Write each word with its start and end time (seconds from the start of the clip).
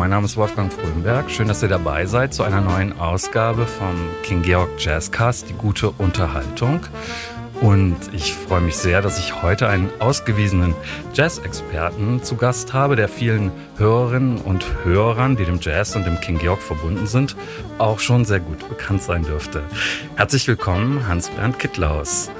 mein 0.00 0.08
Name 0.08 0.24
ist 0.24 0.38
Wolfgang 0.38 0.72
Frömberg. 0.72 1.30
Schön, 1.30 1.46
dass 1.46 1.62
ihr 1.62 1.68
dabei 1.68 2.06
seid 2.06 2.32
zu 2.32 2.42
einer 2.42 2.62
neuen 2.62 2.98
Ausgabe 2.98 3.66
vom 3.66 3.94
King 4.22 4.40
Georg 4.40 4.70
Jazzcast, 4.78 5.50
die 5.50 5.52
gute 5.52 5.90
Unterhaltung. 5.90 6.80
Und 7.60 7.98
ich 8.14 8.32
freue 8.32 8.62
mich 8.62 8.76
sehr, 8.76 9.02
dass 9.02 9.18
ich 9.18 9.42
heute 9.42 9.68
einen 9.68 9.90
ausgewiesenen 9.98 10.74
Jazz-Experten 11.12 12.22
zu 12.22 12.36
Gast 12.36 12.72
habe, 12.72 12.96
der 12.96 13.10
vielen 13.10 13.52
Hörerinnen 13.76 14.38
und 14.38 14.64
Hörern, 14.84 15.36
die 15.36 15.44
dem 15.44 15.60
Jazz 15.60 15.94
und 15.94 16.06
dem 16.06 16.18
King 16.18 16.38
Georg 16.38 16.62
verbunden 16.62 17.06
sind, 17.06 17.36
auch 17.76 17.98
schon 17.98 18.24
sehr 18.24 18.40
gut 18.40 18.66
bekannt 18.70 19.02
sein 19.02 19.22
dürfte. 19.22 19.62
Herzlich 20.16 20.48
willkommen, 20.48 21.06
Hans-Bernd 21.08 21.58
Kittlaus. 21.58 22.30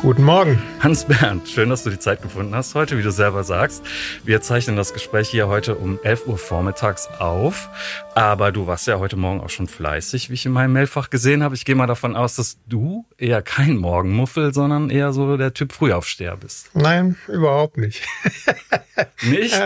Guten 0.00 0.22
Morgen. 0.22 0.62
Hans-Bernd, 0.78 1.48
schön, 1.48 1.70
dass 1.70 1.82
du 1.82 1.90
die 1.90 1.98
Zeit 1.98 2.22
gefunden 2.22 2.54
hast 2.54 2.76
heute, 2.76 2.96
wie 2.96 3.02
du 3.02 3.10
selber 3.10 3.42
sagst. 3.42 3.82
Wir 4.24 4.40
zeichnen 4.40 4.76
das 4.76 4.92
Gespräch 4.92 5.28
hier 5.28 5.48
heute 5.48 5.74
um 5.74 5.98
11 6.04 6.28
Uhr 6.28 6.38
vormittags 6.38 7.08
auf. 7.18 7.68
Aber 8.14 8.52
du 8.52 8.68
warst 8.68 8.86
ja 8.86 9.00
heute 9.00 9.16
Morgen 9.16 9.40
auch 9.40 9.50
schon 9.50 9.66
fleißig, 9.66 10.30
wie 10.30 10.34
ich 10.34 10.46
in 10.46 10.52
meinem 10.52 10.72
Mailfach 10.72 11.10
gesehen 11.10 11.42
habe. 11.42 11.56
Ich 11.56 11.64
gehe 11.64 11.74
mal 11.74 11.88
davon 11.88 12.14
aus, 12.14 12.36
dass 12.36 12.58
du 12.68 13.06
eher 13.18 13.42
kein 13.42 13.76
Morgenmuffel, 13.76 14.54
sondern 14.54 14.88
eher 14.88 15.12
so 15.12 15.36
der 15.36 15.52
Typ 15.52 15.72
Frühaufsteher 15.72 16.36
bist. 16.36 16.70
Nein, 16.74 17.16
überhaupt 17.26 17.76
nicht. 17.76 18.04
nicht? 19.22 19.60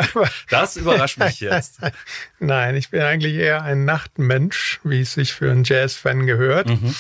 Das 0.49 0.79
überrascht 0.79 1.19
mich 1.19 1.41
jetzt. 1.41 1.81
Nein, 2.39 2.75
ich 2.77 2.89
bin 2.89 3.03
eigentlich 3.03 3.35
eher 3.35 3.65
ein 3.65 3.85
Nachtmensch, 3.85 4.81
wie 4.83 5.03
es 5.03 5.13
sich 5.13 5.35
für 5.35 5.51
einen 5.51 5.65
Jazz-Fan 5.65 6.27
gehört. 6.27 6.69
Mhm. 6.69 6.95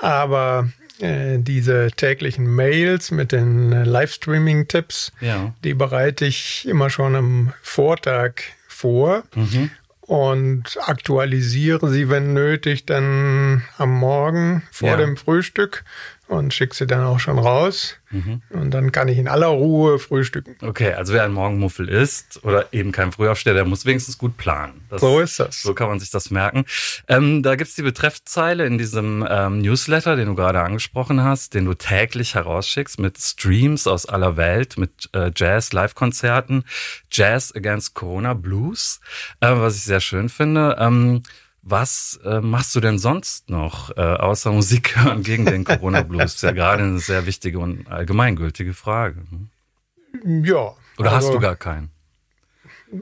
Aber 0.00 0.68
äh, 1.00 1.38
diese 1.38 1.88
täglichen 1.94 2.46
Mails 2.46 3.10
mit 3.10 3.32
den 3.32 3.72
äh, 3.72 3.84
Livestreaming-Tipps, 3.84 5.12
ja. 5.20 5.54
die 5.64 5.74
bereite 5.74 6.24
ich 6.24 6.66
immer 6.66 6.90
schon 6.90 7.14
am 7.14 7.52
Vortag 7.62 8.42
vor 8.68 9.24
mhm. 9.34 9.70
und 10.00 10.78
aktualisiere 10.80 11.90
sie, 11.90 12.08
wenn 12.08 12.32
nötig, 12.32 12.86
dann 12.86 13.62
am 13.76 13.90
Morgen 13.90 14.62
vor 14.70 14.90
ja. 14.90 14.96
dem 14.96 15.16
Frühstück 15.16 15.84
und 16.28 16.52
schicke 16.52 16.74
sie 16.74 16.86
dann 16.86 17.04
auch 17.04 17.20
schon 17.20 17.38
raus. 17.38 17.96
Mhm. 18.10 18.42
Und 18.50 18.70
dann 18.72 18.92
kann 18.92 19.08
ich 19.08 19.18
in 19.18 19.28
aller 19.28 19.48
Ruhe 19.48 19.98
frühstücken. 19.98 20.56
Okay, 20.60 20.92
also 20.92 21.12
wer 21.12 21.24
ein 21.24 21.32
Morgenmuffel 21.32 21.88
ist 21.88 22.42
oder 22.44 22.72
eben 22.72 22.92
kein 22.92 23.12
Frühaufsteher, 23.12 23.54
der 23.54 23.64
muss 23.64 23.84
wenigstens 23.84 24.18
gut 24.18 24.36
planen. 24.36 24.82
Das, 24.90 25.00
so 25.00 25.20
ist 25.20 25.38
das. 25.38 25.62
So 25.62 25.74
kann 25.74 25.88
man 25.88 26.00
sich 26.00 26.10
das 26.10 26.30
merken. 26.30 26.64
Ähm, 27.08 27.42
da 27.42 27.54
gibt's 27.56 27.74
die 27.74 27.82
Betreffzeile 27.82 28.66
in 28.66 28.78
diesem 28.78 29.26
ähm, 29.28 29.58
Newsletter, 29.58 30.16
den 30.16 30.26
du 30.26 30.34
gerade 30.34 30.60
angesprochen 30.60 31.22
hast, 31.22 31.54
den 31.54 31.64
du 31.64 31.74
täglich 31.74 32.34
herausschickst 32.34 32.98
mit 32.98 33.18
Streams 33.18 33.86
aus 33.86 34.06
aller 34.06 34.36
Welt, 34.36 34.78
mit 34.78 35.08
äh, 35.12 35.30
Jazz, 35.34 35.72
Live-Konzerten, 35.72 36.64
Jazz 37.10 37.54
Against 37.54 37.94
Corona 37.94 38.34
Blues, 38.34 39.00
äh, 39.40 39.50
was 39.50 39.76
ich 39.76 39.84
sehr 39.84 40.00
schön 40.00 40.28
finde. 40.28 40.76
Ähm, 40.78 41.22
was 41.68 42.20
äh, 42.24 42.40
machst 42.40 42.74
du 42.76 42.80
denn 42.80 42.98
sonst 42.98 43.50
noch, 43.50 43.90
äh, 43.96 44.00
außer 44.00 44.52
Musik 44.52 44.96
hören 45.04 45.22
gegen 45.22 45.44
den 45.44 45.64
Corona-Blues? 45.64 46.22
Das 46.22 46.34
ist 46.36 46.42
ja 46.42 46.52
gerade 46.52 46.84
eine 46.84 47.00
sehr 47.00 47.26
wichtige 47.26 47.58
und 47.58 47.90
allgemeingültige 47.90 48.72
Frage. 48.72 49.24
Ne? 49.30 50.44
Ja. 50.46 50.74
Oder 50.98 51.12
also, 51.12 51.28
hast 51.28 51.34
du 51.34 51.40
gar 51.40 51.56
keinen? 51.56 51.90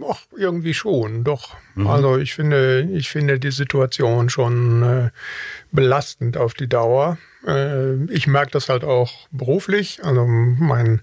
Ach, 0.09 0.21
irgendwie 0.35 0.73
schon, 0.73 1.25
doch. 1.25 1.57
Mhm. 1.75 1.87
Also 1.87 2.17
ich 2.17 2.35
finde, 2.35 2.89
ich 2.91 3.11
finde 3.11 3.39
die 3.39 3.51
Situation 3.51 4.31
schon 4.31 4.83
äh, 4.83 5.11
belastend 5.71 6.39
auf 6.39 6.55
die 6.55 6.69
Dauer. 6.69 7.19
Äh, 7.47 8.05
ich 8.07 8.27
merke 8.27 8.53
das 8.53 8.71
halt 8.71 8.83
auch 8.83 9.29
beruflich. 9.31 10.01
Also 10.03 10.25
mein 10.27 11.03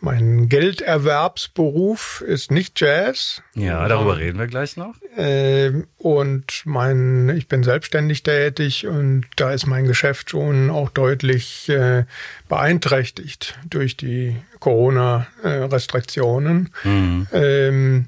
mein 0.00 0.48
Gelderwerbsberuf 0.48 2.24
ist 2.26 2.50
nicht 2.50 2.80
Jazz. 2.80 3.42
Ja, 3.54 3.86
darüber 3.86 4.16
reden 4.16 4.38
wir 4.38 4.46
gleich 4.46 4.78
noch. 4.78 4.94
Ähm, 5.16 5.86
und 5.98 6.62
mein, 6.64 7.28
ich 7.36 7.48
bin 7.48 7.62
selbstständig 7.62 8.22
tätig 8.22 8.86
und 8.86 9.26
da 9.36 9.52
ist 9.52 9.66
mein 9.66 9.86
Geschäft 9.86 10.30
schon 10.30 10.70
auch 10.70 10.88
deutlich 10.88 11.68
äh, 11.68 12.04
beeinträchtigt 12.48 13.58
durch 13.68 13.94
die 13.96 14.36
Corona-Restriktionen. 14.58 16.70
Mhm. 16.82 17.26
Ähm, 17.32 18.06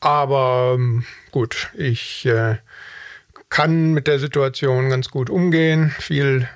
aber 0.00 0.78
gut, 1.30 1.68
ich 1.74 2.24
äh, 2.26 2.56
kann 3.48 3.92
mit 3.92 4.06
der 4.06 4.18
Situation 4.18 4.90
ganz 4.90 5.08
gut 5.10 5.30
umgehen. 5.30 5.94
Viel 5.98 6.48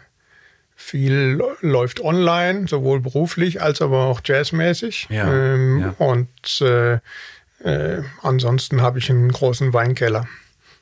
viel 0.89 1.39
läuft 1.61 2.01
online, 2.01 2.67
sowohl 2.67 3.01
beruflich 3.01 3.61
als 3.61 3.83
aber 3.83 4.05
auch 4.05 4.21
jazzmäßig. 4.25 5.09
Ja, 5.11 5.31
ähm, 5.31 5.81
ja. 5.81 5.95
Und 5.99 6.61
äh, 6.63 6.99
äh, 7.63 8.03
ansonsten 8.23 8.81
habe 8.81 8.99
ich 8.99 9.11
einen 9.11 9.31
großen 9.31 9.75
Weinkeller. 9.75 10.27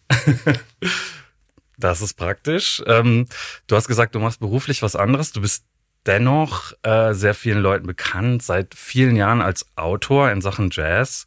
das 1.76 2.02
ist 2.02 2.14
praktisch. 2.14 2.82
Ähm, 2.86 3.26
du 3.66 3.74
hast 3.74 3.88
gesagt, 3.88 4.14
du 4.14 4.20
machst 4.20 4.38
beruflich 4.38 4.82
was 4.82 4.94
anderes. 4.94 5.32
Du 5.32 5.40
bist 5.40 5.64
dennoch 6.06 6.72
äh, 6.82 7.12
sehr 7.12 7.34
vielen 7.34 7.60
Leuten 7.60 7.86
bekannt, 7.86 8.42
seit 8.42 8.74
vielen 8.74 9.16
Jahren 9.16 9.42
als 9.42 9.66
Autor 9.76 10.30
in 10.30 10.40
Sachen 10.40 10.70
Jazz 10.72 11.26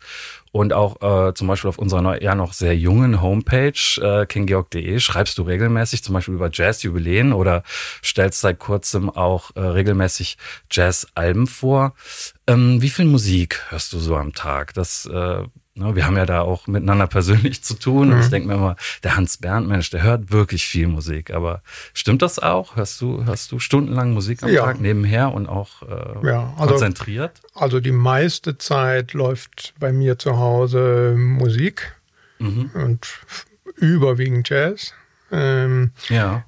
und 0.52 0.74
auch 0.74 1.02
äh, 1.02 1.34
zum 1.34 1.48
Beispiel 1.48 1.70
auf 1.70 1.78
unserer 1.78 2.22
ja 2.22 2.36
noch 2.36 2.54
sehr 2.54 2.76
jungen 2.76 3.22
Homepage 3.22 4.02
äh, 4.02 4.26
kinggeorg.de 4.26 5.00
schreibst 5.00 5.38
du 5.38 5.44
regelmäßig 5.44 6.04
zum 6.04 6.14
Beispiel 6.14 6.34
über 6.34 6.50
Jazz-Jubiläen 6.52 7.34
oder 7.34 7.64
stellst 8.04 8.42
seit 8.42 8.60
kurzem 8.60 9.10
auch 9.10 9.52
äh, 9.56 9.62
regelmäßig 9.62 10.38
Jazz-Alben 10.72 11.48
vor. 11.48 11.94
Ähm, 12.48 12.82
wie 12.82 12.90
viel 12.90 13.06
Musik 13.06 13.66
hörst 13.70 13.94
du 13.94 14.00
so 14.00 14.16
am 14.16 14.34
Tag? 14.34 14.74
Das 14.74 15.06
äh, 15.06 15.44
wir 15.80 16.06
haben 16.06 16.18
ja 16.18 16.26
da 16.26 16.42
auch 16.42 16.68
miteinander 16.68 17.08
persönlich 17.08 17.64
zu 17.64 17.74
tun. 17.74 18.08
Mhm. 18.08 18.14
Und 18.14 18.20
ich 18.22 18.30
denke 18.30 18.48
mir 18.48 18.56
immer, 18.56 18.76
der 19.04 19.16
Hans 19.16 19.38
Bernd, 19.38 19.68
Mensch, 19.68 19.90
der 19.90 20.04
hört 20.04 20.32
wirklich 20.32 20.66
viel 20.66 20.88
Musik. 20.88 21.32
Aber 21.32 21.62
stimmt 21.94 22.22
das 22.22 22.40
auch? 22.40 22.76
Hörst 22.76 23.00
du, 23.02 23.26
hörst 23.26 23.52
du 23.52 23.60
stundenlang 23.60 24.14
Musik 24.14 24.44
am 24.44 24.50
ja. 24.50 24.66
Tag 24.66 24.82
nebenher 24.82 25.34
und 25.34 25.48
auch 25.48 25.84
äh, 25.84 26.28
ja, 26.28 26.54
also, 26.58 26.74
konzentriert? 26.74 27.42
Also 27.54 27.80
die 27.80 27.92
meiste 27.92 28.58
Zeit 28.58 29.14
läuft 29.14 29.74
bei 29.80 29.92
mir 29.92 30.18
zu 30.18 30.38
Hause 30.38 31.16
Musik 31.18 31.96
mhm. 32.40 32.72
und 32.74 33.08
überwiegend 33.76 34.50
Jazz. 34.50 34.94
Ähm, 35.32 35.92
ja. 36.10 36.44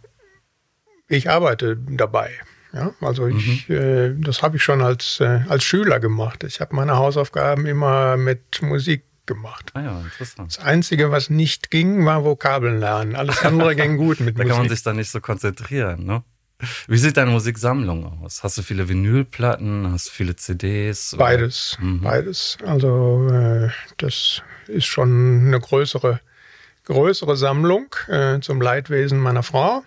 Ich 1.08 1.30
arbeite 1.30 1.78
dabei. 1.78 2.32
Ja, 2.74 2.94
also 3.02 3.28
ich, 3.28 3.68
mhm. 3.68 3.76
äh, 3.76 4.14
das 4.18 4.42
habe 4.42 4.56
ich 4.56 4.64
schon 4.64 4.82
als, 4.82 5.20
äh, 5.20 5.42
als 5.50 5.64
Schüler 5.64 6.00
gemacht. 6.00 6.44
Ich 6.46 6.62
habe 6.62 6.76
meine 6.76 6.96
Hausaufgaben 6.96 7.66
immer 7.66 8.16
mit 8.16 8.62
Musik 8.62 9.04
gemacht. 9.26 9.72
Ah 9.74 9.82
ja, 9.82 10.02
interessant. 10.02 10.58
Das 10.58 10.64
Einzige, 10.64 11.12
was 11.12 11.30
nicht 11.30 11.72
ging, 11.72 12.06
war 12.06 12.24
Vokabeln 12.24 12.80
lernen. 12.80 13.16
Alles 13.16 13.44
andere 13.44 13.76
ging 13.76 13.98
gut 13.98 14.20
mit 14.20 14.38
da 14.38 14.44
Musik. 14.44 14.48
Da 14.48 14.54
kann 14.54 14.64
man 14.64 14.70
sich 14.70 14.84
dann 14.84 14.96
nicht 14.98 15.10
so 15.10 15.22
konzentrieren, 15.22 16.06
ne? 16.06 16.24
Wie 16.88 16.98
sieht 16.98 17.18
deine 17.18 17.32
Musiksammlung 17.32 18.22
aus? 18.22 18.44
Hast 18.44 18.58
du 18.58 18.62
viele 18.62 18.88
Vinylplatten? 18.88 19.92
Hast 19.92 20.10
du 20.10 20.12
viele 20.12 20.36
CDs? 20.36 21.14
Oder? 21.14 21.24
Beides, 21.24 21.78
mhm. 21.82 22.02
beides. 22.02 22.58
Also 22.64 23.28
äh, 23.32 23.70
das 23.98 24.44
ist 24.68 24.86
schon 24.86 25.48
eine 25.48 25.60
größere, 25.60 26.20
größere 26.86 27.36
Sammlung 27.36 27.88
äh, 28.08 28.40
zum 28.42 28.62
Leidwesen 28.62 29.20
meiner 29.20 29.42
Frau, 29.42 29.84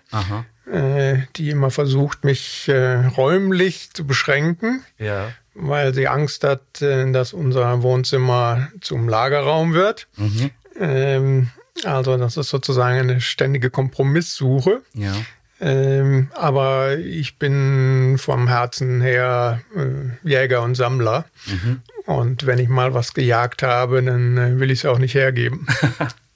äh, 0.69 1.19
die 1.37 1.49
immer 1.49 1.71
versucht, 1.71 2.25
mich 2.25 2.67
äh, 2.67 3.05
räumlich 3.05 3.91
zu 3.93 4.05
beschränken. 4.05 4.83
Ja 4.97 5.29
weil 5.55 5.93
sie 5.93 6.07
Angst 6.07 6.43
hat, 6.43 6.81
äh, 6.81 7.11
dass 7.11 7.33
unser 7.33 7.81
Wohnzimmer 7.81 8.67
zum 8.81 9.09
Lagerraum 9.09 9.73
wird. 9.73 10.07
Mhm. 10.17 10.51
Ähm, 10.79 11.49
also 11.83 12.17
das 12.17 12.37
ist 12.37 12.49
sozusagen 12.49 12.99
eine 12.99 13.21
ständige 13.21 13.69
Kompromisssuche. 13.69 14.81
Ja. 14.93 15.13
Ähm, 15.61 16.29
aber 16.33 16.97
ich 16.97 17.37
bin 17.37 18.17
vom 18.19 18.47
Herzen 18.47 19.01
her 19.01 19.61
äh, 19.75 20.27
Jäger 20.27 20.61
und 20.61 20.75
Sammler. 20.75 21.25
Mhm. 21.47 21.81
Und 22.05 22.45
wenn 22.45 22.59
ich 22.59 22.69
mal 22.69 22.93
was 22.93 23.13
gejagt 23.13 23.63
habe, 23.63 24.03
dann 24.03 24.37
äh, 24.37 24.59
will 24.59 24.69
ich 24.69 24.79
es 24.79 24.85
auch 24.85 24.99
nicht 24.99 25.15
hergeben. 25.15 25.65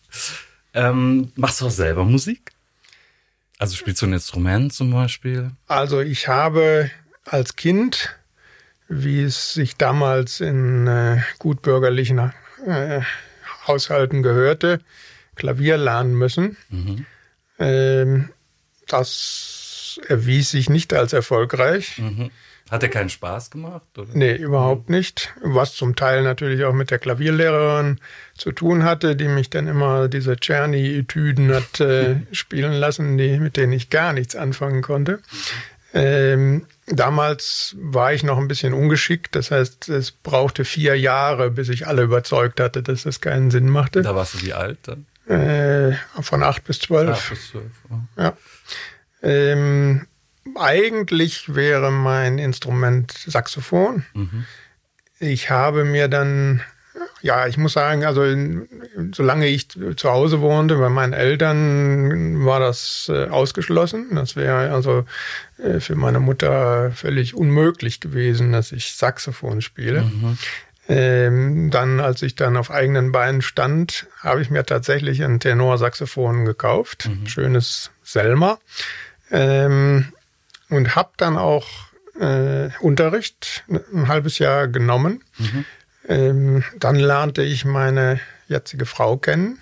ähm, 0.74 1.32
machst 1.36 1.62
du 1.62 1.68
auch 1.68 1.72
selber 1.72 2.06
Musik? 2.06 2.54
Also 3.58 3.76
spielst 3.76 4.02
du 4.02 4.08
ein 4.08 4.14
Instrument 4.14 4.74
zum 4.74 4.92
Beispiel? 4.92 5.52
Also 5.68 6.00
ich 6.00 6.30
habe 6.30 6.90
als 7.26 7.58
Kind 7.58 8.16
wie 8.90 9.22
es 9.22 9.54
sich 9.54 9.78
damals 9.78 10.42
in 10.42 10.88
äh, 10.88 11.22
gutbürgerlichen 11.38 12.34
äh, 12.66 13.02
Haushalten 13.68 14.24
gehörte, 14.24 14.80
Klavier 15.36 15.78
lernen 15.78 16.16
müssen. 16.16 16.58
Mhm. 16.70 17.06
Ähm, 17.60 18.30
das 18.88 20.00
erwies 20.08 20.52
sich 20.52 20.70
nicht 20.70 20.94
als 20.94 21.14
erfolgreich. 21.14 22.00
Mhm. 22.00 22.32
Hat 22.70 22.84
er 22.84 22.90
keinen 22.90 23.10
Spaß 23.10 23.50
gemacht? 23.50 23.98
Oder? 23.98 24.10
Nee, 24.14 24.36
überhaupt 24.36 24.90
mhm. 24.90 24.96
nicht. 24.96 25.34
Was 25.42 25.74
zum 25.74 25.96
Teil 25.96 26.22
natürlich 26.24 26.64
auch 26.66 26.74
mit 26.74 26.92
der 26.92 27.00
Klavierlehrerin 27.00 28.00
zu 28.36 28.52
tun 28.52 28.84
hatte, 28.84 29.16
die 29.16 29.28
mich 29.28 29.50
dann 29.50 29.68
immer 29.68 30.08
diese 30.08 30.36
Czerny-Etüden 30.36 31.54
hat 31.54 31.80
äh, 31.80 32.18
spielen 32.32 32.74
lassen, 32.74 33.18
die, 33.18 33.40
mit 33.40 33.58
denen 33.58 33.74
ich 33.74 33.90
gar 33.90 34.14
nichts 34.14 34.36
anfangen 34.36 34.82
konnte. 34.82 35.20
Ähm, 35.94 36.66
Damals 36.92 37.76
war 37.80 38.14
ich 38.14 38.24
noch 38.24 38.38
ein 38.38 38.48
bisschen 38.48 38.74
ungeschickt. 38.74 39.36
Das 39.36 39.52
heißt, 39.52 39.90
es 39.90 40.12
brauchte 40.12 40.66
vier 40.66 40.98
Jahre, 40.98 41.52
bis 41.52 41.70
ich 41.70 41.88
alle 41.88 42.04
überzeugt 42.04 42.60
hatte, 42.60 42.82
dass 42.82 43.04
das 43.04 43.22
keinen 43.22 43.52
Sinn 43.52 43.70
machte. 43.70 44.02
Da 44.02 44.16
warst 44.16 44.36
du 44.36 44.42
wie 44.42 44.54
alt 44.54 44.80
dann? 44.84 45.06
Äh, 45.28 45.96
von 46.22 46.42
acht 46.42 46.64
bis 46.64 46.80
zwölf. 46.80 47.12
Acht 47.12 47.30
bis 47.30 47.50
zwölf. 47.50 47.72
Oh. 47.90 48.22
Ja. 48.22 48.34
Ähm, 49.22 50.08
eigentlich 50.56 51.54
wäre 51.54 51.92
mein 51.92 52.40
Instrument 52.40 53.12
Saxophon. 53.12 54.06
Mhm. 54.14 54.46
Ich 55.20 55.50
habe 55.50 55.84
mir 55.84 56.08
dann, 56.08 56.62
ja, 57.22 57.48
ich 57.48 57.58
muss 57.58 57.74
sagen, 57.74 58.06
also 58.06 58.24
solange 59.12 59.48
ich 59.48 59.68
zu 59.70 60.10
Hause 60.10 60.42
wohnte, 60.42 60.78
bei 60.78 60.90
meinen 60.90 61.14
Eltern 61.14 62.46
war 62.46 62.60
das 62.60 63.12
äh, 63.14 63.28
ausgeschlossen. 63.28 64.16
Das 64.16 64.36
wäre 64.36 64.72
also 64.72 65.06
äh, 65.58 65.80
für 65.80 65.96
meine 65.96 66.20
Mutter 66.20 66.92
völlig 66.92 67.36
unmöglich 67.36 68.00
gewesen, 68.00 68.52
dass 68.52 68.72
ich 68.72 68.94
Saxophon 68.94 69.62
spiele. 69.62 70.04
Mhm. 70.04 70.38
Ähm, 70.88 71.70
dann, 71.70 72.00
als 72.00 72.24
ich 72.24 72.36
dann 72.36 72.58
auf 72.58 72.72
eigenen 72.72 73.12
Beinen 73.12 73.44
stand, 73.44 74.08
habe 74.22 74.42
ich 74.42 74.50
mir 74.50 74.66
tatsächlich 74.66 75.24
ein 75.24 75.40
Tenorsaxophon 75.40 76.46
gekauft. 76.46 77.10
Mhm. 77.10 77.28
Schönes 77.28 77.92
Selma. 78.04 78.58
Ähm, 79.30 80.12
und 80.70 80.96
habe 80.96 81.12
dann 81.18 81.38
auch 81.38 81.68
äh, 82.20 82.70
Unterricht 82.80 83.64
ein 83.68 84.08
halbes 84.08 84.40
Jahr 84.40 84.68
genommen. 84.68 85.24
Mhm. 85.38 85.66
Ähm, 86.10 86.64
dann 86.78 86.96
lernte 86.96 87.44
ich 87.44 87.64
meine 87.64 88.20
jetzige 88.48 88.86
Frau 88.86 89.18
kennen. 89.18 89.60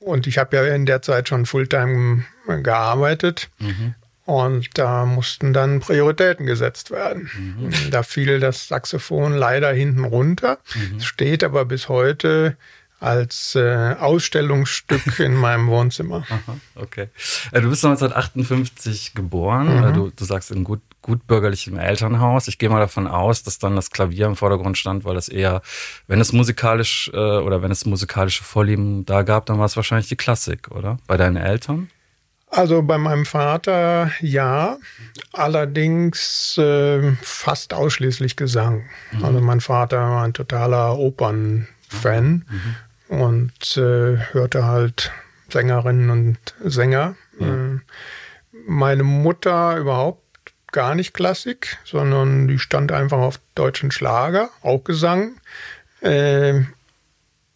Und 0.00 0.26
ich 0.26 0.38
habe 0.38 0.56
ja 0.56 0.74
in 0.74 0.86
der 0.86 1.02
Zeit 1.02 1.28
schon 1.28 1.46
Fulltime 1.46 2.24
gearbeitet. 2.62 3.50
Mhm. 3.58 3.94
Und 4.24 4.76
da 4.76 5.04
mussten 5.04 5.52
dann 5.52 5.80
Prioritäten 5.80 6.46
gesetzt 6.46 6.90
werden. 6.90 7.30
Mhm. 7.36 7.90
Da 7.90 8.02
fiel 8.02 8.40
das 8.40 8.66
Saxophon 8.66 9.34
leider 9.34 9.72
hinten 9.72 10.04
runter. 10.04 10.58
Mhm. 10.74 11.00
Steht 11.00 11.44
aber 11.44 11.64
bis 11.64 11.88
heute 11.88 12.56
als 12.98 13.54
äh, 13.54 13.94
Ausstellungsstück 13.98 15.20
in 15.20 15.34
meinem 15.34 15.68
Wohnzimmer. 15.68 16.24
Aha, 16.28 16.56
okay. 16.74 17.08
Äh, 17.52 17.60
du 17.60 17.68
bist 17.68 17.84
1958 17.84 19.14
geboren. 19.14 19.76
Mhm. 19.76 19.84
Äh, 19.84 19.92
du, 19.92 20.12
du 20.14 20.24
sagst 20.24 20.50
in 20.50 20.64
gut, 20.64 20.80
gut 21.06 21.26
bürgerlichem 21.26 21.78
Elternhaus. 21.78 22.48
Ich 22.48 22.58
gehe 22.58 22.68
mal 22.68 22.80
davon 22.80 23.06
aus, 23.06 23.42
dass 23.42 23.58
dann 23.58 23.76
das 23.76 23.90
Klavier 23.90 24.26
im 24.26 24.36
Vordergrund 24.36 24.76
stand, 24.76 25.04
weil 25.04 25.14
das 25.14 25.28
eher, 25.28 25.62
wenn 26.06 26.20
es 26.20 26.32
musikalisch 26.32 27.10
äh, 27.14 27.16
oder 27.16 27.62
wenn 27.62 27.70
es 27.70 27.86
musikalische 27.86 28.44
Vorlieben 28.44 29.04
da 29.06 29.22
gab, 29.22 29.46
dann 29.46 29.58
war 29.58 29.66
es 29.66 29.76
wahrscheinlich 29.76 30.08
die 30.08 30.16
Klassik, 30.16 30.70
oder? 30.70 30.98
Bei 31.06 31.16
deinen 31.16 31.36
Eltern? 31.36 31.88
Also 32.48 32.82
bei 32.82 32.98
meinem 32.98 33.26
Vater 33.26 34.10
ja, 34.20 34.78
allerdings 35.32 36.56
äh, 36.58 37.12
fast 37.22 37.74
ausschließlich 37.74 38.36
Gesang. 38.36 38.84
Mhm. 39.12 39.24
Also 39.24 39.40
mein 39.40 39.60
Vater 39.60 39.98
war 39.98 40.24
ein 40.24 40.32
totaler 40.32 40.98
Opernfan. 40.98 42.44
Mhm 42.48 42.76
und 43.08 43.76
äh, 43.76 44.18
hörte 44.32 44.64
halt 44.64 45.12
Sängerinnen 45.48 46.10
und 46.10 46.38
Sänger. 46.64 47.14
Ja. 47.38 47.46
Äh, 47.46 47.78
meine 48.66 49.04
Mutter 49.04 49.76
überhaupt 49.76 50.25
gar 50.76 50.94
nicht 50.94 51.14
Klassik, 51.14 51.78
sondern 51.84 52.48
die 52.48 52.58
stand 52.58 52.92
einfach 52.92 53.16
auf 53.16 53.40
deutschen 53.54 53.90
Schlager, 53.90 54.50
auch 54.60 54.84
Gesang. 54.84 55.36
Äh, 56.02 56.64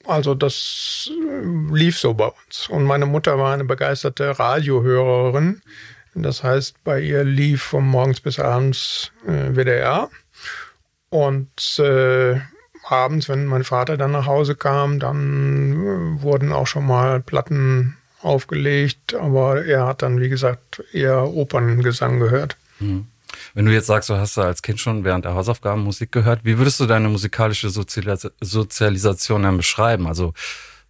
also 0.07 0.35
das 0.35 1.11
lief 1.71 1.99
so 1.99 2.15
bei 2.15 2.29
uns. 2.29 2.71
Und 2.71 2.85
meine 2.85 3.05
Mutter 3.05 3.39
war 3.39 3.53
eine 3.53 3.65
begeisterte 3.65 4.39
Radiohörerin. 4.39 5.61
Das 6.15 6.43
heißt, 6.43 6.83
bei 6.83 7.03
ihr 7.03 7.23
lief 7.23 7.63
von 7.63 7.87
morgens 7.87 8.23
bis 8.23 8.39
abends 8.39 9.13
äh, 9.27 9.55
WDR. 9.55 10.09
Und 11.11 11.79
äh, 11.79 12.41
abends, 12.89 13.29
wenn 13.29 13.45
mein 13.45 13.65
Vater 13.65 13.99
dann 13.99 14.13
nach 14.13 14.27
Hause 14.27 14.55
kam, 14.55 14.99
dann 14.99 15.73
äh, 15.73 16.23
wurden 16.23 16.53
auch 16.53 16.67
schon 16.67 16.87
mal 16.87 17.21
Platten 17.21 17.99
aufgelegt, 18.23 19.15
aber 19.15 19.67
er 19.67 19.87
hat 19.87 20.01
dann, 20.01 20.21
wie 20.21 20.31
gesagt, 20.31 20.83
eher 20.93 21.29
Operngesang 21.29 22.19
gehört. 22.19 22.57
Hm. 22.81 23.07
Wenn 23.55 23.65
du 23.65 23.73
jetzt 23.73 23.87
sagst, 23.87 24.11
du 24.11 24.17
hast 24.17 24.37
da 24.37 24.43
als 24.43 24.63
Kind 24.63 24.81
schon 24.81 25.05
während 25.05 25.25
der 25.25 25.35
Hausaufgaben 25.35 25.85
Musik 25.85 26.11
gehört, 26.11 26.45
wie 26.45 26.59
würdest 26.59 26.81
du 26.81 26.87
deine 26.87 27.09
musikalische 27.09 27.71
Sozialis 27.71 28.29
Sozialisation 28.41 29.45
dann 29.45 29.57
beschreiben? 29.57 30.07
Also 30.09 30.35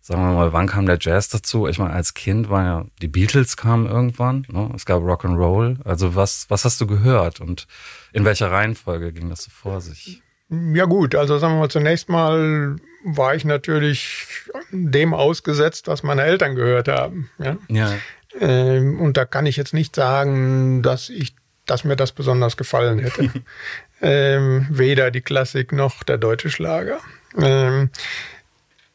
sagen 0.01 0.23
wir 0.23 0.33
mal, 0.33 0.53
wann 0.53 0.67
kam 0.67 0.87
der 0.87 0.99
Jazz 1.01 1.29
dazu? 1.29 1.69
Ich 1.69 1.79
meine, 1.79 1.93
als 1.93 2.15
Kind 2.15 2.49
war 2.49 2.65
ja, 2.65 2.85
die 3.03 3.09
Beatles 3.09 3.57
kamen 3.57 3.87
irgendwann, 3.87 4.47
ne? 4.51 4.71
es 4.75 4.87
gab 4.87 5.03
Rock'n'Roll. 5.03 5.85
Also 5.85 6.15
was, 6.15 6.47
was 6.49 6.65
hast 6.65 6.81
du 6.81 6.87
gehört 6.87 7.41
und 7.41 7.67
in 8.13 8.25
welcher 8.25 8.51
Reihenfolge 8.51 9.13
ging 9.13 9.29
das 9.29 9.45
so 9.45 9.51
vor 9.51 9.81
sich? 9.81 10.23
Ja 10.49 10.87
gut, 10.87 11.15
also 11.15 11.39
sagen 11.39 11.55
wir 11.55 11.61
mal, 11.61 11.71
zunächst 11.71 12.09
mal 12.09 12.77
war 13.05 13.35
ich 13.35 13.45
natürlich 13.45 14.27
dem 14.73 15.15
ausgesetzt, 15.15 15.87
was 15.87 16.03
meine 16.03 16.23
Eltern 16.23 16.57
gehört 16.57 16.89
haben. 16.89 17.31
Ja. 17.39 17.57
ja. 17.69 17.93
Ähm, 18.39 19.01
und 19.01 19.17
da 19.17 19.25
kann 19.25 19.47
ich 19.47 19.57
jetzt 19.57 19.75
nicht 19.75 19.95
sagen, 19.95 20.83
dass 20.83 21.09
ich, 21.09 21.37
dass 21.67 21.85
mir 21.85 21.97
das 21.97 22.13
besonders 22.13 22.57
gefallen 22.57 22.99
hätte. 22.99 23.31
ähm, 24.01 24.67
weder 24.71 25.11
die 25.11 25.21
Klassik 25.21 25.73
noch 25.73 26.03
der 26.03 26.19
deutsche 26.19 26.51
Schlager. 26.51 27.01
Ähm, 27.37 27.91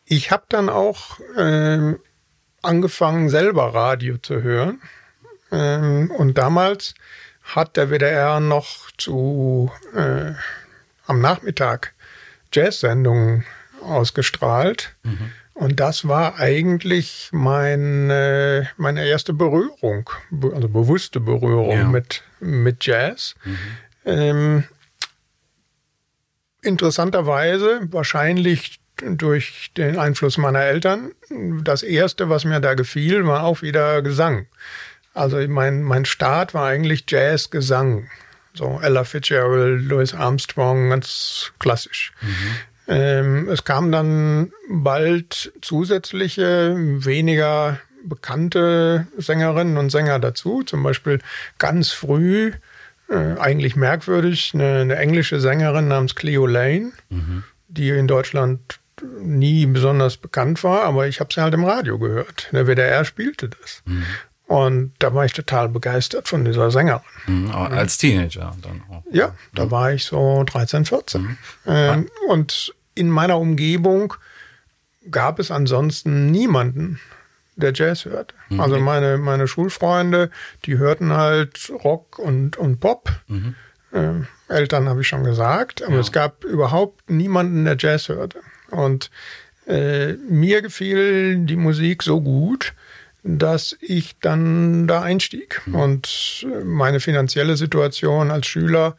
ich 0.05 0.31
habe 0.31 0.43
dann 0.49 0.69
auch 0.69 1.19
ähm, 1.37 1.99
angefangen, 2.61 3.29
selber 3.29 3.73
Radio 3.73 4.17
zu 4.17 4.41
hören. 4.41 4.81
Ähm, 5.51 6.11
und 6.11 6.37
damals 6.37 6.95
hat 7.43 7.77
der 7.77 7.89
WDR 7.89 8.39
noch 8.39 8.91
zu 8.97 9.71
äh, 9.95 10.33
am 11.07 11.21
Nachmittag 11.21 11.93
Jazz-Sendungen 12.51 13.45
ausgestrahlt. 13.81 14.95
Mhm. 15.03 15.31
Und 15.55 15.79
das 15.79 16.05
war 16.05 16.37
eigentlich 16.37 17.29
meine, 17.31 18.69
meine 18.75 19.07
erste 19.07 19.33
Berührung, 19.33 20.09
also 20.53 20.67
bewusste 20.67 21.21
Berührung 21.21 21.77
ja. 21.77 21.87
mit, 21.87 22.23
mit 22.41 22.85
Jazz. 22.85 23.35
Mhm. 23.45 23.57
Ähm, 24.03 24.63
interessanterweise, 26.61 27.87
wahrscheinlich 27.89 28.81
durch 28.97 29.71
den 29.77 29.97
Einfluss 29.97 30.37
meiner 30.37 30.61
Eltern, 30.61 31.13
das 31.63 31.83
erste, 31.83 32.29
was 32.29 32.43
mir 32.43 32.59
da 32.59 32.73
gefiel, 32.73 33.25
war 33.25 33.43
auch 33.43 33.61
wieder 33.61 34.01
Gesang. 34.01 34.47
Also 35.13 35.37
mein, 35.47 35.83
mein 35.83 36.03
Start 36.03 36.53
war 36.53 36.67
eigentlich 36.67 37.05
Jazz-Gesang. 37.07 38.09
So 38.53 38.79
Ella 38.81 39.05
Fitzgerald, 39.05 39.83
Louis 39.83 40.13
Armstrong, 40.13 40.89
ganz 40.89 41.53
klassisch. 41.59 42.11
Mhm. 42.21 42.55
Ähm, 42.87 43.49
es 43.49 43.63
kamen 43.63 43.91
dann 43.91 44.51
bald 44.69 45.51
zusätzliche, 45.61 46.75
weniger 46.77 47.79
bekannte 48.03 49.07
Sängerinnen 49.17 49.77
und 49.77 49.89
Sänger 49.89 50.19
dazu. 50.19 50.63
Zum 50.63 50.83
Beispiel 50.83 51.19
ganz 51.57 51.91
früh, 51.91 52.53
äh, 53.09 53.39
eigentlich 53.39 53.75
merkwürdig, 53.75 54.51
eine, 54.53 54.81
eine, 54.81 54.95
englische 54.97 55.39
Sängerin 55.39 55.87
namens 55.87 56.15
Cleo 56.15 56.45
Lane, 56.45 56.91
mhm. 57.09 57.43
die 57.67 57.89
in 57.89 58.07
Deutschland 58.07 58.79
nie 59.19 59.65
besonders 59.65 60.17
bekannt 60.17 60.63
war, 60.63 60.83
aber 60.83 61.07
ich 61.07 61.19
habe 61.19 61.33
sie 61.33 61.41
halt 61.41 61.53
im 61.53 61.65
Radio 61.65 61.99
gehört. 61.99 62.49
Der 62.51 62.67
WDR 62.67 63.03
spielte 63.03 63.49
das. 63.49 63.81
Mhm. 63.85 64.05
Und 64.47 64.93
da 64.99 65.13
war 65.13 65.25
ich 65.25 65.33
total 65.33 65.69
begeistert 65.69 66.27
von 66.27 66.45
dieser 66.45 66.69
Sängerin. 66.69 67.01
Mhm, 67.25 67.49
als 67.51 67.97
Teenager 67.97 68.55
dann 68.61 68.83
auch. 68.89 69.03
Ja, 69.11 69.33
da 69.55 69.65
mhm. 69.65 69.71
war 69.71 69.91
ich 69.91 70.05
so 70.05 70.43
13, 70.45 70.85
14. 70.85 71.21
Mhm. 71.21 71.37
Ähm, 71.65 72.09
und 72.29 72.74
in 72.95 73.09
meiner 73.09 73.37
Umgebung 73.37 74.13
gab 75.11 75.39
es 75.39 75.51
ansonsten 75.51 76.31
niemanden, 76.31 76.99
der 77.55 77.73
Jazz 77.73 78.05
hörte. 78.05 78.35
Mhm. 78.49 78.59
Also 78.59 78.79
meine, 78.79 79.17
meine 79.17 79.47
Schulfreunde, 79.47 80.29
die 80.65 80.77
hörten 80.77 81.13
halt 81.13 81.71
Rock 81.83 82.19
und, 82.19 82.57
und 82.57 82.79
Pop. 82.79 83.11
Mhm. 83.27 83.55
Ähm, 83.93 84.27
Eltern 84.47 84.89
habe 84.89 85.01
ich 85.01 85.07
schon 85.07 85.23
gesagt, 85.23 85.83
aber 85.83 85.95
ja. 85.95 85.99
es 85.99 86.11
gab 86.11 86.43
überhaupt 86.43 87.09
niemanden, 87.09 87.65
der 87.65 87.77
Jazz 87.79 88.09
hörte. 88.09 88.39
Und 88.71 89.09
äh, 89.67 90.13
mir 90.13 90.61
gefiel 90.61 91.37
die 91.45 91.55
Musik 91.55 92.03
so 92.03 92.21
gut, 92.21 92.73
dass 93.23 93.75
ich 93.81 94.19
dann 94.19 94.87
da 94.87 95.01
einstieg. 95.01 95.61
Mhm. 95.65 95.75
Und 95.75 96.47
meine 96.63 96.99
finanzielle 96.99 97.57
Situation 97.57 98.31
als 98.31 98.47
Schüler 98.47 98.97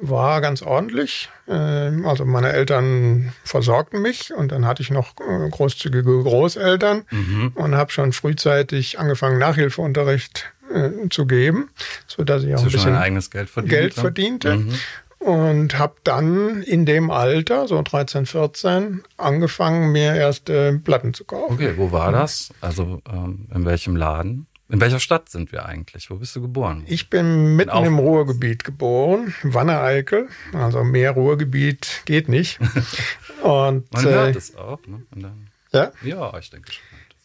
war 0.00 0.40
ganz 0.40 0.62
ordentlich. 0.62 1.28
Ähm, 1.48 2.06
also 2.06 2.24
meine 2.24 2.52
Eltern 2.52 3.32
versorgten 3.44 4.02
mich 4.02 4.32
und 4.34 4.52
dann 4.52 4.66
hatte 4.66 4.82
ich 4.82 4.90
noch 4.90 5.14
äh, 5.20 5.48
großzügige 5.48 6.22
Großeltern 6.22 7.04
mhm. 7.10 7.52
und 7.54 7.74
habe 7.74 7.90
schon 7.90 8.12
frühzeitig 8.12 8.98
angefangen, 8.98 9.38
Nachhilfeunterricht 9.38 10.52
äh, 10.72 11.08
zu 11.10 11.26
geben, 11.26 11.70
so 12.06 12.24
dass 12.24 12.44
ich 12.44 12.54
auch 12.54 12.62
ein 12.62 12.70
bisschen 12.70 12.96
eigenes 12.96 13.30
Geld, 13.30 13.48
verdient, 13.48 13.70
Geld 13.70 13.94
verdiente. 13.94 14.56
Mhm 14.56 14.74
und 15.18 15.78
habe 15.78 15.96
dann 16.04 16.62
in 16.62 16.86
dem 16.86 17.10
Alter, 17.10 17.66
so 17.66 17.82
13, 17.82 18.26
14, 18.26 19.02
angefangen, 19.16 19.90
mir 19.92 20.14
erste 20.14 20.80
Platten 20.84 21.12
zu 21.12 21.24
kaufen. 21.24 21.54
Okay, 21.54 21.74
wo 21.76 21.90
war 21.90 22.12
das? 22.12 22.50
Also 22.60 23.02
ähm, 23.12 23.48
in 23.52 23.64
welchem 23.64 23.96
Laden? 23.96 24.46
In 24.70 24.80
welcher 24.82 25.00
Stadt 25.00 25.30
sind 25.30 25.50
wir 25.50 25.64
eigentlich? 25.64 26.10
Wo 26.10 26.16
bist 26.16 26.36
du 26.36 26.42
geboren? 26.42 26.84
Ich 26.86 27.08
bin 27.08 27.56
mitten 27.56 27.84
im 27.84 27.98
Ruhrgebiet 27.98 28.64
geboren, 28.64 29.34
Wanne-Eickel. 29.42 30.28
Also 30.52 30.84
mehr 30.84 31.12
Ruhrgebiet 31.12 32.02
geht 32.04 32.28
nicht. 32.28 32.60
Und, 33.42 33.90
Man 33.92 34.04
hört 34.04 34.34
äh, 34.34 34.38
es 34.38 34.56
auch, 34.56 34.80
ne? 34.86 35.32
ja? 35.72 35.92
Ja, 36.02 36.36
ich 36.38 36.50
denke 36.50 36.72
schon. 36.72 36.82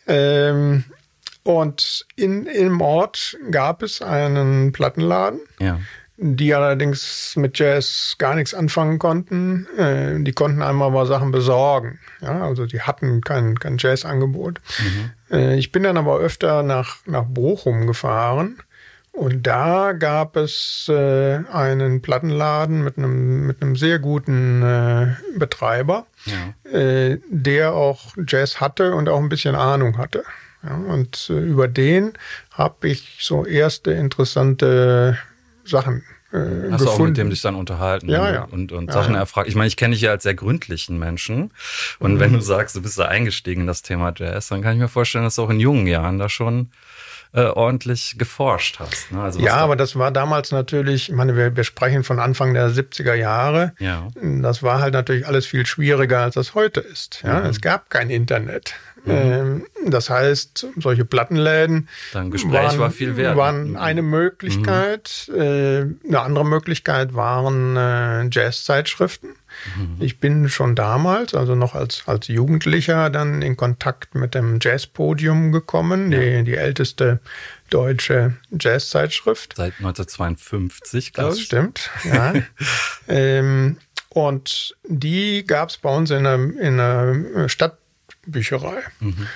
Ähm, 0.07 0.83
und 1.43 2.05
in, 2.15 2.45
im 2.45 2.79
Ort 2.81 3.37
gab 3.51 3.83
es 3.83 4.01
einen 4.01 4.71
Plattenladen, 4.71 5.41
ja. 5.59 5.79
Die 6.25 6.53
allerdings 6.53 7.35
mit 7.35 7.59
Jazz 7.59 8.15
gar 8.17 8.35
nichts 8.35 8.53
anfangen 8.53 8.97
konnten. 8.97 9.67
Äh, 9.77 10.23
die 10.23 10.31
konnten 10.31 10.61
einmal 10.61 10.89
mal 10.89 11.05
Sachen 11.05 11.31
besorgen. 11.31 11.99
Ja, 12.21 12.43
also 12.43 12.65
die 12.65 12.81
hatten 12.81 13.19
kein, 13.21 13.59
kein 13.59 13.77
Jazz-Angebot. 13.77 14.61
Mhm. 14.79 15.11
Äh, 15.35 15.57
ich 15.57 15.73
bin 15.73 15.83
dann 15.83 15.97
aber 15.97 16.19
öfter 16.19 16.63
nach, 16.63 16.97
nach 17.05 17.25
Bochum 17.25 17.87
gefahren. 17.87 18.57
Und 19.11 19.45
da 19.45 19.91
gab 19.91 20.37
es 20.37 20.89
äh, 20.89 21.39
einen 21.51 22.01
Plattenladen 22.01 22.83
mit 22.83 22.97
einem, 22.97 23.45
mit 23.45 23.61
einem 23.61 23.75
sehr 23.75 23.99
guten 23.99 24.63
äh, 24.63 25.15
Betreiber, 25.37 26.07
ja. 26.25 26.71
äh, 26.71 27.19
der 27.29 27.73
auch 27.73 28.15
Jazz 28.25 28.59
hatte 28.59 28.95
und 28.95 29.09
auch 29.09 29.19
ein 29.19 29.29
bisschen 29.29 29.55
Ahnung 29.55 29.97
hatte. 29.97 30.23
Ja, 30.63 30.75
und 30.75 31.29
äh, 31.29 31.39
über 31.39 31.67
den 31.67 32.13
habe 32.51 32.87
ich 32.87 33.19
so 33.19 33.45
erste 33.45 33.91
interessante 33.91 35.17
Sachen 35.65 36.03
äh, 36.33 36.71
Hast 36.71 36.79
gefunden. 36.79 36.85
du 36.85 36.89
auch 36.89 36.99
mit 36.99 37.17
dem 37.17 37.29
dich 37.29 37.41
dann 37.41 37.55
unterhalten 37.55 38.09
ja, 38.09 38.31
ja. 38.31 38.43
und, 38.43 38.71
und 38.71 38.87
ja, 38.87 38.93
Sachen 38.93 39.13
erfragt? 39.13 39.47
Ich 39.47 39.55
meine, 39.55 39.67
ich 39.67 39.77
kenne 39.77 39.93
dich 39.93 40.01
ja 40.01 40.11
als 40.11 40.23
sehr 40.23 40.33
gründlichen 40.33 40.97
Menschen. 40.97 41.51
Und 41.99 42.15
mhm. 42.15 42.19
wenn 42.19 42.33
du 42.33 42.41
sagst, 42.41 42.75
du 42.75 42.81
bist 42.81 42.97
da 42.97 43.05
eingestiegen 43.05 43.61
in 43.61 43.67
das 43.67 43.83
Thema 43.83 44.13
Jazz, 44.15 44.47
dann 44.47 44.61
kann 44.61 44.73
ich 44.73 44.79
mir 44.79 44.87
vorstellen, 44.87 45.23
dass 45.23 45.35
du 45.35 45.43
auch 45.43 45.49
in 45.49 45.59
jungen 45.59 45.85
Jahren 45.85 46.17
da 46.17 46.29
schon 46.29 46.71
äh, 47.33 47.45
ordentlich 47.45 48.15
geforscht 48.17 48.79
hast. 48.79 49.11
Ne? 49.11 49.21
Also 49.21 49.39
ja, 49.39 49.57
aber 49.57 49.75
das 49.75 49.95
war 49.95 50.11
damals 50.11 50.51
natürlich, 50.51 51.09
ich 51.09 51.15
meine, 51.15 51.35
wir, 51.35 51.55
wir 51.55 51.63
sprechen 51.63 52.03
von 52.03 52.19
Anfang 52.19 52.53
der 52.53 52.69
70er 52.69 53.13
Jahre. 53.13 53.73
Ja. 53.79 54.07
Das 54.15 54.63
war 54.63 54.79
halt 54.79 54.93
natürlich 54.93 55.27
alles 55.27 55.45
viel 55.45 55.65
schwieriger, 55.65 56.19
als 56.19 56.35
das 56.35 56.55
heute 56.55 56.79
ist. 56.79 57.21
Ja? 57.23 57.41
Mhm. 57.41 57.45
Es 57.47 57.61
gab 57.61 57.89
kein 57.89 58.09
Internet. 58.09 58.73
Mhm. 59.05 59.11
Ähm, 59.11 59.65
das 59.85 60.09
heißt, 60.09 60.67
solche 60.77 61.05
Plattenläden 61.05 61.89
waren, 62.13 62.79
war 62.79 62.91
waren 63.35 63.71
mhm. 63.71 63.77
eine 63.77 64.01
Möglichkeit. 64.01 65.29
Mhm. 65.29 65.41
Äh, 65.41 66.07
eine 66.07 66.21
andere 66.21 66.45
Möglichkeit 66.45 67.13
waren 67.13 67.75
äh, 67.75 68.29
Jazzzeitschriften. 68.31 69.35
Mhm. 69.75 69.97
Ich 69.99 70.19
bin 70.19 70.49
schon 70.49 70.75
damals, 70.75 71.33
also 71.33 71.55
noch 71.55 71.75
als, 71.75 72.03
als 72.05 72.27
Jugendlicher, 72.27 73.09
dann 73.09 73.41
in 73.41 73.57
Kontakt 73.57 74.15
mit 74.15 74.35
dem 74.35 74.59
Jazzpodium 74.61 75.51
gekommen, 75.51 76.11
ja. 76.11 76.19
die, 76.19 76.43
die 76.43 76.55
älteste 76.55 77.19
deutsche 77.69 78.33
Jazzzeitschrift. 78.57 79.55
Seit 79.57 79.73
1952, 79.79 81.13
glaube 81.13 81.33
ich. 81.33 81.37
Das 81.37 81.45
stimmt, 81.45 81.89
ja. 82.05 82.33
ähm, 83.07 83.77
und 84.09 84.75
die 84.87 85.43
gab 85.45 85.69
es 85.69 85.77
bei 85.77 85.93
uns 85.93 86.11
in 86.11 86.25
einer, 86.25 86.35
in 86.35 86.79
einer 86.79 87.49
Stadtbücherei. 88.23 88.81
Mhm. 88.99 89.27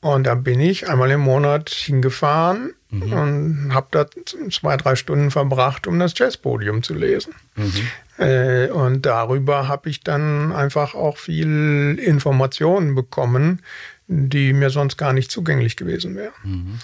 Und 0.00 0.24
da 0.24 0.34
bin 0.34 0.60
ich 0.60 0.88
einmal 0.88 1.10
im 1.10 1.20
Monat 1.20 1.70
hingefahren 1.70 2.74
mhm. 2.90 3.12
und 3.12 3.74
habe 3.74 3.88
da 3.90 4.06
zwei, 4.50 4.76
drei 4.76 4.94
Stunden 4.94 5.30
verbracht, 5.30 5.86
um 5.86 5.98
das 5.98 6.16
Jazzpodium 6.16 6.82
zu 6.82 6.94
lesen. 6.94 7.34
Mhm. 7.56 8.24
Äh, 8.24 8.68
und 8.68 9.04
darüber 9.04 9.68
habe 9.68 9.88
ich 9.88 10.00
dann 10.00 10.52
einfach 10.52 10.94
auch 10.94 11.18
viel 11.18 11.98
Informationen 12.00 12.94
bekommen, 12.94 13.62
die 14.06 14.52
mir 14.52 14.70
sonst 14.70 14.96
gar 14.96 15.12
nicht 15.12 15.30
zugänglich 15.30 15.76
gewesen 15.76 16.14
wären. 16.14 16.80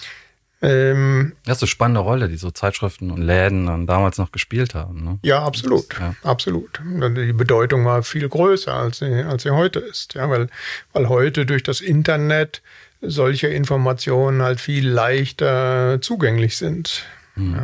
Ähm, 0.63 1.33
das 1.43 1.57
ist 1.57 1.63
eine 1.63 1.67
spannende 1.67 1.99
Rolle, 1.99 2.29
die 2.29 2.37
so 2.37 2.49
Zeitschriften 2.49 3.11
und 3.11 3.21
Läden 3.21 3.65
dann 3.65 3.85
damals 3.85 4.17
noch 4.17 4.31
gespielt 4.31 4.73
haben. 4.75 5.03
Ne? 5.03 5.19
Ja, 5.21 5.43
absolut. 5.43 5.91
Das, 5.91 5.99
ja. 5.99 6.15
Absolut. 6.23 6.79
Die 6.81 7.33
Bedeutung 7.33 7.83
war 7.85 8.01
viel 8.01 8.29
größer, 8.29 8.73
als 8.73 8.99
sie, 8.99 9.23
als 9.23 9.43
sie 9.43 9.51
heute 9.51 9.79
ist. 9.79 10.13
Ja, 10.13 10.29
weil, 10.29 10.47
weil 10.93 11.09
heute 11.09 11.45
durch 11.45 11.63
das 11.63 11.81
Internet 11.81 12.61
solche 13.01 13.47
Informationen 13.47 14.41
halt 14.41 14.61
viel 14.61 14.87
leichter 14.87 15.99
zugänglich 16.01 16.55
sind. 16.55 17.05
Mhm. 17.35 17.55
Ja. 17.55 17.63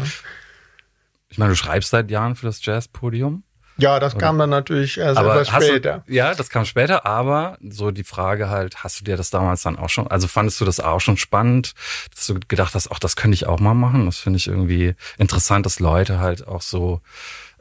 Ich 1.29 1.37
meine, 1.37 1.51
du 1.51 1.55
schreibst 1.55 1.91
seit 1.91 2.11
Jahren 2.11 2.35
für 2.35 2.47
das 2.47 2.65
Jazzpodium. 2.65 3.43
Ja, 3.79 3.99
das 3.99 4.15
Oder? 4.15 4.25
kam 4.25 4.37
dann 4.37 4.49
natürlich 4.49 4.97
erst 4.97 5.17
aber 5.17 5.41
etwas 5.41 5.63
später. 5.63 6.03
Du, 6.05 6.13
ja, 6.13 6.35
das 6.35 6.49
kam 6.49 6.65
später, 6.65 7.05
aber 7.05 7.57
so 7.61 7.91
die 7.91 8.03
Frage 8.03 8.49
halt, 8.49 8.83
hast 8.83 8.99
du 8.99 9.03
dir 9.05 9.17
das 9.17 9.29
damals 9.29 9.61
dann 9.63 9.77
auch 9.77 9.89
schon, 9.89 10.07
also 10.07 10.27
fandest 10.27 10.59
du 10.61 10.65
das 10.65 10.79
auch 10.79 11.01
schon 11.01 11.17
spannend, 11.17 11.73
dass 12.13 12.27
du 12.27 12.39
gedacht 12.47 12.75
hast, 12.75 12.91
ach, 12.91 12.99
das 12.99 13.15
könnte 13.15 13.35
ich 13.35 13.47
auch 13.47 13.59
mal 13.59 13.73
machen? 13.73 14.05
Das 14.05 14.17
finde 14.17 14.37
ich 14.37 14.47
irgendwie 14.47 14.95
interessant, 15.17 15.65
dass 15.65 15.79
Leute 15.79 16.19
halt 16.19 16.47
auch 16.47 16.61
so 16.61 17.01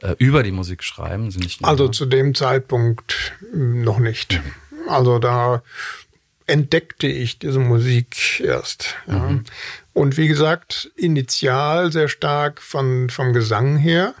äh, 0.01 0.15
über 0.17 0.43
die 0.43 0.51
Musik 0.51 0.83
schreiben. 0.83 1.31
Sie 1.31 1.39
nicht 1.39 1.63
also 1.63 1.87
zu 1.87 2.05
dem 2.05 2.35
Zeitpunkt 2.35 3.33
hm, 3.51 3.81
noch 3.83 3.99
nicht. 3.99 4.33
Mhm. 4.33 4.89
Also 4.89 5.19
da 5.19 5.61
entdeckte 6.49 7.07
ich 7.07 7.39
diese 7.39 7.59
Musik 7.59 8.39
erst. 8.39 8.95
Ja. 9.07 9.19
Mhm. 9.19 9.43
Und 9.93 10.17
wie 10.17 10.27
gesagt, 10.27 10.91
initial 10.95 11.91
sehr 11.91 12.07
stark 12.07 12.61
von, 12.61 13.09
vom 13.09 13.33
Gesang 13.33 13.77
her. 13.77 14.15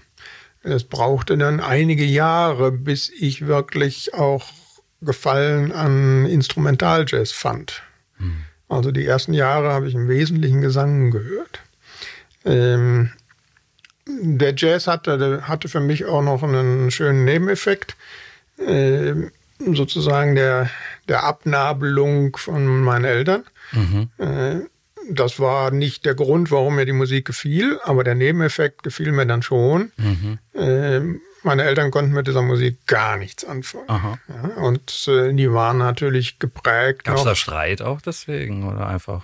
Es 0.71 0.83
brauchte 0.83 1.37
dann 1.37 1.59
einige 1.59 2.05
Jahre, 2.05 2.71
bis 2.71 3.09
ich 3.09 3.47
wirklich 3.47 4.13
auch 4.13 4.45
Gefallen 5.01 5.71
an 5.71 6.25
Instrumentaljazz 6.25 7.31
fand. 7.31 7.83
Hm. 8.17 8.43
Also 8.67 8.91
die 8.91 9.05
ersten 9.05 9.33
Jahre 9.33 9.71
habe 9.71 9.87
ich 9.87 9.95
im 9.95 10.09
Wesentlichen 10.09 10.61
Gesang 10.61 11.09
gehört. 11.09 11.61
Ähm, 12.45 13.11
der 14.07 14.53
Jazz 14.55 14.87
hatte, 14.87 15.47
hatte 15.47 15.69
für 15.69 15.79
mich 15.79 16.05
auch 16.05 16.21
noch 16.21 16.43
einen 16.43 16.91
schönen 16.91 17.25
Nebeneffekt, 17.25 17.95
äh, 18.57 19.13
sozusagen 19.59 20.35
der, 20.35 20.69
der 21.07 21.23
Abnabelung 21.23 22.35
von 22.35 22.83
meinen 22.83 23.05
Eltern. 23.05 23.43
Mhm. 23.71 24.09
Äh, 24.17 24.55
das 25.11 25.39
war 25.39 25.71
nicht 25.71 26.05
der 26.05 26.15
Grund, 26.15 26.51
warum 26.51 26.75
mir 26.75 26.85
die 26.85 26.91
Musik 26.91 27.25
gefiel, 27.25 27.79
aber 27.83 28.03
der 28.03 28.15
Nebeneffekt 28.15 28.83
gefiel 28.83 29.11
mir 29.11 29.25
dann 29.25 29.41
schon. 29.41 29.91
Mhm. 29.97 30.39
Äh, 30.69 31.19
meine 31.43 31.63
Eltern 31.63 31.91
konnten 31.91 32.11
mit 32.11 32.27
dieser 32.27 32.41
Musik 32.41 32.85
gar 32.85 33.17
nichts 33.17 33.45
anfangen. 33.45 33.85
Ja, 33.87 34.61
und 34.61 35.07
äh, 35.07 35.33
die 35.33 35.51
waren 35.51 35.77
natürlich 35.77 36.39
geprägt. 36.39 37.05
Gab 37.05 37.17
es 37.17 37.23
da 37.23 37.35
Streit 37.35 37.81
auch 37.81 38.01
deswegen 38.01 38.67
oder 38.67 38.87
einfach 38.87 39.23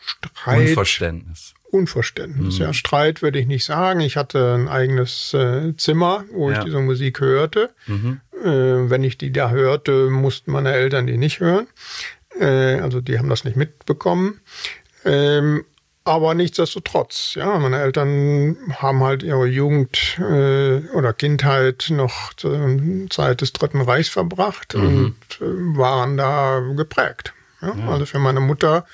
Streit, 0.00 0.68
Unverständnis? 0.68 1.54
Unverständnis, 1.70 2.58
mhm. 2.58 2.64
ja. 2.64 2.72
Streit 2.72 3.22
würde 3.22 3.38
ich 3.38 3.46
nicht 3.46 3.64
sagen. 3.64 4.00
Ich 4.00 4.16
hatte 4.16 4.54
ein 4.54 4.68
eigenes 4.68 5.34
äh, 5.34 5.74
Zimmer, 5.76 6.24
wo 6.32 6.50
ja. 6.50 6.58
ich 6.58 6.64
diese 6.64 6.80
Musik 6.80 7.20
hörte. 7.20 7.70
Mhm. 7.86 8.20
Äh, 8.42 8.90
wenn 8.90 9.02
ich 9.02 9.18
die 9.18 9.32
da 9.32 9.50
hörte, 9.50 10.10
mussten 10.10 10.52
meine 10.52 10.72
Eltern 10.72 11.06
die 11.06 11.16
nicht 11.16 11.40
hören. 11.40 11.66
Äh, 12.38 12.80
also 12.80 13.00
die 13.00 13.18
haben 13.18 13.28
das 13.28 13.44
nicht 13.44 13.56
mitbekommen. 13.56 14.40
Ähm, 15.04 15.64
aber 16.06 16.34
nichtsdestotrotz, 16.34 17.34
ja, 17.34 17.58
meine 17.58 17.80
Eltern 17.80 18.56
haben 18.76 19.02
halt 19.02 19.24
ihre 19.24 19.46
Jugend 19.46 20.18
äh, 20.20 20.78
oder 20.94 21.12
Kindheit 21.12 21.88
noch 21.90 22.32
zur 22.34 22.78
Zeit 23.10 23.40
des 23.40 23.52
Dritten 23.52 23.80
Reichs 23.80 24.08
verbracht 24.08 24.74
mhm. 24.76 24.82
und 24.84 25.16
äh, 25.40 25.44
waren 25.76 26.16
da 26.16 26.60
geprägt. 26.76 27.34
Ja? 27.60 27.74
Ja. 27.76 27.88
Also 27.88 28.06
für 28.06 28.20
meine 28.20 28.40
Mutter 28.40 28.86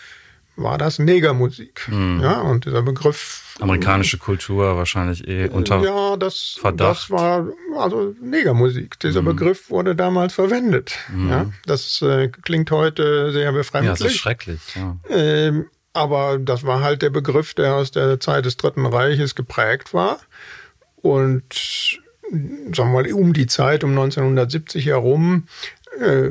war 0.57 0.79
das 0.79 0.99
Negermusik. 0.99 1.87
Mhm. 1.89 2.21
Ja, 2.23 2.41
und 2.41 2.65
dieser 2.65 2.83
Begriff. 2.83 3.57
Amerikanische 3.61 4.17
Kultur 4.19 4.77
wahrscheinlich 4.77 5.29
eh 5.29 5.49
unter 5.49 5.83
ja, 5.83 6.17
das, 6.17 6.57
Verdacht. 6.59 6.91
Das 6.91 7.11
war 7.11 7.47
also 7.79 8.15
Negermusik. 8.23 8.99
Dieser 9.01 9.21
mhm. 9.21 9.27
Begriff 9.27 9.71
wurde 9.71 9.95
damals 9.95 10.33
verwendet. 10.33 10.97
Mhm. 11.13 11.29
Ja, 11.29 11.47
das 11.67 12.01
äh, 12.01 12.29
klingt 12.29 12.71
heute 12.71 13.33
sehr 13.33 13.53
befremdlich. 13.53 13.99
Ja, 13.99 14.05
das 14.05 14.15
ist 14.15 14.19
schrecklich. 14.19 14.61
Ja. 14.75 14.97
Ähm, 15.11 15.67
aber 15.93 16.39
das 16.39 16.65
war 16.65 16.83
halt 16.83 17.03
der 17.03 17.11
Begriff, 17.11 17.55
der 17.55 17.75
aus 17.75 17.91
der 17.91 18.21
Zeit 18.21 18.45
des 18.45 18.57
Dritten 18.57 18.87
Reiches 18.87 19.35
geprägt 19.35 19.93
war. 19.93 20.19
Und 20.97 21.45
sagen 22.31 22.93
wir 22.93 23.03
mal, 23.03 23.13
um 23.13 23.33
die 23.33 23.47
Zeit, 23.47 23.85
um 23.85 23.91
1970 23.91 24.87
herum, 24.87 25.49
äh, 25.99 26.31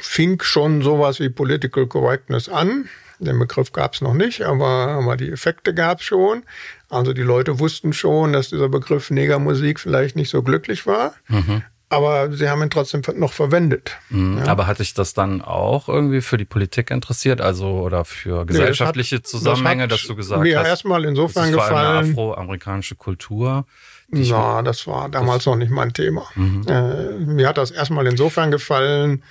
fing 0.00 0.42
schon 0.42 0.82
sowas 0.82 1.20
wie 1.20 1.30
Political 1.30 1.86
Correctness 1.86 2.48
an. 2.48 2.88
Den 3.18 3.38
Begriff 3.38 3.72
gab 3.72 3.94
es 3.94 4.00
noch 4.00 4.14
nicht, 4.14 4.42
aber, 4.42 4.88
aber 4.88 5.16
die 5.16 5.30
Effekte 5.30 5.72
gab 5.72 6.00
es 6.00 6.04
schon. 6.04 6.42
Also 6.90 7.12
die 7.12 7.22
Leute 7.22 7.60
wussten 7.60 7.92
schon, 7.92 8.32
dass 8.32 8.50
dieser 8.50 8.68
Begriff 8.68 9.10
Negermusik 9.10 9.78
vielleicht 9.78 10.16
nicht 10.16 10.28
so 10.28 10.42
glücklich 10.42 10.86
war. 10.86 11.14
Mhm 11.28 11.62
aber 11.92 12.32
sie 12.32 12.48
haben 12.48 12.62
ihn 12.62 12.70
trotzdem 12.70 13.02
noch 13.16 13.32
verwendet. 13.32 13.98
Mhm, 14.10 14.38
ja. 14.38 14.46
Aber 14.46 14.66
hat 14.66 14.78
sich 14.78 14.94
das 14.94 15.14
dann 15.14 15.42
auch 15.42 15.88
irgendwie 15.88 16.20
für 16.20 16.38
die 16.38 16.44
Politik 16.44 16.90
interessiert, 16.90 17.40
also 17.40 17.68
oder 17.68 18.04
für 18.04 18.46
gesellschaftliche 18.46 19.16
nee, 19.16 19.20
das 19.20 19.34
hat, 19.34 19.40
Zusammenhänge, 19.40 19.88
das 19.88 20.00
dass 20.00 20.08
du 20.08 20.16
gesagt 20.16 20.42
mir 20.42 20.58
hast? 20.58 20.64
Mir 20.64 20.68
erstmal 20.68 21.04
insofern 21.04 21.52
das 21.52 21.64
gefallen. 21.64 21.98
Eine 21.98 22.10
afroamerikanische 22.10 22.94
Kultur. 22.94 23.66
Na, 24.08 24.62
das 24.62 24.86
war 24.86 25.08
damals 25.08 25.46
noch 25.46 25.56
nicht 25.56 25.70
mein 25.70 25.92
Thema. 25.92 26.26
Mhm. 26.34 26.66
Äh, 26.68 27.12
mir 27.18 27.48
hat 27.48 27.58
das 27.58 27.70
erstmal 27.70 28.06
insofern 28.06 28.50
gefallen, 28.50 29.22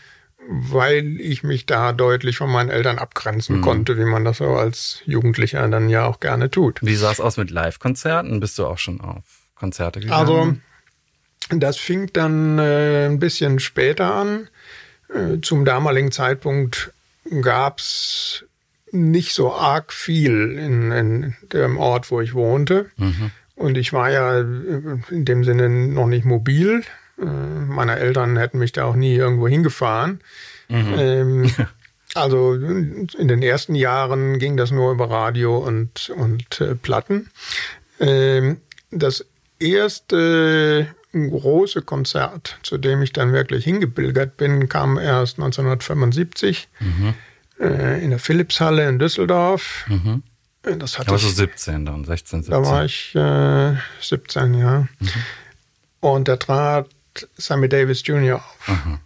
weil 0.47 1.19
ich 1.19 1.43
mich 1.43 1.65
da 1.65 1.93
deutlich 1.93 2.37
von 2.37 2.51
meinen 2.51 2.69
Eltern 2.69 2.97
abgrenzen 2.97 3.57
mhm. 3.57 3.61
konnte, 3.61 3.97
wie 3.97 4.05
man 4.05 4.25
das 4.25 4.37
so 4.37 4.55
als 4.55 5.01
Jugendlicher 5.05 5.67
dann 5.67 5.89
ja 5.89 6.05
auch 6.05 6.19
gerne 6.19 6.49
tut. 6.49 6.79
Wie 6.81 6.95
sah 6.95 7.11
es 7.11 7.19
aus 7.19 7.37
mit 7.37 7.51
Live-Konzerten? 7.51 8.39
Bist 8.39 8.57
du 8.57 8.65
auch 8.65 8.79
schon 8.79 9.01
auf 9.01 9.23
Konzerte 9.55 9.99
gegangen? 9.99 10.19
Also 10.19 10.55
das 11.49 11.77
fing 11.77 12.09
dann 12.13 12.59
äh, 12.59 13.05
ein 13.05 13.19
bisschen 13.19 13.59
später 13.59 14.13
an. 14.13 14.47
Äh, 15.13 15.41
zum 15.41 15.65
damaligen 15.65 16.11
Zeitpunkt 16.11 16.91
gab 17.41 17.79
es 17.79 18.45
nicht 18.91 19.33
so 19.33 19.53
arg 19.53 19.93
viel 19.93 20.57
in, 20.57 20.91
in 20.91 21.35
dem 21.53 21.77
Ort, 21.77 22.11
wo 22.11 22.21
ich 22.21 22.33
wohnte. 22.33 22.89
Mhm. 22.97 23.31
Und 23.55 23.77
ich 23.77 23.93
war 23.93 24.09
ja 24.11 24.39
in 24.39 25.25
dem 25.25 25.43
Sinne 25.43 25.69
noch 25.69 26.07
nicht 26.07 26.25
mobil. 26.25 26.83
Äh, 27.19 27.25
meine 27.25 27.97
Eltern 27.97 28.37
hätten 28.37 28.57
mich 28.57 28.71
da 28.71 28.85
auch 28.85 28.95
nie 28.95 29.15
irgendwo 29.15 29.47
hingefahren. 29.47 30.19
Mhm. 30.67 30.93
Ähm, 30.97 31.51
also 32.15 32.53
in 32.53 33.27
den 33.27 33.41
ersten 33.41 33.75
Jahren 33.75 34.39
ging 34.39 34.57
das 34.57 34.71
nur 34.71 34.91
über 34.91 35.09
Radio 35.09 35.57
und, 35.57 36.09
und 36.09 36.61
äh, 36.61 36.75
Platten. 36.75 37.29
Ähm, 37.99 38.57
das 38.89 39.25
erste 39.59 40.87
große 41.13 41.81
Konzert, 41.81 42.57
zu 42.63 42.77
dem 42.77 43.01
ich 43.01 43.13
dann 43.13 43.33
wirklich 43.33 43.65
hingebilgert 43.65 44.37
bin, 44.37 44.69
kam 44.69 44.97
erst 44.97 45.37
1975 45.37 46.67
mhm. 46.79 47.13
äh, 47.59 48.03
in 48.03 48.11
der 48.11 48.19
Philipshalle 48.19 48.87
in 48.87 48.99
Düsseldorf. 48.99 49.85
Mhm. 49.87 50.23
Das 50.63 50.99
hatte 50.99 51.07
da 51.07 51.11
warst 51.13 51.25
du 51.25 51.29
17 51.29 51.85
dann, 51.85 52.05
16, 52.05 52.43
17. 52.43 52.51
Da 52.51 52.69
war 52.69 52.85
ich 52.85 53.15
äh, 53.15 53.75
17, 53.99 54.53
ja. 54.53 54.87
Mhm. 54.99 55.09
Und 55.99 56.27
da 56.27 56.37
trat 56.37 56.87
Sammy 57.37 57.67
Davis 57.67 58.05
Jr. 58.05 58.37
auf. 58.37 58.67
Mhm. 58.67 58.99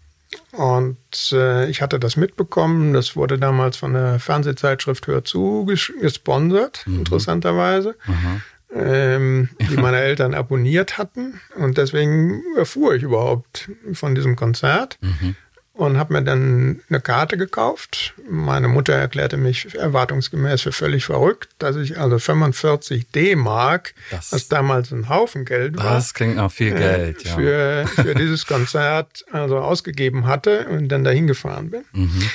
Und 0.52 1.32
äh, 1.32 1.70
ich 1.70 1.82
hatte 1.82 2.00
das 2.00 2.18
mitbekommen. 2.18 2.94
Das 2.94 3.16
wurde 3.16 3.38
damals 3.38 3.78
von 3.78 3.94
der 3.94 4.20
Fernsehzeitschrift 4.20 5.08
Hör 5.08 5.24
zu 5.24 5.66
gesponsert, 5.66 6.84
mhm. 6.86 7.00
interessanterweise. 7.00 7.96
Mhm. 8.06 8.42
Ähm, 8.74 9.50
die 9.70 9.78
meine 9.78 10.00
Eltern 10.00 10.34
abonniert 10.34 10.98
hatten. 10.98 11.40
Und 11.56 11.78
deswegen 11.78 12.44
erfuhr 12.58 12.96
ich 12.96 13.04
überhaupt 13.04 13.70
von 13.94 14.16
diesem 14.16 14.36
Konzert. 14.36 14.98
Mhm 15.02 15.36
und 15.76 15.98
habe 15.98 16.14
mir 16.14 16.24
dann 16.24 16.82
eine 16.90 17.02
Karte 17.02 17.38
gekauft. 17.38 18.14
Meine 18.30 18.68
Mutter 18.70 18.94
erklärte 18.94 19.36
mich 19.36 19.76
erwartungsgemäß 19.76 20.62
für 20.62 20.72
völlig 20.72 21.06
verrückt, 21.06 21.50
dass 21.60 21.76
ich 21.76 22.00
also 22.00 22.18
45 22.18 23.12
D-Mark, 23.12 23.94
was 24.32 24.48
damals 24.48 24.92
ein 24.92 25.10
Haufen 25.10 25.44
Geld 25.44 25.78
war. 25.78 25.96
Das 25.96 26.14
klingt 26.14 26.40
auch 26.40 26.52
viel 26.52 26.74
Geld, 26.74 27.24
ja. 27.24 27.36
Für, 27.36 27.88
für 27.88 28.16
dieses 28.16 28.46
Konzert 28.46 29.26
also 29.32 29.58
ausgegeben 29.58 30.28
hatte 30.28 30.66
und 30.70 30.88
dann 30.88 31.04
dahin 31.04 31.28
gefahren 31.28 31.72
bin. 31.72 31.84
Mhm. 31.92 32.30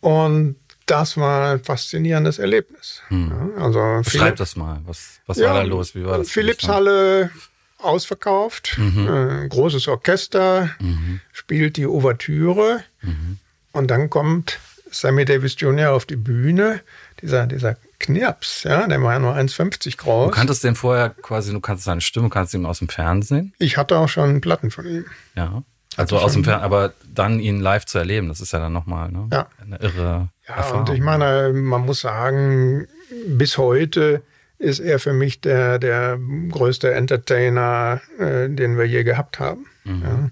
Und 0.00 0.56
das 0.90 1.16
war 1.16 1.52
ein 1.52 1.62
faszinierendes 1.62 2.38
Erlebnis. 2.38 3.02
Hm. 3.08 3.30
Ja, 3.56 3.62
also 3.64 4.00
Beschreib 4.02 4.36
das 4.36 4.56
mal. 4.56 4.80
Was, 4.86 5.20
was 5.26 5.38
ja, 5.38 5.48
war 5.48 5.54
da 5.54 5.62
los? 5.62 5.94
Wie 5.94 6.04
war 6.04 6.18
das? 6.18 6.30
Philips-Halle 6.30 7.30
ausverkauft, 7.78 8.76
mhm. 8.78 9.08
äh, 9.08 9.48
großes 9.48 9.88
Orchester, 9.88 10.70
mhm. 10.80 11.20
spielt 11.32 11.76
die 11.76 11.86
Ouvertüre 11.86 12.82
mhm. 13.00 13.38
und 13.72 13.90
dann 13.90 14.10
kommt 14.10 14.58
Sammy 14.90 15.24
Davis 15.24 15.56
Jr. 15.58 15.92
auf 15.92 16.04
die 16.04 16.16
Bühne, 16.16 16.80
dieser, 17.22 17.46
dieser 17.46 17.76
Knirps, 17.98 18.64
ja, 18.64 18.86
der 18.86 19.02
war 19.02 19.14
ja 19.14 19.18
nur 19.18 19.34
1,50 19.34 19.96
groß. 19.98 20.30
Du 20.30 20.36
kanntest 20.36 20.64
den 20.64 20.74
vorher 20.74 21.10
quasi, 21.10 21.52
du 21.52 21.60
kannst 21.60 21.84
seine 21.84 22.00
Stimme, 22.00 22.28
kannst 22.28 22.54
ihn 22.54 22.66
aus 22.66 22.80
dem 22.80 22.88
Fernsehen? 22.88 23.54
Ich 23.58 23.76
hatte 23.76 23.98
auch 23.98 24.08
schon 24.08 24.40
Platten 24.40 24.70
von 24.70 24.86
ihm. 24.86 25.04
Ja. 25.36 25.62
Also 25.96 26.18
aus 26.18 26.32
dem 26.32 26.44
Fernsehen, 26.44 26.64
aber 26.64 26.92
dann 27.12 27.40
ihn 27.40 27.60
live 27.60 27.84
zu 27.84 27.98
erleben, 27.98 28.28
das 28.28 28.40
ist 28.40 28.52
ja 28.52 28.58
dann 28.58 28.72
nochmal 28.72 29.10
ne? 29.10 29.28
ja. 29.32 29.48
eine 29.60 29.76
irre 29.78 30.28
Ja, 30.50 30.56
Erfahrung. 30.56 30.80
und 30.80 30.94
ich 30.94 31.00
meine, 31.00 31.52
man 31.52 31.86
muss 31.86 32.00
sagen, 32.00 32.86
bis 33.26 33.58
heute 33.58 34.22
ist 34.58 34.78
er 34.78 34.98
für 34.98 35.12
mich 35.12 35.40
der, 35.40 35.78
der 35.78 36.18
größte 36.50 36.92
Entertainer, 36.92 38.00
äh, 38.18 38.48
den 38.48 38.76
wir 38.76 38.84
je 38.84 39.04
gehabt 39.04 39.40
haben. 39.40 39.66
Mhm. 39.84 40.30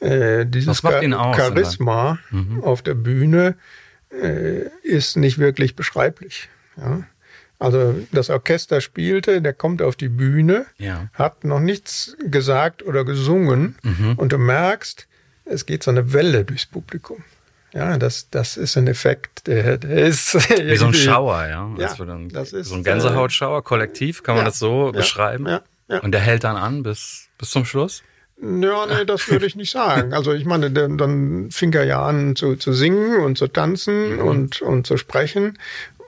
Ja. 0.00 0.06
Äh, 0.06 0.46
dieses 0.46 0.82
Char 0.82 1.02
aus, 1.18 1.36
Charisma 1.36 2.18
mhm. 2.30 2.62
auf 2.62 2.82
der 2.82 2.94
Bühne 2.94 3.56
äh, 4.10 4.68
ist 4.82 5.16
nicht 5.16 5.38
wirklich 5.38 5.76
beschreiblich. 5.76 6.48
Ja. 6.76 7.02
Also 7.58 7.94
das 8.12 8.30
Orchester 8.30 8.80
spielte, 8.80 9.40
der 9.40 9.54
kommt 9.54 9.80
auf 9.80 9.96
die 9.96 10.08
Bühne, 10.08 10.66
ja. 10.76 11.08
hat 11.14 11.44
noch 11.44 11.60
nichts 11.60 12.16
gesagt 12.24 12.82
oder 12.82 13.04
gesungen 13.04 13.76
mhm. 13.82 14.14
und 14.16 14.32
du 14.32 14.38
merkst, 14.38 15.06
es 15.46 15.66
geht 15.66 15.82
so 15.82 15.90
eine 15.90 16.12
Welle 16.12 16.44
durchs 16.44 16.66
Publikum. 16.66 17.24
Ja, 17.74 17.98
das, 17.98 18.30
das 18.30 18.56
ist 18.56 18.76
ein 18.76 18.86
Effekt, 18.86 19.48
der, 19.48 19.78
der 19.78 20.06
ist. 20.06 20.34
Wie 20.60 20.76
so 20.76 20.86
ein 20.86 20.94
Schauer, 20.94 21.46
ja. 21.46 21.48
ja 21.48 21.74
das, 21.76 21.96
dann, 21.96 22.28
das 22.28 22.52
ist, 22.52 22.68
so 22.68 22.76
ein 22.76 22.84
Gänsehautschauer, 22.84 23.64
kollektiv, 23.64 24.22
kann 24.22 24.36
man 24.36 24.44
ja, 24.44 24.50
das 24.50 24.60
so 24.60 24.86
ja, 24.86 24.92
beschreiben? 24.92 25.46
Ja, 25.46 25.60
ja. 25.88 25.98
Und 26.00 26.12
der 26.12 26.20
hält 26.20 26.44
dann 26.44 26.56
an 26.56 26.84
bis, 26.84 27.28
bis 27.36 27.50
zum 27.50 27.64
Schluss? 27.64 28.02
Ja, 28.40 28.86
nee, 28.86 29.04
das 29.04 29.28
würde 29.28 29.46
ich 29.46 29.56
nicht 29.56 29.70
sagen. 29.70 30.12
Also 30.12 30.32
ich 30.32 30.44
meine, 30.44 30.70
dann, 30.70 30.98
dann 30.98 31.50
fing 31.50 31.72
er 31.72 31.84
ja 31.84 32.04
an 32.04 32.36
zu, 32.36 32.56
zu 32.56 32.72
singen 32.72 33.20
und 33.20 33.38
zu 33.38 33.48
tanzen 33.48 34.16
mhm. 34.16 34.18
und, 34.20 34.62
und 34.62 34.86
zu 34.86 34.96
sprechen. 34.96 35.58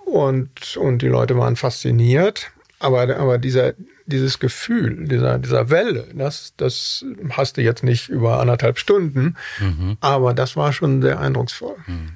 Und, 0.04 0.76
und 0.76 1.02
die 1.02 1.08
Leute 1.08 1.36
waren 1.36 1.56
fasziniert. 1.56 2.50
Aber, 2.78 3.16
aber 3.16 3.38
dieser, 3.38 3.74
dieses 4.06 4.38
Gefühl, 4.38 5.06
dieser, 5.06 5.38
dieser 5.38 5.70
Welle, 5.70 6.06
das, 6.14 6.54
das 6.56 7.04
hast 7.30 7.56
du 7.56 7.62
jetzt 7.62 7.82
nicht 7.82 8.08
über 8.08 8.40
anderthalb 8.40 8.78
Stunden, 8.78 9.36
mhm. 9.60 9.96
aber 10.00 10.34
das 10.34 10.56
war 10.56 10.72
schon 10.72 11.02
sehr 11.02 11.20
eindrucksvoll. 11.20 11.76
Mhm. 11.86 12.10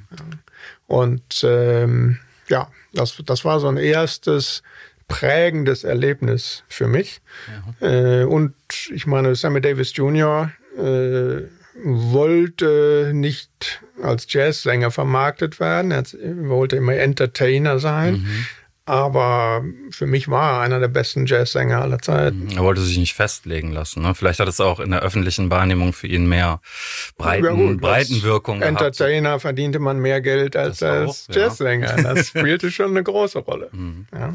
Und 0.87 1.45
ähm, 1.45 2.19
ja, 2.49 2.69
das, 2.93 3.21
das 3.25 3.45
war 3.45 3.61
so 3.61 3.69
ein 3.69 3.77
erstes 3.77 4.63
prägendes 5.09 5.85
Erlebnis 5.85 6.63
für 6.69 6.87
mich. 6.87 7.21
Ja. 7.81 7.89
Äh, 7.89 8.25
und 8.25 8.55
ich 8.93 9.07
meine, 9.07 9.35
Sammy 9.35 9.61
Davis 9.61 9.95
Jr. 9.95 10.51
Äh, 10.79 11.43
wollte 11.83 13.13
nicht 13.15 13.83
als 14.03 14.27
Jazzsänger 14.29 14.91
vermarktet 14.91 15.61
werden, 15.61 15.91
er 15.91 16.05
wollte 16.49 16.77
immer 16.77 16.95
Entertainer 16.95 17.79
sein. 17.79 18.15
Mhm. 18.15 18.47
Aber 18.91 19.63
für 19.93 20.09
mich 20.09 20.27
war 20.27 20.55
er 20.55 20.61
einer 20.63 20.81
der 20.81 20.89
besten 20.89 21.25
Jazzsänger 21.25 21.81
aller 21.81 22.01
Zeiten. 22.01 22.49
Er 22.57 22.65
wollte 22.65 22.81
sich 22.81 22.99
nicht 22.99 23.15
festlegen 23.15 23.71
lassen. 23.71 24.03
Ne? 24.03 24.17
Vielleicht 24.17 24.41
hat 24.41 24.49
es 24.49 24.59
auch 24.59 24.81
in 24.81 24.91
der 24.91 25.03
öffentlichen 25.03 25.49
Wahrnehmung 25.49 25.93
für 25.93 26.09
ihn 26.09 26.29
mehr 26.29 26.61
Breiten, 27.17 27.45
ja 27.45 27.53
gut, 27.53 27.81
Breitenwirkung 27.81 28.63
Entertainer 28.63 29.29
gehabt. 29.29 29.43
verdiente 29.43 29.79
man 29.79 30.01
mehr 30.01 30.21
Geld 30.21 30.57
als 30.57 30.83
als 30.83 31.29
auch, 31.29 31.35
Jazzsänger. 31.37 31.99
Ja. 31.99 32.15
Das 32.15 32.27
spielte 32.31 32.73
schon 32.73 32.91
eine 32.91 33.05
große 33.05 33.39
Rolle. 33.39 33.69
Mhm. 33.71 34.07
Ja. 34.13 34.35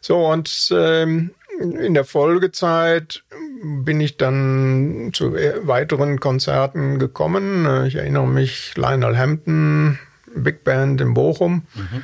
So, 0.00 0.26
und 0.28 0.72
ähm, 0.74 1.32
in 1.60 1.92
der 1.92 2.06
Folgezeit 2.06 3.22
bin 3.62 4.00
ich 4.00 4.16
dann 4.16 5.10
zu 5.12 5.34
weiteren 5.34 6.20
Konzerten 6.20 6.98
gekommen. 6.98 7.84
Ich 7.86 7.96
erinnere 7.96 8.26
mich, 8.26 8.72
Lionel 8.76 9.18
Hampton, 9.18 9.98
Big 10.34 10.64
Band 10.64 11.02
in 11.02 11.12
Bochum. 11.12 11.66
Mhm 11.74 12.02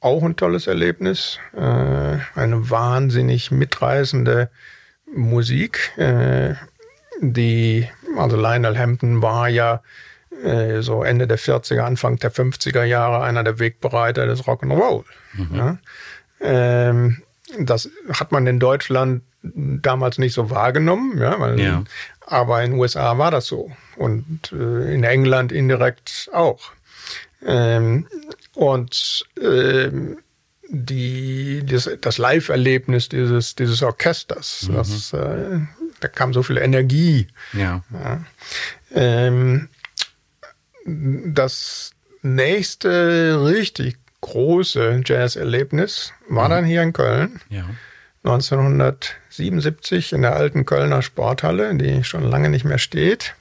auch 0.00 0.22
ein 0.22 0.36
tolles 0.36 0.66
Erlebnis. 0.66 1.38
Äh, 1.54 1.60
eine 1.60 2.70
wahnsinnig 2.70 3.50
mitreißende 3.50 4.50
Musik. 5.14 5.96
Äh, 5.96 6.54
die, 7.20 7.88
also 8.16 8.36
Lionel 8.36 8.78
Hampton 8.78 9.22
war 9.22 9.48
ja 9.48 9.82
äh, 10.44 10.82
so 10.82 11.02
Ende 11.02 11.26
der 11.26 11.38
40er, 11.38 11.80
Anfang 11.80 12.16
der 12.16 12.32
50er 12.32 12.84
Jahre 12.84 13.22
einer 13.22 13.42
der 13.42 13.58
Wegbereiter 13.58 14.26
des 14.26 14.44
Rock'n'Roll. 14.44 15.04
Mhm. 15.34 15.54
Ja? 15.54 15.78
Ähm, 16.40 17.22
das 17.58 17.88
hat 18.12 18.32
man 18.32 18.46
in 18.46 18.58
Deutschland 18.58 19.22
damals 19.42 20.18
nicht 20.18 20.34
so 20.34 20.50
wahrgenommen, 20.50 21.18
ja, 21.18 21.38
weil, 21.38 21.60
ja. 21.60 21.84
aber 22.26 22.62
in 22.64 22.72
den 22.72 22.80
USA 22.80 23.16
war 23.18 23.30
das 23.30 23.46
so 23.46 23.70
und 23.96 24.52
äh, 24.52 24.92
in 24.92 25.04
England 25.04 25.52
indirekt 25.52 26.28
auch. 26.32 26.72
Ähm, 27.44 28.08
und 28.56 29.24
ähm, 29.40 30.18
die, 30.68 31.62
das, 31.64 31.88
das 32.00 32.18
Live-Erlebnis 32.18 33.08
dieses, 33.08 33.54
dieses 33.54 33.82
Orchesters, 33.82 34.68
mhm. 34.68 34.74
das, 34.74 35.12
äh, 35.12 35.60
da 36.00 36.08
kam 36.08 36.32
so 36.32 36.42
viel 36.42 36.56
Energie. 36.56 37.28
Ja. 37.52 37.84
ja. 37.92 38.24
Ähm, 38.94 39.68
das 40.84 41.92
nächste 42.22 43.44
richtig 43.44 43.98
große 44.22 45.02
Jazz-Erlebnis 45.04 46.12
war 46.28 46.46
mhm. 46.46 46.50
dann 46.50 46.64
hier 46.64 46.82
in 46.82 46.92
Köln. 46.92 47.40
Ja. 47.50 47.66
1977 48.24 50.14
in 50.14 50.22
der 50.22 50.34
alten 50.34 50.64
Kölner 50.64 51.02
Sporthalle, 51.02 51.74
die 51.76 52.02
schon 52.04 52.24
lange 52.24 52.48
nicht 52.48 52.64
mehr 52.64 52.78
steht. 52.78 53.34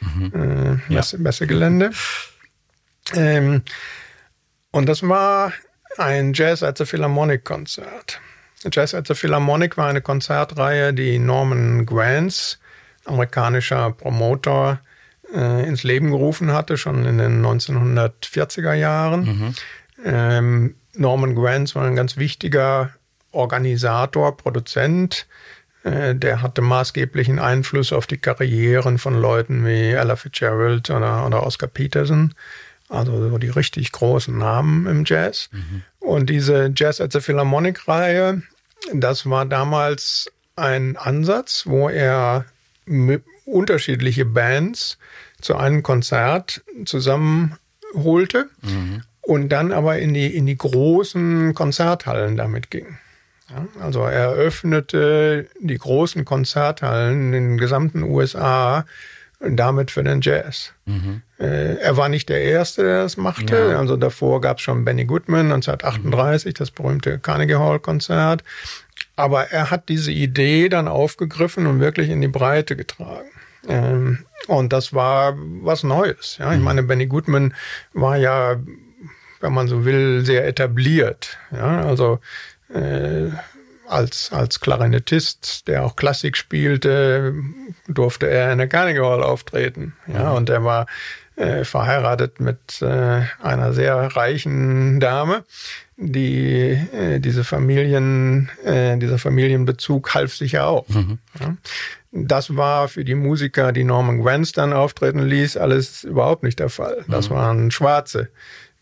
Mhm. 0.00 0.80
Äh, 0.88 0.92
Messe, 0.92 1.16
ja. 1.16 1.22
Messegelände. 1.22 1.90
Ähm, 3.14 3.62
und 4.72 4.88
das 4.88 5.06
war 5.08 5.52
ein 5.98 6.32
Jazz 6.32 6.62
at 6.62 6.78
the 6.78 6.84
Philharmonic 6.84 7.44
Konzert. 7.44 8.20
Jazz 8.70 8.94
at 8.94 9.06
the 9.06 9.14
Philharmonic 9.14 9.76
war 9.76 9.88
eine 9.88 10.00
Konzertreihe, 10.00 10.94
die 10.94 11.18
Norman 11.18 11.86
Granz, 11.86 12.58
amerikanischer 13.04 13.90
Promoter, 13.92 14.80
äh, 15.34 15.66
ins 15.66 15.82
Leben 15.82 16.10
gerufen 16.10 16.52
hatte, 16.52 16.76
schon 16.76 17.04
in 17.04 17.18
den 17.18 17.44
1940er 17.44 18.74
Jahren. 18.74 19.24
Mhm. 19.24 19.54
Ähm, 20.04 20.74
Norman 20.94 21.34
Granz 21.34 21.74
war 21.74 21.84
ein 21.84 21.96
ganz 21.96 22.16
wichtiger 22.16 22.90
Organisator, 23.32 24.36
Produzent. 24.36 25.26
Äh, 25.84 26.14
der 26.14 26.42
hatte 26.42 26.62
maßgeblichen 26.62 27.38
Einfluss 27.38 27.92
auf 27.92 28.06
die 28.06 28.18
Karrieren 28.18 28.98
von 28.98 29.14
Leuten 29.20 29.66
wie 29.66 29.90
Ella 29.90 30.16
Fitzgerald 30.16 30.90
oder, 30.90 31.26
oder 31.26 31.44
Oscar 31.44 31.66
Peterson 31.66 32.34
Also 32.92 33.30
so 33.30 33.38
die 33.38 33.48
richtig 33.48 33.90
großen 33.90 34.36
Namen 34.36 34.86
im 34.86 35.04
Jazz. 35.06 35.48
Mhm. 35.50 35.82
Und 35.98 36.28
diese 36.28 36.72
Jazz 36.76 37.00
at 37.00 37.12
the 37.12 37.20
Philharmonic-Reihe, 37.20 38.42
das 38.92 39.28
war 39.28 39.46
damals 39.46 40.30
ein 40.56 40.98
Ansatz, 40.98 41.64
wo 41.66 41.88
er 41.88 42.44
unterschiedliche 43.46 44.26
Bands 44.26 44.98
zu 45.40 45.56
einem 45.56 45.82
Konzert 45.82 46.62
zusammenholte 46.84 48.50
mhm. 48.60 49.02
und 49.22 49.48
dann 49.48 49.72
aber 49.72 49.98
in 49.98 50.12
die, 50.12 50.36
in 50.36 50.44
die 50.44 50.58
großen 50.58 51.54
Konzerthallen 51.54 52.36
damit 52.36 52.70
ging. 52.70 52.98
Ja, 53.48 53.66
also 53.82 54.04
er 54.04 54.32
öffnete 54.32 55.48
die 55.60 55.78
großen 55.78 56.26
Konzerthallen 56.26 57.26
in 57.26 57.32
den 57.32 57.58
gesamten 57.58 58.02
USA 58.02 58.84
damit 59.48 59.90
für 59.90 60.04
den 60.04 60.20
Jazz. 60.20 60.72
Mhm. 60.84 61.22
Äh, 61.38 61.74
er 61.76 61.96
war 61.96 62.08
nicht 62.08 62.28
der 62.28 62.42
Erste, 62.42 62.82
der 62.82 63.02
das 63.02 63.16
machte. 63.16 63.56
Ja. 63.56 63.78
Also 63.78 63.96
davor 63.96 64.40
gab 64.40 64.58
es 64.58 64.62
schon 64.62 64.84
Benny 64.84 65.04
Goodman 65.04 65.52
1938, 65.52 66.54
mhm. 66.54 66.58
das 66.58 66.70
berühmte 66.70 67.18
Carnegie 67.18 67.56
Hall 67.56 67.80
Konzert. 67.80 68.44
Aber 69.16 69.50
er 69.50 69.70
hat 69.70 69.88
diese 69.88 70.12
Idee 70.12 70.68
dann 70.68 70.88
aufgegriffen 70.88 71.66
und 71.66 71.80
wirklich 71.80 72.08
in 72.08 72.20
die 72.20 72.28
Breite 72.28 72.76
getragen. 72.76 73.28
Ähm, 73.68 74.24
und 74.46 74.72
das 74.72 74.92
war 74.92 75.34
was 75.36 75.82
Neues. 75.82 76.36
Ja, 76.38 76.52
ich 76.52 76.58
mhm. 76.58 76.64
meine, 76.64 76.82
Benny 76.82 77.06
Goodman 77.06 77.54
war 77.92 78.16
ja, 78.16 78.56
wenn 79.40 79.52
man 79.52 79.68
so 79.68 79.84
will, 79.84 80.24
sehr 80.24 80.46
etabliert. 80.46 81.38
Ja, 81.50 81.82
also 81.82 82.20
äh, 82.72 83.28
als, 83.92 84.32
als 84.32 84.60
Klarinettist, 84.60 85.68
der 85.68 85.84
auch 85.84 85.96
Klassik 85.96 86.36
spielte, 86.36 87.34
durfte 87.88 88.28
er 88.28 88.52
in 88.52 88.58
der 88.58 88.68
Carnegie 88.68 89.00
Hall 89.00 89.22
auftreten. 89.22 89.94
Ja, 90.06 90.30
mhm. 90.30 90.36
und 90.36 90.50
er 90.50 90.64
war 90.64 90.86
äh, 91.36 91.64
verheiratet 91.64 92.40
mit 92.40 92.82
äh, 92.82 93.22
einer 93.42 93.72
sehr 93.72 93.94
reichen 94.16 95.00
Dame, 95.00 95.44
die 95.96 96.78
äh, 96.92 97.20
diese 97.20 97.44
Familien, 97.44 98.50
äh, 98.64 98.96
dieser 98.98 99.18
Familienbezug 99.18 100.14
half 100.14 100.34
sich 100.34 100.52
ja 100.52 100.66
auch. 100.66 100.88
Mhm. 100.88 101.18
Ja. 101.40 101.56
Das 102.12 102.56
war 102.56 102.88
für 102.88 103.04
die 103.04 103.14
Musiker, 103.14 103.72
die 103.72 103.84
Norman 103.84 104.22
Granz 104.22 104.52
dann 104.52 104.74
auftreten 104.74 105.20
ließ, 105.20 105.56
alles 105.56 106.04
überhaupt 106.04 106.42
nicht 106.42 106.58
der 106.58 106.68
Fall. 106.68 107.04
Das 107.08 107.30
mhm. 107.30 107.34
waren 107.34 107.70
schwarze 107.70 108.28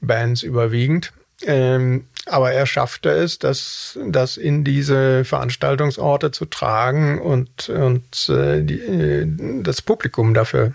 Bands 0.00 0.42
überwiegend. 0.42 1.12
Ähm, 1.46 2.06
aber 2.30 2.52
er 2.52 2.66
schaffte 2.66 3.10
es, 3.10 3.38
das, 3.38 3.98
das 4.06 4.36
in 4.36 4.64
diese 4.64 5.24
Veranstaltungsorte 5.24 6.30
zu 6.30 6.46
tragen 6.46 7.20
und, 7.20 7.68
und 7.68 8.28
äh, 8.28 8.62
die, 8.62 8.80
äh, 8.80 9.26
das 9.62 9.82
Publikum 9.82 10.34
dafür 10.34 10.72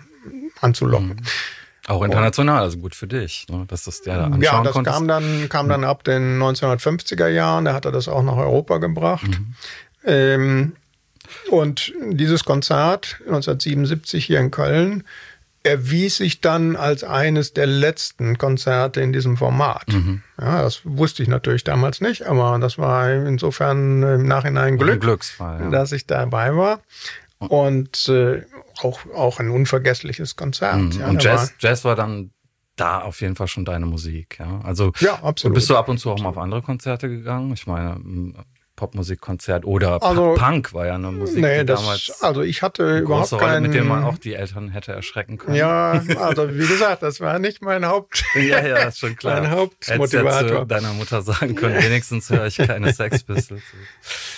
anzulocken. 0.61 1.07
Mhm. 1.07 1.17
Auch 1.87 2.03
international, 2.03 2.63
also 2.63 2.79
gut 2.79 2.95
für 2.95 3.05
dich, 3.05 3.45
ne, 3.49 3.65
dass 3.67 3.83
das 3.83 4.01
der 4.01 4.17
da 4.17 4.23
anschauen 4.25 4.41
Ja, 4.41 4.63
das 4.63 4.73
konntest. 4.73 4.95
kam 4.95 5.07
dann, 5.07 5.49
kam 5.49 5.69
dann 5.69 5.83
ab 5.83 6.03
den 6.03 6.41
1950er 6.41 7.27
Jahren, 7.27 7.65
da 7.65 7.73
hat 7.73 7.85
er 7.85 7.91
das 7.91 8.07
auch 8.07 8.23
nach 8.23 8.37
Europa 8.37 8.79
gebracht. 8.79 9.27
Mhm. 9.27 9.53
Ähm, 10.03 10.75
und 11.49 11.93
dieses 12.09 12.43
Konzert 12.43 13.17
1977 13.25 14.25
hier 14.25 14.39
in 14.39 14.51
Köln 14.51 15.03
erwies 15.65 16.17
sich 16.17 16.41
dann 16.41 16.75
als 16.75 17.03
eines 17.03 17.53
der 17.53 17.65
letzten 17.65 18.37
Konzerte 18.37 19.01
in 19.01 19.11
diesem 19.11 19.37
Format. 19.37 19.87
Mhm. 19.87 20.21
Ja, 20.39 20.61
das 20.61 20.81
wusste 20.83 21.23
ich 21.23 21.29
natürlich 21.29 21.63
damals 21.63 22.01
nicht, 22.01 22.23
aber 22.23 22.59
das 22.59 22.77
war 22.77 23.11
insofern 23.11 24.03
im 24.03 24.27
Nachhinein 24.27 24.77
Glück, 24.77 25.01
Glücksfall, 25.01 25.61
ja. 25.63 25.69
dass 25.69 25.91
ich 25.91 26.05
dabei 26.05 26.55
war. 26.55 26.81
Und 27.39 28.07
äh, 28.07 28.43
auch, 28.81 28.99
auch 29.13 29.39
ein 29.39 29.49
unvergessliches 29.49 30.35
Konzert. 30.35 30.77
Mhm. 30.77 30.91
Ja, 30.91 31.07
und 31.07 31.23
Jazz, 31.23 31.41
war, 31.41 31.55
Jazz 31.59 31.85
war 31.85 31.95
dann 31.95 32.31
da 32.75 33.01
auf 33.01 33.21
jeden 33.21 33.35
Fall 33.35 33.47
schon 33.47 33.65
deine 33.65 33.85
Musik, 33.85 34.37
ja. 34.39 34.59
Also 34.63 34.91
ja, 34.99 35.21
absolut. 35.21 35.55
bist 35.55 35.69
du 35.69 35.77
ab 35.77 35.87
und 35.89 35.97
zu 35.97 36.11
auch 36.11 36.19
mal 36.19 36.29
auf 36.29 36.37
andere 36.37 36.61
Konzerte 36.61 37.07
gegangen? 37.09 37.51
Ich 37.53 37.67
meine, 37.67 37.99
Popmusikkonzert 38.75 39.65
oder 39.65 40.03
also, 40.03 40.33
Punk 40.37 40.73
war 40.73 40.85
ja 40.85 40.95
eine 40.95 41.11
Musik, 41.11 41.41
nee, 41.41 41.59
die 41.59 41.65
das, 41.65 41.79
damals 41.79 42.21
also 42.21 42.41
ich 42.41 42.61
hatte 42.61 42.99
überhaupt 42.99 43.31
Rolle, 43.31 43.43
keinen, 43.43 43.63
mit 43.63 43.73
dem 43.73 43.87
man 43.87 44.03
auch 44.03 44.17
die 44.17 44.33
Eltern 44.33 44.69
hätte 44.69 44.91
erschrecken 44.91 45.37
können. 45.37 45.55
Ja, 45.55 46.03
also 46.19 46.53
wie 46.53 46.67
gesagt, 46.67 47.01
das 47.01 47.21
war 47.21 47.39
nicht 47.39 47.61
mein 47.61 47.85
Haupt. 47.85 48.23
ja, 48.35 48.65
ja, 48.65 48.77
ist 48.87 48.99
schon 48.99 49.15
klar. 49.15 49.41
Mein 49.41 49.51
Hauptmotivator. 49.51 50.39
Hättest 50.39 50.59
zu 50.59 50.65
deiner 50.65 50.93
Mutter 50.93 51.21
sagen 51.21 51.55
können, 51.55 51.81
wenigstens 51.81 52.29
höre 52.29 52.47
ich 52.47 52.57
keine 52.57 52.93
Sex 52.93 53.23
Pistols. 53.23 53.61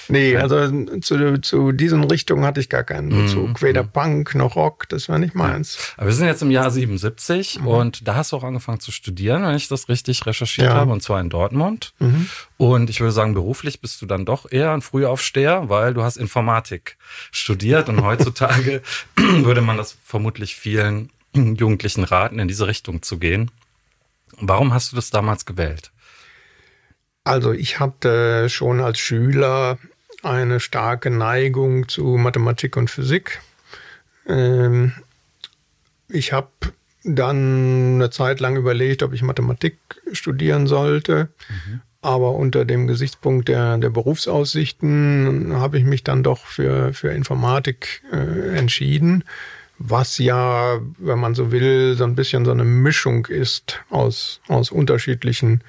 Nee, 0.10 0.38
also 0.38 0.86
zu, 1.02 1.42
zu 1.42 1.74
diesen 1.74 2.06
Richtungen 2.06 2.46
hatte 2.46 2.62
ich 2.62 2.70
gar 2.70 2.86
keinen 2.86 3.10
mhm, 3.10 3.26
Bezug. 3.26 3.62
Weder 3.62 3.84
mhm. 3.84 3.92
Punk 3.92 4.36
noch 4.36 4.56
Rock, 4.56 4.88
das 4.88 5.10
war 5.10 5.20
nicht 5.20 5.36
meins. 5.36 5.94
Aber 5.98 6.08
wir 6.08 6.14
sind 6.14 6.28
jetzt 6.28 6.42
im 6.42 6.50
Jahr 6.50 6.72
77 6.72 7.60
mhm. 7.60 7.68
und 7.68 8.08
da 8.08 8.16
hast 8.16 8.32
du 8.32 8.38
auch 8.38 8.46
angefangen 8.46 8.80
zu 8.80 8.94
studieren, 8.94 9.44
wenn 9.44 9.56
ich 9.56 9.68
das 9.68 9.90
richtig 9.90 10.26
recherchiert 10.26 10.68
ja. 10.68 10.76
habe, 10.76 10.94
und 10.94 11.04
zwar 11.04 11.20
in 11.20 11.30
Dortmund. 11.30 11.94
Und 12.58 12.90
ich 12.90 13.00
würde 13.00 13.12
sagen, 13.12 13.36
beruflich 13.36 13.82
bist 13.82 14.02
du 14.02 14.08
dann 14.08 14.26
doch 14.26 14.52
eher 14.52 14.74
ein 14.74 14.82
Frühaufsteher, 14.82 15.70
weil 15.70 15.94
du 15.94 16.02
hast 16.02 16.18
Informatik 16.18 16.98
studiert 17.32 17.88
und 17.88 18.04
heutzutage 18.04 18.82
würde 19.16 19.62
man 19.62 19.78
das 19.78 19.96
vermutlich 20.04 20.56
vielen 20.56 21.12
Jugendlichen 21.34 22.04
raten, 22.04 22.40
in 22.40 22.48
diese 22.48 22.66
Richtung 22.66 23.04
zu 23.04 23.20
gehen. 23.20 23.52
Warum 24.40 24.74
hast 24.74 24.92
du 24.92 24.96
das 24.96 25.12
damals 25.12 25.46
gewählt? 25.46 25.92
Also 27.24 27.52
ich 27.52 27.80
hatte 27.80 28.50
schon 28.50 28.80
als 28.80 29.00
Schüler 29.00 29.78
eine 30.24 30.60
starke 30.60 31.10
Neigung 31.10 31.88
zu 31.88 32.04
Mathematik 32.18 32.76
und 32.78 32.90
Physik. 32.90 33.42
Ähm, 34.28 34.94
ich 36.10 36.34
habe 36.34 36.50
dann 37.04 37.96
eine 37.96 38.10
Zeit 38.10 38.40
lang 38.40 38.56
überlegt, 38.56 39.04
ob 39.04 39.14
ich 39.14 39.22
Mathematik 39.22 39.78
studieren 40.12 40.68
sollte. 40.68 41.30
Mhm. 41.50 41.82
Aber 42.08 42.36
unter 42.36 42.64
dem 42.64 42.88
Gesichtspunkt 42.88 43.50
der, 43.50 43.78
der 43.80 43.90
Berufsaussichten 43.90 45.52
habe 45.58 45.78
ich 45.78 45.84
mich 45.84 46.06
dann 46.06 46.24
doch 46.24 46.46
für, 46.46 46.94
für 46.94 47.10
Informatik 47.10 48.02
äh, 48.14 48.58
entschieden, 48.58 49.26
was 49.78 50.18
ja, 50.18 50.80
wenn 51.00 51.20
man 51.20 51.36
so 51.36 51.52
will, 51.52 51.96
so 51.98 52.06
ein 52.06 52.16
bisschen 52.16 52.46
so 52.46 52.52
eine 52.52 52.64
Mischung 52.64 53.26
ist 53.26 53.82
aus, 53.90 54.40
aus 54.48 54.72
unterschiedlichen 54.72 55.66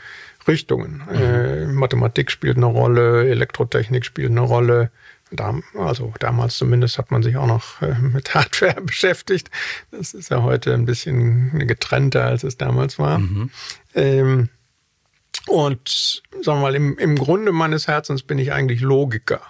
Richtungen. 0.46 1.02
Mhm. 1.10 1.20
Äh, 1.20 1.66
Mathematik 1.66 2.30
spielt 2.30 2.56
eine 2.56 2.66
Rolle, 2.66 3.28
Elektrotechnik 3.28 4.04
spielt 4.04 4.30
eine 4.30 4.42
Rolle. 4.42 4.92
Da, 5.32 5.58
also 5.76 6.14
damals 6.20 6.56
zumindest 6.56 6.98
hat 6.98 7.10
man 7.10 7.24
sich 7.24 7.36
auch 7.36 7.48
noch 7.48 7.82
äh, 7.82 7.98
mit 7.98 8.32
Hardware 8.32 8.80
beschäftigt. 8.82 9.50
Das 9.90 10.14
ist 10.14 10.30
ja 10.30 10.44
heute 10.44 10.72
ein 10.72 10.84
bisschen 10.84 11.66
getrennter, 11.66 12.26
als 12.26 12.44
es 12.44 12.56
damals 12.56 13.00
war. 13.00 13.18
Mhm. 13.18 13.50
Ähm, 13.96 14.48
und 15.48 16.22
sagen 16.42 16.58
wir 16.58 16.62
mal, 16.62 16.74
im, 16.74 16.98
im 16.98 17.16
Grunde 17.16 17.52
meines 17.52 17.88
Herzens 17.88 18.22
bin 18.22 18.38
ich 18.38 18.52
eigentlich 18.52 18.80
Logiker. 18.80 19.40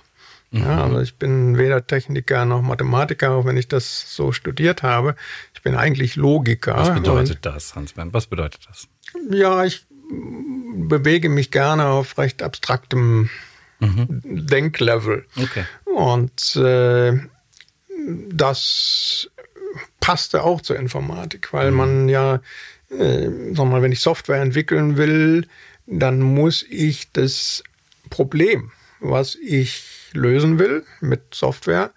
Mhm. 0.51 0.63
Ja, 0.63 0.85
also 0.85 1.01
ich 1.01 1.17
bin 1.17 1.59
weder 1.59 1.87
Techniker 1.87 2.45
noch 2.45 2.63
Mathematiker, 2.63 3.33
auch 3.33 3.45
wenn 3.45 3.57
ich 3.57 3.69
das 3.69 4.15
so 4.15 4.33
studiert 4.33 4.83
habe. 4.83 5.15
Ich 5.55 5.63
bin 5.63 5.75
eigentlich 5.75 6.17
Logiker. 6.17 6.77
Was 6.77 6.95
bedeutet 6.95 7.39
das, 7.43 7.75
Hans-Bernd? 7.75 8.15
Was 8.15 8.27
bedeutet 8.27 8.67
das? 8.69 8.89
Ja, 9.31 9.65
ich 9.65 9.87
bewege 10.75 11.29
mich 11.29 11.51
gerne 11.51 11.87
auf 11.87 12.17
recht 12.17 12.43
abstraktem 12.43 13.29
mhm. 13.81 14.21
Denklevel. 14.25 15.27
Okay. 15.37 15.65
Und 15.85 16.57
äh, 16.57 17.19
das 18.31 19.31
passte 20.01 20.45
auch 20.45 20.63
zur 20.63 20.77
Informatik, 20.77 21.53
weil 21.53 21.71
mhm. 21.71 21.77
man 21.77 22.09
ja, 22.09 22.41
äh, 22.91 23.29
sag 23.53 23.67
mal, 23.67 23.83
wenn 23.83 23.93
ich 23.93 24.01
Software 24.01 24.41
entwickeln 24.41 24.97
will, 24.97 25.47
dann 25.89 26.21
muss 26.21 26.65
ich 26.69 27.13
das 27.13 27.63
Problem, 28.11 28.71
was 29.01 29.35
ich 29.37 29.83
lösen 30.13 30.59
will 30.59 30.85
mit 31.01 31.35
Software, 31.35 31.93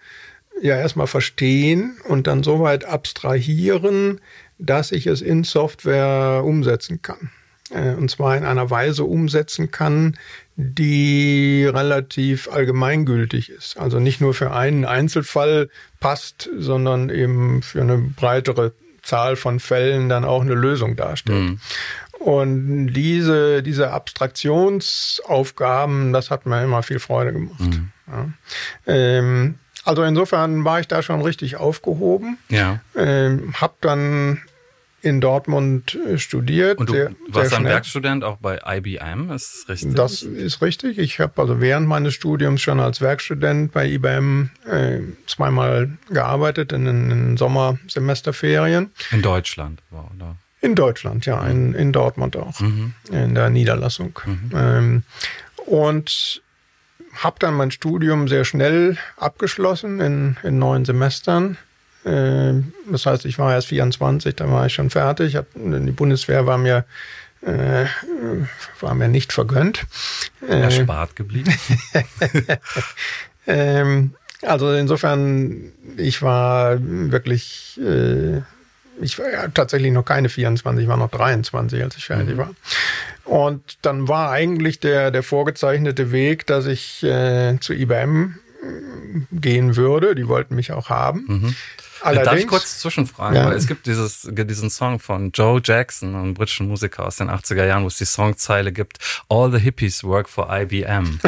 ja 0.62 0.78
erstmal 0.78 1.08
verstehen 1.08 1.98
und 2.08 2.28
dann 2.28 2.44
so 2.44 2.60
weit 2.60 2.86
abstrahieren, 2.86 4.22
dass 4.58 4.92
ich 4.92 5.08
es 5.08 5.22
in 5.22 5.44
Software 5.44 6.44
umsetzen 6.44 7.02
kann. 7.02 7.32
Äh, 7.72 7.94
und 7.96 8.12
zwar 8.12 8.38
in 8.38 8.46
einer 8.46 8.70
Weise 8.70 9.04
umsetzen 9.04 9.72
kann, 9.72 10.18
die 10.56 11.66
relativ 11.66 12.50
allgemeingültig 12.50 13.50
ist. 13.50 13.78
Also 13.78 14.00
nicht 14.00 14.22
nur 14.22 14.34
für 14.34 14.52
einen 14.52 14.86
Einzelfall 14.86 15.70
passt, 16.00 16.50
sondern 16.58 17.10
eben 17.10 17.62
für 17.62 17.82
eine 17.82 17.98
breitere 17.98 18.74
Zahl 19.02 19.36
von 19.36 19.60
Fällen 19.60 20.10
dann 20.10 20.26
auch 20.26 20.42
eine 20.42 20.54
Lösung 20.54 20.96
darstellt. 20.96 21.42
Mhm. 21.42 21.60
Und 22.24 22.94
diese, 22.94 23.64
diese 23.64 23.92
Abstraktionsaufgaben, 23.92 26.14
das 26.14 26.30
hat 26.30 26.46
mir 26.46 26.64
immer 26.64 26.84
viel 26.84 27.00
Freude 27.00 27.34
gemacht. 27.34 27.60
Mhm. 27.60 27.90
Ja. 28.08 28.30
Ähm, 28.86 29.56
also 29.84 30.04
insofern 30.04 30.64
war 30.64 30.80
ich 30.80 30.88
da 30.88 31.02
schon 31.02 31.22
richtig 31.22 31.56
aufgehoben. 31.56 32.38
Ja. 32.50 32.80
Ähm, 32.96 33.56
hab 33.60 33.82
dann 33.82 34.42
in 35.02 35.20
Dortmund 35.20 35.96
äh, 35.96 36.20
studiert. 36.20 36.78
Und 36.78 36.90
du 36.90 36.94
sehr, 36.94 37.12
warst 37.30 37.50
sehr 37.50 37.60
ein 37.60 37.66
Werkstudent 37.66 38.24
auch 38.24 38.38
bei 38.38 38.60
IBM, 38.64 39.32
ist 39.32 39.64
das 39.64 39.70
richtig? 39.70 39.96
Das 39.96 40.22
ist 40.22 40.62
richtig. 40.62 41.00
Ich 41.00 41.20
habe 41.20 41.42
also 41.42 41.60
während 41.60 41.88
meines 41.88 42.14
Studiums 42.14 42.62
schon 42.62 42.80
als 42.80 43.02
Werkstudent 43.02 43.72
bei 43.72 43.88
IBM 43.88 44.52
äh, 44.70 45.00
zweimal 45.26 45.98
gearbeitet 46.10 46.72
in 46.72 46.86
den 46.86 47.38
Sommersemesterferien. 47.38 48.92
In 49.12 49.24
Deutschland, 49.24 49.82
oder? 49.92 50.36
In 50.62 50.76
Deutschland, 50.76 51.26
ja, 51.26 51.46
in, 51.48 51.74
in 51.74 51.92
Dortmund 51.92 52.38
auch, 52.38 52.60
mhm. 52.60 52.94
in 53.12 53.34
der 53.34 53.50
Niederlassung. 53.50 54.20
Mhm. 54.26 54.52
Ähm, 54.54 55.04
und 55.66 56.42
habe 57.16 57.38
dann 57.40 57.56
mein 57.56 57.72
Studium 57.72 58.28
sehr 58.28 58.46
schnell 58.46 58.98
abgeschlossen 59.18 60.00
in, 60.00 60.38
in 60.44 60.60
neun 60.60 60.86
Semestern. 60.86 61.58
Äh, 62.06 62.54
das 62.90 63.06
heißt, 63.06 63.26
ich 63.26 63.40
war 63.40 63.54
erst 63.54 63.68
24, 63.68 64.36
da 64.36 64.50
war 64.50 64.68
ich 64.68 64.74
schon 64.74 64.90
fertig. 64.90 65.38
Die 65.56 65.92
Bundeswehr 65.92 66.46
war 66.46 66.58
mir 66.58 66.86
äh, 67.42 67.86
war 68.80 68.94
mir 68.94 69.08
nicht 69.08 69.34
vergönnt. 69.34 69.86
Erspart 70.48 71.16
geblieben. 71.16 71.54
ähm, 73.48 74.14
also 74.44 74.72
insofern, 74.74 75.72
ich 75.98 76.22
war 76.22 76.78
wirklich, 76.80 77.80
äh, 77.84 78.42
ich 79.02 79.18
war 79.20 79.32
ja 79.32 79.48
tatsächlich 79.48 79.92
noch 79.92 80.06
keine 80.06 80.30
24, 80.30 80.84
ich 80.84 80.90
war 80.90 80.98
noch 80.98 81.12
23, 81.12 81.84
als 81.84 81.98
ich 81.98 82.06
fertig 82.06 82.36
mhm. 82.36 82.38
war. 82.38 82.50
Und 83.26 83.78
dann 83.82 84.08
war 84.08 84.32
eigentlich 84.32 84.80
der, 84.80 85.12
der 85.12 85.24
vorgezeichnete 85.24 86.12
Weg, 86.12 86.48
dass 86.48 86.66
ich 86.66 87.04
äh, 87.04 87.58
zu 87.60 87.74
IBM 87.74 88.40
gehen 89.32 89.76
würde. 89.76 90.16
Die 90.16 90.28
wollten 90.28 90.56
mich 90.56 90.72
auch 90.72 90.90
haben. 90.90 91.26
Mhm. 91.28 91.56
Allerdings, 92.04 92.26
Darf 92.26 92.40
ich 92.40 92.48
kurz 92.48 92.80
zwischenfragen? 92.80 93.36
Ja. 93.36 93.46
Weil 93.46 93.56
es 93.56 93.68
gibt 93.68 93.86
dieses, 93.86 94.28
diesen 94.32 94.70
Song 94.70 95.00
von 95.00 95.32
Joe 95.32 95.62
Jackson, 95.64 96.16
einem 96.16 96.34
britischen 96.34 96.68
Musiker 96.68 97.06
aus 97.06 97.18
den 97.18 97.30
80er 97.30 97.66
Jahren, 97.66 97.84
wo 97.84 97.88
es 97.88 97.98
die 97.98 98.06
Songzeile 98.06 98.72
gibt, 98.72 98.98
All 99.30 99.52
the 99.52 99.60
Hippies 99.60 100.04
work 100.04 100.28
for 100.28 100.50
IBM. 100.52 101.20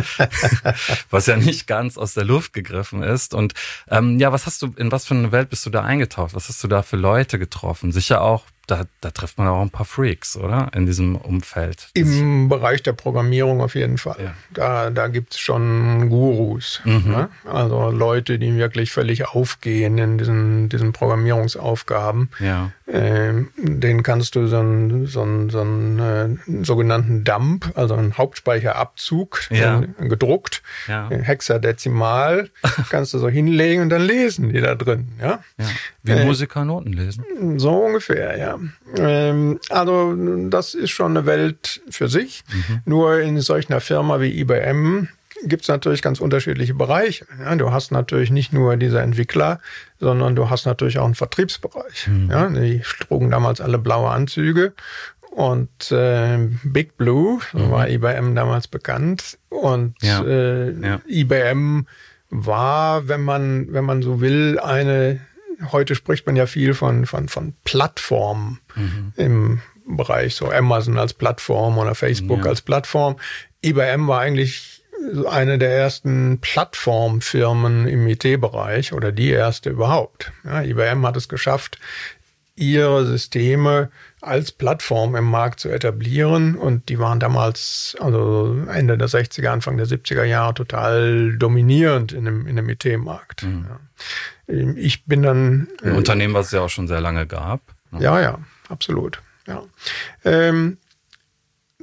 was 1.11 1.27
ja 1.27 1.37
nicht 1.37 1.67
ganz 1.67 1.97
aus 1.97 2.15
der 2.15 2.25
Luft 2.25 2.53
gegriffen 2.53 3.03
ist. 3.03 3.33
Und 3.33 3.53
ähm, 3.89 4.19
ja, 4.19 4.31
was 4.31 4.45
hast 4.45 4.61
du, 4.61 4.73
in 4.77 4.91
was 4.91 5.05
für 5.05 5.13
eine 5.13 5.31
Welt 5.31 5.49
bist 5.49 5.65
du 5.65 5.69
da 5.69 5.83
eingetaucht? 5.83 6.33
Was 6.33 6.49
hast 6.49 6.63
du 6.63 6.67
da 6.67 6.81
für 6.81 6.97
Leute 6.97 7.37
getroffen? 7.37 7.91
Sicher 7.91 8.21
auch 8.21 8.45
da, 8.67 8.85
da 9.01 9.11
trifft 9.11 9.37
man 9.37 9.47
auch 9.47 9.61
ein 9.61 9.69
paar 9.69 9.85
Freaks, 9.85 10.37
oder? 10.37 10.71
In 10.73 10.85
diesem 10.85 11.15
Umfeld. 11.15 11.89
Im 11.93 12.47
Bereich 12.47 12.81
der 12.81 12.93
Programmierung 12.93 13.61
auf 13.61 13.75
jeden 13.75 13.97
Fall. 13.97 14.17
Ja. 14.23 14.33
Da, 14.53 14.89
da 14.89 15.07
gibt 15.07 15.33
es 15.33 15.39
schon 15.39 16.09
Gurus. 16.09 16.81
Mhm. 16.85 17.11
Ne? 17.11 17.29
Also 17.45 17.91
Leute, 17.91 18.39
die 18.39 18.55
wirklich 18.55 18.91
völlig 18.91 19.27
aufgehen 19.27 19.97
in 19.97 20.17
diesen, 20.17 20.69
diesen 20.69 20.93
Programmierungsaufgaben. 20.93 22.29
Ja. 22.39 22.71
Ähm, 22.85 23.49
den 23.57 24.03
kannst 24.03 24.35
du 24.35 24.47
so 24.47 24.59
einen, 24.59 25.07
so 25.07 25.21
einen, 25.21 25.49
so 25.49 25.61
einen 25.61 25.99
äh, 25.99 26.65
sogenannten 26.65 27.23
Dump, 27.23 27.71
also 27.75 27.93
einen 27.93 28.17
Hauptspeicherabzug, 28.17 29.49
ja. 29.51 29.81
äh, 29.81 30.07
gedruckt, 30.09 30.61
ja. 30.89 31.09
Äh, 31.09 31.19
hexadezimal, 31.19 32.49
kannst 32.89 33.13
du 33.13 33.19
so 33.19 33.29
hinlegen 33.29 33.83
und 33.83 33.89
dann 33.89 34.01
lesen 34.01 34.51
die 34.51 34.59
da 34.59 34.75
drin. 34.75 35.13
Ja? 35.21 35.39
ja. 35.57 35.65
Wie 36.03 36.11
äh, 36.11 36.25
Musiker 36.25 36.65
Noten 36.65 36.91
lesen. 36.91 37.57
So 37.57 37.71
ungefähr, 37.71 38.37
ja. 38.37 38.59
Ähm, 38.97 39.59
also 39.69 40.13
das 40.49 40.73
ist 40.73 40.91
schon 40.91 41.15
eine 41.15 41.25
Welt 41.25 41.81
für 41.89 42.09
sich. 42.09 42.43
Mhm. 42.51 42.81
Nur 42.85 43.21
in 43.21 43.39
solch 43.39 43.69
einer 43.69 43.79
Firma 43.79 44.19
wie 44.19 44.39
IBM 44.41 45.07
gibt 45.45 45.63
es 45.63 45.67
natürlich 45.67 46.01
ganz 46.01 46.19
unterschiedliche 46.19 46.73
Bereiche. 46.73 47.25
Ja, 47.39 47.55
du 47.55 47.71
hast 47.71 47.91
natürlich 47.91 48.31
nicht 48.31 48.53
nur 48.53 48.77
diese 48.77 49.01
Entwickler, 49.01 49.59
sondern 49.99 50.35
du 50.35 50.49
hast 50.49 50.65
natürlich 50.65 50.99
auch 50.99 51.05
einen 51.05 51.15
Vertriebsbereich. 51.15 52.07
Mhm. 52.07 52.31
Ja, 52.31 52.49
die 52.49 52.81
trugen 53.01 53.29
damals 53.31 53.61
alle 53.61 53.77
blaue 53.77 54.09
Anzüge 54.09 54.73
und 55.31 55.91
äh, 55.91 56.37
Big 56.63 56.97
Blue, 56.97 57.39
so 57.51 57.59
mhm. 57.59 57.71
war 57.71 57.89
IBM 57.89 58.35
damals 58.35 58.67
bekannt. 58.67 59.37
Und 59.49 59.95
ja. 60.01 60.23
Äh, 60.23 60.71
ja. 60.79 61.01
IBM 61.07 61.87
war, 62.29 63.07
wenn 63.07 63.21
man, 63.21 63.71
wenn 63.71 63.85
man 63.85 64.01
so 64.01 64.21
will, 64.21 64.59
eine, 64.59 65.19
heute 65.71 65.95
spricht 65.95 66.25
man 66.25 66.35
ja 66.35 66.45
viel 66.45 66.73
von, 66.73 67.05
von, 67.05 67.29
von 67.29 67.53
Plattformen 67.63 68.59
mhm. 68.75 69.13
im 69.15 69.61
Bereich, 69.85 70.35
so 70.35 70.49
Amazon 70.49 70.97
als 70.97 71.13
Plattform 71.13 71.77
oder 71.77 71.95
Facebook 71.95 72.43
ja. 72.45 72.51
als 72.51 72.61
Plattform. 72.61 73.17
IBM 73.63 74.07
war 74.07 74.21
eigentlich 74.21 74.72
eine 75.29 75.57
der 75.57 75.71
ersten 75.75 76.39
Plattformfirmen 76.39 77.87
im 77.87 78.07
IT-Bereich 78.07 78.93
oder 78.93 79.11
die 79.11 79.29
erste 79.29 79.69
überhaupt. 79.69 80.31
Ja, 80.43 80.61
IBM 80.61 81.05
hat 81.05 81.17
es 81.17 81.27
geschafft, 81.27 81.77
ihre 82.55 83.05
Systeme 83.05 83.89
als 84.21 84.51
Plattform 84.51 85.15
im 85.15 85.25
Markt 85.25 85.59
zu 85.59 85.69
etablieren 85.69 86.55
und 86.55 86.89
die 86.89 86.99
waren 86.99 87.19
damals, 87.19 87.97
also 87.99 88.63
Ende 88.71 88.97
der 88.97 89.09
60er, 89.09 89.47
Anfang 89.47 89.77
der 89.77 89.87
70er 89.87 90.23
Jahre 90.23 90.53
total 90.53 91.35
dominierend 91.37 92.11
in 92.13 92.25
dem, 92.25 92.47
in 92.47 92.55
dem 92.55 92.69
IT-Markt. 92.69 93.43
Mhm. 93.43 93.67
Ja. 93.67 93.79
Ich 94.75 95.05
bin 95.05 95.23
dann... 95.23 95.67
Ein 95.81 95.93
äh, 95.93 95.97
Unternehmen, 95.97 96.33
was 96.33 96.47
es 96.47 96.51
ja 96.53 96.61
auch 96.61 96.69
schon 96.69 96.87
sehr 96.87 97.01
lange 97.01 97.25
gab. 97.25 97.61
Ne? 97.91 98.01
Ja, 98.01 98.21
ja, 98.21 98.39
absolut. 98.69 99.21
Ja. 99.47 99.63
Ähm, 100.23 100.77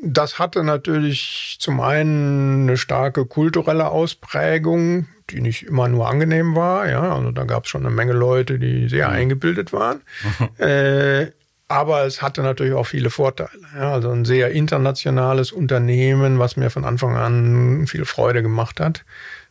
das 0.03 0.39
hatte 0.39 0.65
natürlich 0.65 1.57
zum 1.61 1.81
einen 1.81 2.63
eine 2.63 2.77
starke 2.77 3.27
kulturelle 3.27 3.91
Ausprägung, 3.91 5.07
die 5.31 5.41
nicht 5.41 5.65
immer 5.65 5.89
nur 5.89 6.09
angenehm 6.09 6.55
war. 6.55 6.89
Ja, 6.89 7.15
also 7.15 7.31
da 7.33 7.45
gab 7.45 7.65
es 7.65 7.71
schon 7.71 7.85
eine 7.85 7.95
Menge 7.95 8.13
Leute, 8.13 8.59
die 8.59 8.89
sehr 8.89 9.09
mhm. 9.09 9.15
eingebildet 9.15 9.73
waren. 9.73 10.01
äh, 10.59 11.31
aber 11.69 12.05
es 12.05 12.21
hatte 12.21 12.43
natürlich 12.43 12.75
auch 12.75 12.87
viele 12.87 13.11
Vorteile. 13.11 13.51
Ja, 13.77 13.93
also 13.93 14.11
ein 14.11 14.25
sehr 14.25 14.51
internationales 14.51 15.53
Unternehmen, 15.53 16.39
was 16.39 16.57
mir 16.57 16.71
von 16.71 16.85
Anfang 16.85 17.17
an 17.17 17.87
viel 17.87 18.05
Freude 18.05 18.43
gemacht 18.43 18.81
hat, 18.81 19.05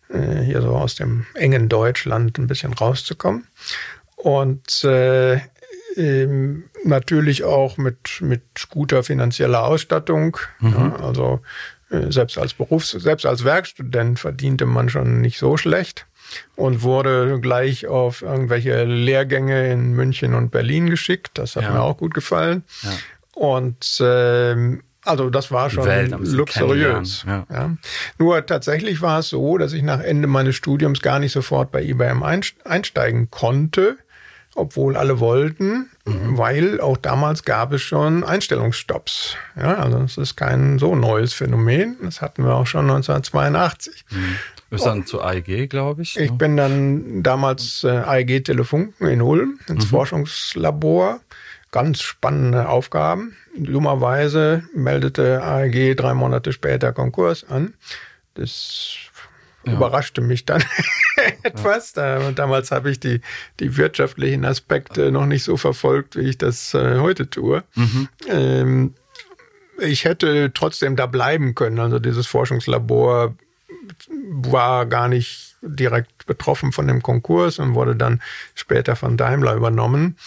äh, 0.10 0.42
hier 0.42 0.62
so 0.62 0.76
aus 0.76 0.96
dem 0.96 1.26
engen 1.36 1.70
Deutschland 1.70 2.38
ein 2.38 2.48
bisschen 2.48 2.74
rauszukommen. 2.74 3.48
Und 4.16 4.84
äh, 4.84 5.40
ähm, 6.00 6.64
natürlich 6.84 7.44
auch 7.44 7.78
mit, 7.78 8.22
mit 8.22 8.42
guter 8.70 9.04
finanzieller 9.04 9.66
Ausstattung. 9.66 10.38
Mhm. 10.60 10.74
Ja, 10.74 10.96
also 10.96 11.42
äh, 11.90 12.12
selbst 12.12 12.38
als 12.38 12.54
Berufs-, 12.54 12.92
selbst 12.92 13.26
als 13.26 13.44
Werkstudent 13.44 14.20
verdiente 14.20 14.66
man 14.66 14.90
schon 14.90 15.22
nicht 15.22 15.38
so 15.38 15.58
schlecht 15.58 16.08
und 16.56 16.84
wurde 16.84 17.40
gleich 17.42 17.88
auf 17.88 18.22
irgendwelche 18.22 18.86
Lehrgänge 18.86 19.72
in 19.72 19.94
München 19.94 20.34
und 20.36 20.52
Berlin 20.52 20.90
geschickt. 20.90 21.32
Das 21.34 21.56
hat 21.56 21.64
ja. 21.64 21.72
mir 21.72 21.82
auch 21.82 21.98
gut 21.98 22.14
gefallen. 22.14 22.64
Ja. 22.84 22.92
Und 23.34 24.00
ähm, 24.02 24.84
also 25.04 25.30
das 25.30 25.52
war 25.52 25.70
schon 25.70 26.10
luxuriös. 26.26 27.24
Ja. 27.28 27.46
ja. 27.50 27.76
Nur 28.18 28.46
tatsächlich 28.46 29.02
war 29.02 29.20
es 29.20 29.30
so, 29.30 29.58
dass 29.58 29.74
ich 29.74 29.82
nach 29.82 30.02
Ende 30.02 30.28
meines 30.28 30.56
Studiums 30.56 31.02
gar 31.02 31.20
nicht 31.20 31.32
sofort 31.32 31.72
bei 31.72 31.84
IBM 31.84 32.22
einsteigen 32.24 33.32
konnte, 33.32 33.98
obwohl 34.60 34.98
alle 34.98 35.19
wollten, 35.19 35.89
mhm. 36.06 36.38
weil 36.38 36.82
auch 36.82 36.98
damals 36.98 37.43
gab 37.43 37.72
es 37.72 37.82
schon 37.82 38.24
Einstellungsstopps. 38.24 39.36
Ja, 39.56 39.76
also 39.76 40.00
es 40.00 40.17
ist 40.17 40.36
kein 40.36 40.80
so 40.80 40.95
neues 40.95 41.34
Phänomen. 41.34 41.98
Das 42.02 42.22
hatten 42.22 42.43
wir 42.43 42.56
auch 42.56 42.67
schon 42.67 42.89
1982. 42.89 44.06
Mhm. 44.12 44.36
Du 44.56 44.76
bist 44.76 44.86
dann 44.86 45.06
zu 45.06 45.22
AEG, 45.22 45.67
glaube 45.69 46.04
ich. 46.04 46.19
Ich 46.19 46.32
bin 46.32 46.56
dann 46.56 47.24
damals 47.24 47.84
äh, 47.84 47.89
AEG 47.89 48.43
Telefunken 48.45 49.08
in 49.08 49.22
Ulm 49.22 49.60
ins 49.67 49.86
mhm. 49.86 49.89
Forschungslabor. 49.89 51.22
Ganz 51.72 52.02
spannende 52.02 52.69
Aufgaben. 52.69 53.36
Dummerweise 53.58 54.63
meldete 54.74 55.43
AEG 55.43 55.95
drei 55.95 56.13
Monate 56.13 56.52
später 56.54 56.93
Konkurs 56.93 57.43
an. 57.50 57.74
Das 58.36 58.95
ja. 59.69 59.75
überraschte 59.75 60.21
mich 60.21 60.45
dann 60.45 60.63
etwas. 61.43 61.93
Ja. 61.95 62.32
damals 62.32 62.71
habe 62.71 62.91
ich 62.91 62.99
die, 62.99 63.21
die 63.60 63.77
wirtschaftlichen 63.77 64.45
Aspekte 64.45 65.12
noch 65.12 65.25
nicht 65.25 65.43
so 65.43 65.58
verfolgt, 65.58 66.15
wie 66.15 66.29
ich 66.29 66.38
das 66.38 66.73
äh, 66.73 66.99
heute 66.99 67.29
tue. 67.29 67.63
Mhm. 67.75 68.10
Ähm, 68.27 68.93
ich 69.79 70.05
hätte 70.05 70.51
trotzdem 70.53 70.95
da 70.95 71.05
bleiben 71.05 71.55
können. 71.55 71.79
Also 71.79 71.99
dieses 71.99 72.27
Forschungslabor 72.27 73.36
war 74.29 74.86
gar 74.86 75.08
nicht 75.08 75.55
direkt 75.62 76.25
betroffen 76.25 76.71
von 76.71 76.88
dem 76.88 77.01
Konkurs 77.01 77.60
und 77.60 77.75
wurde 77.75 77.95
dann 77.95 78.21
später 78.55 78.95
von 78.95 79.17
Daimler 79.17 79.55
übernommen. 79.55 80.17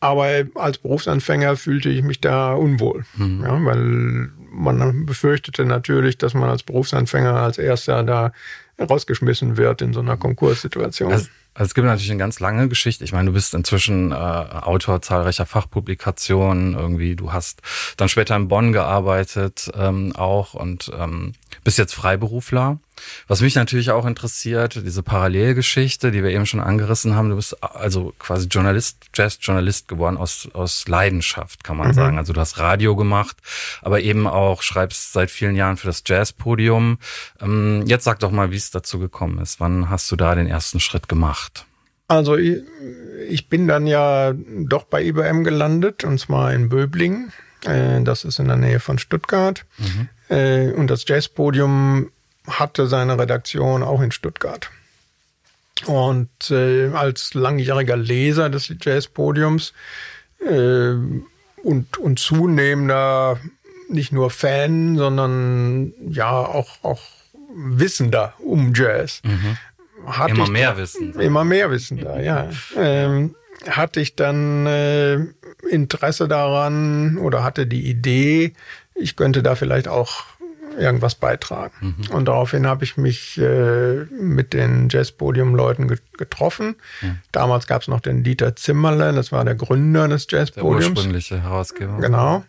Aber 0.00 0.28
als 0.54 0.78
Berufsanfänger 0.78 1.56
fühlte 1.56 1.88
ich 1.88 2.02
mich 2.02 2.20
da 2.20 2.52
unwohl, 2.52 3.04
mhm. 3.16 3.42
ja, 3.42 3.64
weil 3.64 4.30
man 4.50 5.06
befürchtete 5.06 5.64
natürlich, 5.64 6.18
dass 6.18 6.34
man 6.34 6.48
als 6.48 6.62
Berufsanfänger 6.62 7.34
als 7.34 7.58
erster 7.58 8.04
da 8.04 8.32
rausgeschmissen 8.78 9.56
wird 9.56 9.82
in 9.82 9.92
so 9.92 10.00
einer 10.00 10.16
Konkurssituation. 10.16 11.12
Also, 11.12 11.28
also 11.54 11.68
es 11.68 11.74
gibt 11.74 11.86
natürlich 11.86 12.10
eine 12.10 12.18
ganz 12.18 12.40
lange 12.40 12.68
Geschichte. 12.68 13.04
Ich 13.04 13.12
meine, 13.12 13.26
du 13.26 13.32
bist 13.32 13.54
inzwischen 13.54 14.12
äh, 14.12 14.14
Autor 14.14 15.02
zahlreicher 15.02 15.46
Fachpublikationen. 15.46 16.74
Irgendwie, 16.74 17.16
du 17.16 17.32
hast 17.32 17.62
dann 17.96 18.08
später 18.08 18.36
in 18.36 18.48
Bonn 18.48 18.72
gearbeitet 18.72 19.70
ähm, 19.74 20.14
auch 20.14 20.54
und 20.54 20.90
ähm, 20.96 21.32
bist 21.64 21.78
jetzt 21.78 21.94
Freiberufler. 21.94 22.78
Was 23.28 23.40
mich 23.40 23.54
natürlich 23.54 23.90
auch 23.90 24.06
interessiert, 24.06 24.74
diese 24.84 25.02
Parallelgeschichte, 25.02 26.10
die 26.10 26.22
wir 26.22 26.30
eben 26.30 26.46
schon 26.46 26.60
angerissen 26.60 27.14
haben. 27.14 27.30
Du 27.30 27.36
bist 27.36 27.62
also 27.62 28.12
quasi 28.18 28.48
Journalist, 28.48 29.06
Jazz-Journalist 29.14 29.88
geworden 29.88 30.16
aus, 30.16 30.48
aus 30.52 30.88
Leidenschaft, 30.88 31.62
kann 31.64 31.76
man 31.76 31.88
mhm. 31.88 31.94
sagen. 31.94 32.18
Also 32.18 32.32
du 32.32 32.40
hast 32.40 32.58
Radio 32.58 32.96
gemacht, 32.96 33.36
aber 33.82 34.00
eben 34.00 34.26
auch 34.26 34.62
schreibst 34.62 35.12
seit 35.12 35.30
vielen 35.30 35.54
Jahren 35.54 35.76
für 35.76 35.86
das 35.86 36.02
Jazz-Podium. 36.04 36.98
Ähm, 37.40 37.84
jetzt 37.86 38.04
sag 38.04 38.18
doch 38.20 38.30
mal, 38.30 38.50
wie 38.50 38.56
es 38.56 38.70
dazu 38.70 38.98
gekommen 38.98 39.38
ist. 39.38 39.60
Wann 39.60 39.90
hast 39.90 40.10
du 40.10 40.16
da 40.16 40.34
den 40.34 40.46
ersten 40.46 40.80
Schritt 40.80 41.08
gemacht? 41.08 41.64
Also 42.08 42.36
ich, 42.36 42.62
ich, 43.28 43.50
bin 43.50 43.68
dann 43.68 43.86
ja 43.86 44.32
doch 44.32 44.84
bei 44.84 45.04
IBM 45.04 45.44
gelandet 45.44 46.04
und 46.04 46.18
zwar 46.18 46.54
in 46.54 46.70
Böblingen. 46.70 47.32
Äh, 47.64 48.02
das 48.02 48.24
ist 48.24 48.38
in 48.38 48.48
der 48.48 48.56
Nähe 48.56 48.80
von 48.80 48.98
Stuttgart. 48.98 49.64
Mhm. 49.78 50.08
Äh, 50.28 50.72
und 50.72 50.88
das 50.88 51.06
Jazzpodium 51.06 52.10
hatte 52.46 52.86
seine 52.86 53.18
Redaktion 53.18 53.82
auch 53.82 54.00
in 54.00 54.12
Stuttgart. 54.12 54.70
Und 55.86 56.50
äh, 56.50 56.88
als 56.88 57.34
langjähriger 57.34 57.96
Leser 57.96 58.50
des 58.50 58.72
Jazzpodiums 58.80 59.72
äh, 60.40 60.94
und, 61.62 61.98
und 61.98 62.18
zunehmender 62.18 63.38
nicht 63.88 64.12
nur 64.12 64.30
Fan, 64.30 64.96
sondern 64.96 65.92
ja 66.08 66.30
auch, 66.30 66.82
auch 66.82 67.00
Wissender 67.54 68.34
um 68.38 68.72
Jazz. 68.74 69.22
Mhm. 69.24 69.56
Immer 70.28 70.48
mehr 70.48 70.76
Wissen. 70.76 71.18
Immer 71.18 71.44
mehr 71.44 71.70
Wissen 71.70 71.98
da, 71.98 72.20
ja. 72.20 72.50
Ähm, 72.76 73.34
hatte 73.66 74.00
ich 74.00 74.14
dann 74.14 74.66
äh, 74.66 75.18
Interesse 75.68 76.28
daran 76.28 77.18
oder 77.18 77.44
hatte 77.44 77.66
die 77.66 77.88
Idee, 77.88 78.54
ich 78.94 79.16
könnte 79.16 79.42
da 79.42 79.54
vielleicht 79.54 79.88
auch 79.88 80.24
irgendwas 80.78 81.14
beitragen. 81.14 81.96
Mhm. 81.98 82.14
Und 82.14 82.26
daraufhin 82.26 82.66
habe 82.66 82.84
ich 82.84 82.96
mich 82.96 83.38
äh, 83.38 84.04
mit 84.04 84.52
den 84.52 84.88
Jazzpodium-Leuten 84.88 85.88
getroffen. 86.16 86.76
Mhm. 87.00 87.18
Damals 87.32 87.66
gab 87.66 87.82
es 87.82 87.88
noch 87.88 88.00
den 88.00 88.22
Dieter 88.22 88.54
Zimmerle, 88.56 89.12
das 89.12 89.32
war 89.32 89.44
der 89.44 89.54
Gründer 89.54 90.08
des 90.08 90.26
Jazzpodiums. 90.30 90.84
Der 90.84 90.90
ursprüngliche 90.90 91.42
Herausgeber. 91.42 91.98
Genau. 91.98 92.44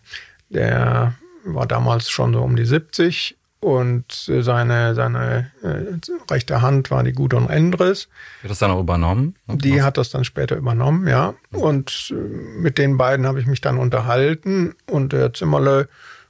Der 0.48 1.14
war 1.44 1.66
damals 1.66 2.10
schon 2.10 2.32
so 2.32 2.40
um 2.42 2.56
die 2.56 2.64
70 2.64 3.36
und 3.60 4.04
seine, 4.10 4.94
seine 4.94 5.50
äh, 5.62 6.32
rechte 6.32 6.62
Hand 6.62 6.90
war 6.90 7.04
die 7.04 7.12
Gudrun 7.12 7.48
Endres. 7.50 8.08
Hat 8.42 8.50
das 8.50 8.58
dann 8.58 8.70
auch 8.70 8.80
übernommen? 8.80 9.36
Die 9.48 9.82
hat 9.82 9.98
das 9.98 10.10
dann 10.10 10.24
später 10.24 10.56
übernommen, 10.56 11.06
ja. 11.06 11.34
Mhm. 11.50 11.58
Und 11.58 12.10
äh, 12.10 12.14
mit 12.14 12.78
den 12.78 12.96
beiden 12.96 13.26
habe 13.26 13.38
ich 13.38 13.46
mich 13.46 13.60
dann 13.60 13.76
unterhalten 13.76 14.74
und 14.90 15.12
der 15.12 15.34
Zimmerle 15.34 15.88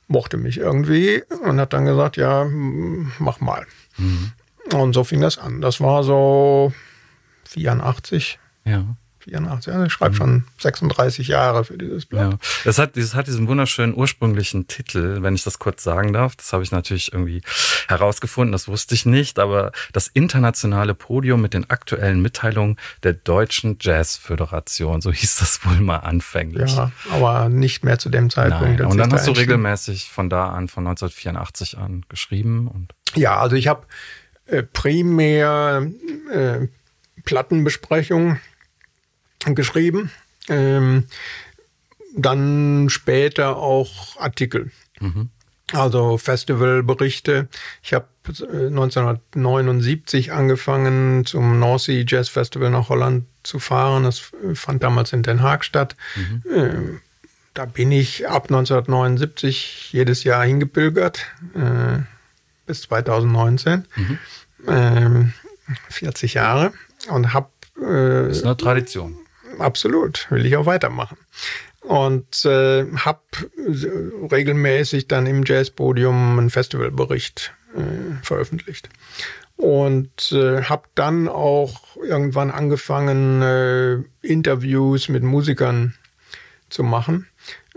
mochte 0.08 0.36
mich 0.36 0.58
irgendwie 0.58 1.22
und 1.44 1.60
hat 1.60 1.72
dann 1.72 1.84
gesagt, 1.84 2.16
ja, 2.16 2.44
mach 2.48 3.40
mal. 3.40 3.64
Mhm. 3.96 4.32
Und 4.72 4.92
so 4.92 5.04
fing 5.04 5.20
das 5.20 5.38
an. 5.38 5.60
Das 5.60 5.80
war 5.80 6.02
so 6.02 6.72
84. 7.44 8.38
Ja. 8.64 8.96
84, 9.30 9.72
also 9.72 9.86
ich 9.86 9.92
schreibe 9.92 10.14
schon 10.14 10.44
36 10.58 11.28
Jahre 11.28 11.64
für 11.64 11.78
dieses 11.78 12.06
Blatt. 12.06 12.32
Ja. 12.32 12.38
Das 12.64 12.78
hat, 12.78 12.96
das 12.96 13.14
hat 13.14 13.26
diesen 13.26 13.48
wunderschönen 13.48 13.94
ursprünglichen 13.94 14.66
Titel, 14.66 15.22
wenn 15.22 15.34
ich 15.34 15.44
das 15.44 15.58
kurz 15.58 15.82
sagen 15.82 16.12
darf. 16.12 16.36
Das 16.36 16.52
habe 16.52 16.62
ich 16.62 16.72
natürlich 16.72 17.12
irgendwie 17.12 17.42
herausgefunden, 17.88 18.52
das 18.52 18.68
wusste 18.68 18.94
ich 18.94 19.06
nicht, 19.06 19.38
aber 19.38 19.72
das 19.92 20.08
internationale 20.08 20.94
Podium 20.94 21.40
mit 21.40 21.54
den 21.54 21.70
aktuellen 21.70 22.20
Mitteilungen 22.20 22.76
der 23.02 23.12
Deutschen 23.12 23.78
Jazzföderation, 23.80 25.00
so 25.00 25.12
hieß 25.12 25.36
das 25.36 25.64
wohl 25.64 25.80
mal 25.80 25.98
anfänglich. 25.98 26.74
Ja, 26.74 26.90
aber 27.10 27.48
nicht 27.48 27.84
mehr 27.84 27.98
zu 27.98 28.08
dem 28.10 28.30
Zeitpunkt. 28.30 28.80
Nein. 28.80 28.86
Und 28.86 28.98
dann 28.98 29.12
hast 29.12 29.26
du 29.26 29.32
regelmäßig 29.32 30.10
von 30.10 30.28
da 30.28 30.48
an, 30.48 30.68
von 30.68 30.86
1984 30.86 31.78
an 31.78 32.04
geschrieben 32.08 32.68
und. 32.68 32.94
Ja, 33.16 33.40
also 33.40 33.56
ich 33.56 33.66
habe 33.66 33.86
äh, 34.46 34.62
primär 34.62 35.86
äh, 36.32 36.68
Plattenbesprechungen 37.24 38.40
geschrieben. 39.46 40.10
Ähm, 40.48 41.04
dann 42.16 42.88
später 42.90 43.56
auch 43.56 44.16
Artikel. 44.18 44.70
Mhm. 45.00 45.30
Also 45.72 46.18
Festivalberichte. 46.18 47.48
Ich 47.82 47.94
habe 47.94 48.06
1979 48.26 50.32
angefangen, 50.32 51.24
zum 51.24 51.60
North 51.60 51.82
Sea 51.82 52.04
Jazz 52.06 52.28
Festival 52.28 52.70
nach 52.70 52.88
Holland 52.88 53.26
zu 53.44 53.58
fahren. 53.58 54.04
Das 54.04 54.30
fand 54.54 54.82
damals 54.82 55.12
in 55.12 55.22
Den 55.22 55.42
Haag 55.42 55.64
statt. 55.64 55.96
Mhm. 56.16 56.42
Ähm, 56.52 57.00
da 57.54 57.66
bin 57.66 57.92
ich 57.92 58.28
ab 58.28 58.44
1979 58.44 59.90
jedes 59.92 60.24
Jahr 60.24 60.44
hingepilgert, 60.44 61.26
äh, 61.54 61.98
bis 62.66 62.82
2019. 62.82 63.84
Mhm. 63.94 64.18
Ähm, 64.66 65.32
40 65.88 66.34
Jahre. 66.34 66.72
Und 67.08 67.32
habe. 67.32 67.48
Äh, 67.76 68.28
das 68.28 68.38
ist 68.38 68.44
eine 68.44 68.56
Tradition 68.56 69.16
absolut, 69.60 70.26
will 70.30 70.46
ich 70.46 70.56
auch 70.56 70.66
weitermachen. 70.66 71.16
Und 71.80 72.44
äh, 72.44 72.86
habe 72.96 73.20
regelmäßig 74.30 75.08
dann 75.08 75.26
im 75.26 75.44
Jazzpodium 75.44 76.38
einen 76.38 76.50
Festivalbericht 76.50 77.52
äh, 77.74 78.22
veröffentlicht. 78.22 78.88
Und 79.56 80.32
äh, 80.32 80.62
habe 80.62 80.84
dann 80.94 81.28
auch 81.28 81.96
irgendwann 81.96 82.50
angefangen, 82.50 83.42
äh, 83.42 83.98
Interviews 84.22 85.08
mit 85.08 85.22
Musikern 85.22 85.94
zu 86.70 86.82
machen 86.82 87.26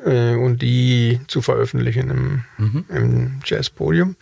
äh, 0.06 0.36
und 0.36 0.62
die 0.62 1.20
zu 1.28 1.42
veröffentlichen 1.42 2.10
im, 2.10 2.44
mhm. 2.58 2.86
im 2.90 3.40
Jazzpodium. 3.44 4.16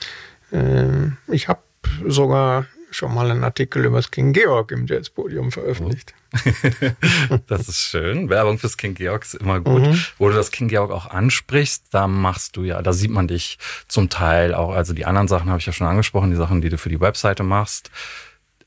Äh, 0.52 1.10
ich 1.28 1.48
habe 1.48 1.62
sogar 2.08 2.66
schon 2.92 3.14
mal 3.14 3.32
einen 3.32 3.44
Artikel 3.44 3.86
über 3.86 3.98
das 3.98 4.12
King 4.12 4.34
Georg 4.34 4.72
im 4.72 4.86
Jazzpodium 4.86 5.52
veröffentlicht. 5.52 6.14
das 7.48 7.68
ist 7.68 7.80
schön. 7.80 8.30
Werbung 8.30 8.58
fürs 8.58 8.78
King 8.78 8.94
Georg 8.94 9.24
ist 9.24 9.36
immer 9.36 9.60
gut. 9.60 9.82
Mhm. 9.82 10.00
Wo 10.18 10.30
du 10.30 10.36
das 10.36 10.52
King 10.52 10.68
Georg 10.68 10.92
auch 10.92 11.08
ansprichst, 11.08 11.86
da 11.92 12.08
machst 12.08 12.56
du 12.58 12.64
ja, 12.64 12.82
da 12.82 12.94
sieht 12.94 13.12
man 13.12 13.28
dich 13.28 13.58
zum 13.88 14.10
Teil 14.10 14.54
auch, 14.54 14.72
also 14.72 14.94
die 14.94 15.06
anderen 15.06 15.28
Sachen 15.28 15.50
habe 15.50 15.60
ich 15.60 15.66
ja 15.66 15.74
schon 15.74 15.88
angesprochen, 15.88 16.32
die 16.32 16.38
Sachen, 16.38 16.62
die 16.62 16.70
du 16.70 16.78
für 16.78 16.90
die 16.90 17.02
Webseite 17.02 17.44
machst. 17.44 17.92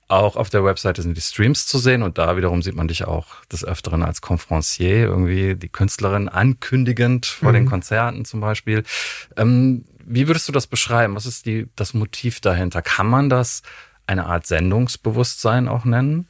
Auch 0.07 0.37
auf 0.37 0.51
der 0.51 0.65
Webseite 0.65 1.01
sind 1.01 1.17
die 1.17 1.23
Streams 1.23 1.67
zu 1.67 1.79
sehen 1.79 2.03
und 2.03 2.19
da 2.19 2.37
wiederum 2.37 2.61
sieht 2.61 2.75
man 2.77 2.89
dich 2.89 3.07
auch 3.07 3.43
des 3.47 3.65
Öfteren 3.65 4.03
als 4.03 4.21
Conferencier, 4.21 5.05
irgendwie 5.05 5.55
die 5.55 5.71
Künstlerin 5.71 6.29
ankündigend 6.29 7.25
vor 7.25 7.51
mhm. 7.51 7.55
den 7.55 7.67
Konzerten 7.67 8.25
zum 8.27 8.41
Beispiel. 8.41 8.85
Ähm, 9.37 9.87
wie 10.07 10.27
würdest 10.27 10.47
du 10.47 10.53
das 10.53 10.67
beschreiben? 10.67 11.15
Was 11.15 11.25
ist 11.25 11.47
die, 11.47 11.69
das 11.77 11.95
Motiv 11.95 12.41
dahinter? 12.41 12.83
Kann 12.83 13.07
man 13.07 13.31
das 13.31 13.63
eine 14.07 14.27
Art 14.27 14.47
Sendungsbewusstsein 14.47 15.69
auch 15.69 15.85
nennen. 15.85 16.29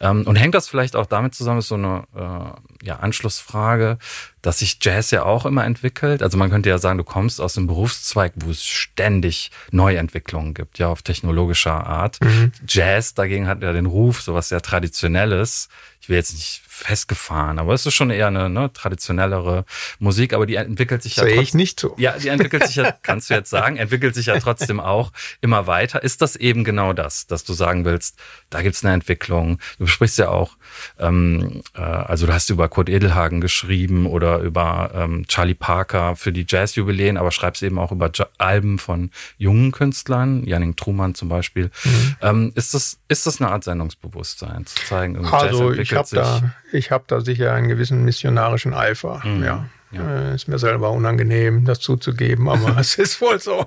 Ähm, 0.00 0.24
und 0.26 0.36
hängt 0.36 0.54
das 0.54 0.68
vielleicht 0.68 0.94
auch 0.96 1.06
damit 1.06 1.34
zusammen, 1.34 1.60
ist 1.60 1.68
so 1.68 1.74
eine 1.76 2.04
äh, 2.14 2.75
ja, 2.86 2.96
Anschlussfrage, 2.96 3.98
dass 4.42 4.60
sich 4.60 4.78
Jazz 4.80 5.10
ja 5.10 5.24
auch 5.24 5.44
immer 5.44 5.64
entwickelt. 5.64 6.22
Also 6.22 6.38
man 6.38 6.50
könnte 6.50 6.68
ja 6.68 6.78
sagen, 6.78 6.98
du 6.98 7.04
kommst 7.04 7.40
aus 7.40 7.58
einem 7.58 7.66
Berufszweig, 7.66 8.32
wo 8.36 8.50
es 8.50 8.64
ständig 8.64 9.50
Neuentwicklungen 9.72 10.54
gibt, 10.54 10.78
ja, 10.78 10.88
auf 10.88 11.02
technologischer 11.02 11.86
Art. 11.86 12.18
Mhm. 12.22 12.52
Jazz 12.66 13.14
dagegen 13.14 13.48
hat 13.48 13.62
ja 13.62 13.72
den 13.72 13.86
Ruf, 13.86 14.22
sowas 14.22 14.48
sehr 14.48 14.62
Traditionelles. 14.62 15.68
Ich 16.00 16.08
will 16.08 16.16
jetzt 16.16 16.34
nicht 16.34 16.62
festgefahren, 16.76 17.58
aber 17.58 17.72
es 17.72 17.86
ist 17.86 17.94
schon 17.94 18.10
eher 18.10 18.26
eine 18.26 18.50
ne, 18.50 18.70
traditionellere 18.72 19.64
Musik, 19.98 20.34
aber 20.34 20.44
die 20.44 20.56
entwickelt 20.56 21.02
sich 21.02 21.16
ja 21.16 21.24
Sehe 21.24 21.40
ich 21.40 21.54
nicht 21.54 21.80
so. 21.80 21.94
Ja, 21.96 22.18
die 22.18 22.28
entwickelt 22.28 22.66
sich 22.66 22.76
ja, 22.76 22.92
kannst 23.02 23.30
du 23.30 23.34
jetzt 23.34 23.48
sagen, 23.48 23.78
entwickelt 23.78 24.14
sich 24.14 24.26
ja 24.26 24.38
trotzdem 24.38 24.78
auch 24.78 25.10
immer 25.40 25.66
weiter. 25.66 26.02
Ist 26.02 26.20
das 26.20 26.36
eben 26.36 26.64
genau 26.64 26.92
das, 26.92 27.26
dass 27.26 27.44
du 27.44 27.54
sagen 27.54 27.86
willst, 27.86 28.18
da 28.50 28.60
gibt's 28.60 28.84
eine 28.84 28.92
Entwicklung. 28.92 29.58
Du 29.78 29.86
sprichst 29.86 30.18
ja 30.18 30.28
auch, 30.28 30.58
ähm, 30.98 31.62
äh, 31.74 31.80
also 31.80 32.26
du 32.26 32.34
hast 32.34 32.50
über 32.50 32.68
Kurt 32.76 32.90
Edelhagen 32.90 33.40
geschrieben 33.40 34.04
oder 34.04 34.40
über 34.40 34.90
ähm, 34.92 35.26
Charlie 35.28 35.54
Parker 35.54 36.14
für 36.14 36.30
die 36.30 36.44
Jazzjubiläen, 36.46 37.16
aber 37.16 37.30
schreibst 37.30 37.62
eben 37.62 37.78
auch 37.78 37.90
über 37.90 38.10
Alben 38.36 38.78
von 38.78 39.12
jungen 39.38 39.72
Künstlern, 39.72 40.44
Janning 40.44 40.76
Truman 40.76 41.14
zum 41.14 41.30
Beispiel. 41.30 41.70
Mhm. 41.84 42.16
Ähm, 42.20 42.52
ist 42.54 42.74
das 42.74 42.98
ist 43.08 43.24
das 43.24 43.40
eine 43.40 43.50
Art 43.50 43.64
Sendungsbewusstsein 43.64 44.66
zu 44.66 44.74
zeigen? 44.84 45.24
Also 45.24 45.72
ich 45.72 45.94
habe 45.94 46.06
da 46.12 46.54
ich 46.70 46.90
habe 46.90 47.04
da 47.06 47.22
sicher 47.22 47.54
einen 47.54 47.68
gewissen 47.68 48.04
missionarischen 48.04 48.74
Eifer. 48.74 49.22
Mhm. 49.24 49.42
Ja. 49.42 49.70
ja. 49.92 50.10
Äh, 50.10 50.34
ist 50.34 50.46
mir 50.46 50.58
selber 50.58 50.90
unangenehm, 50.90 51.64
das 51.64 51.80
zuzugeben, 51.80 52.46
aber 52.46 52.76
es 52.78 52.98
ist 52.98 53.22
wohl 53.22 53.40
so. 53.40 53.60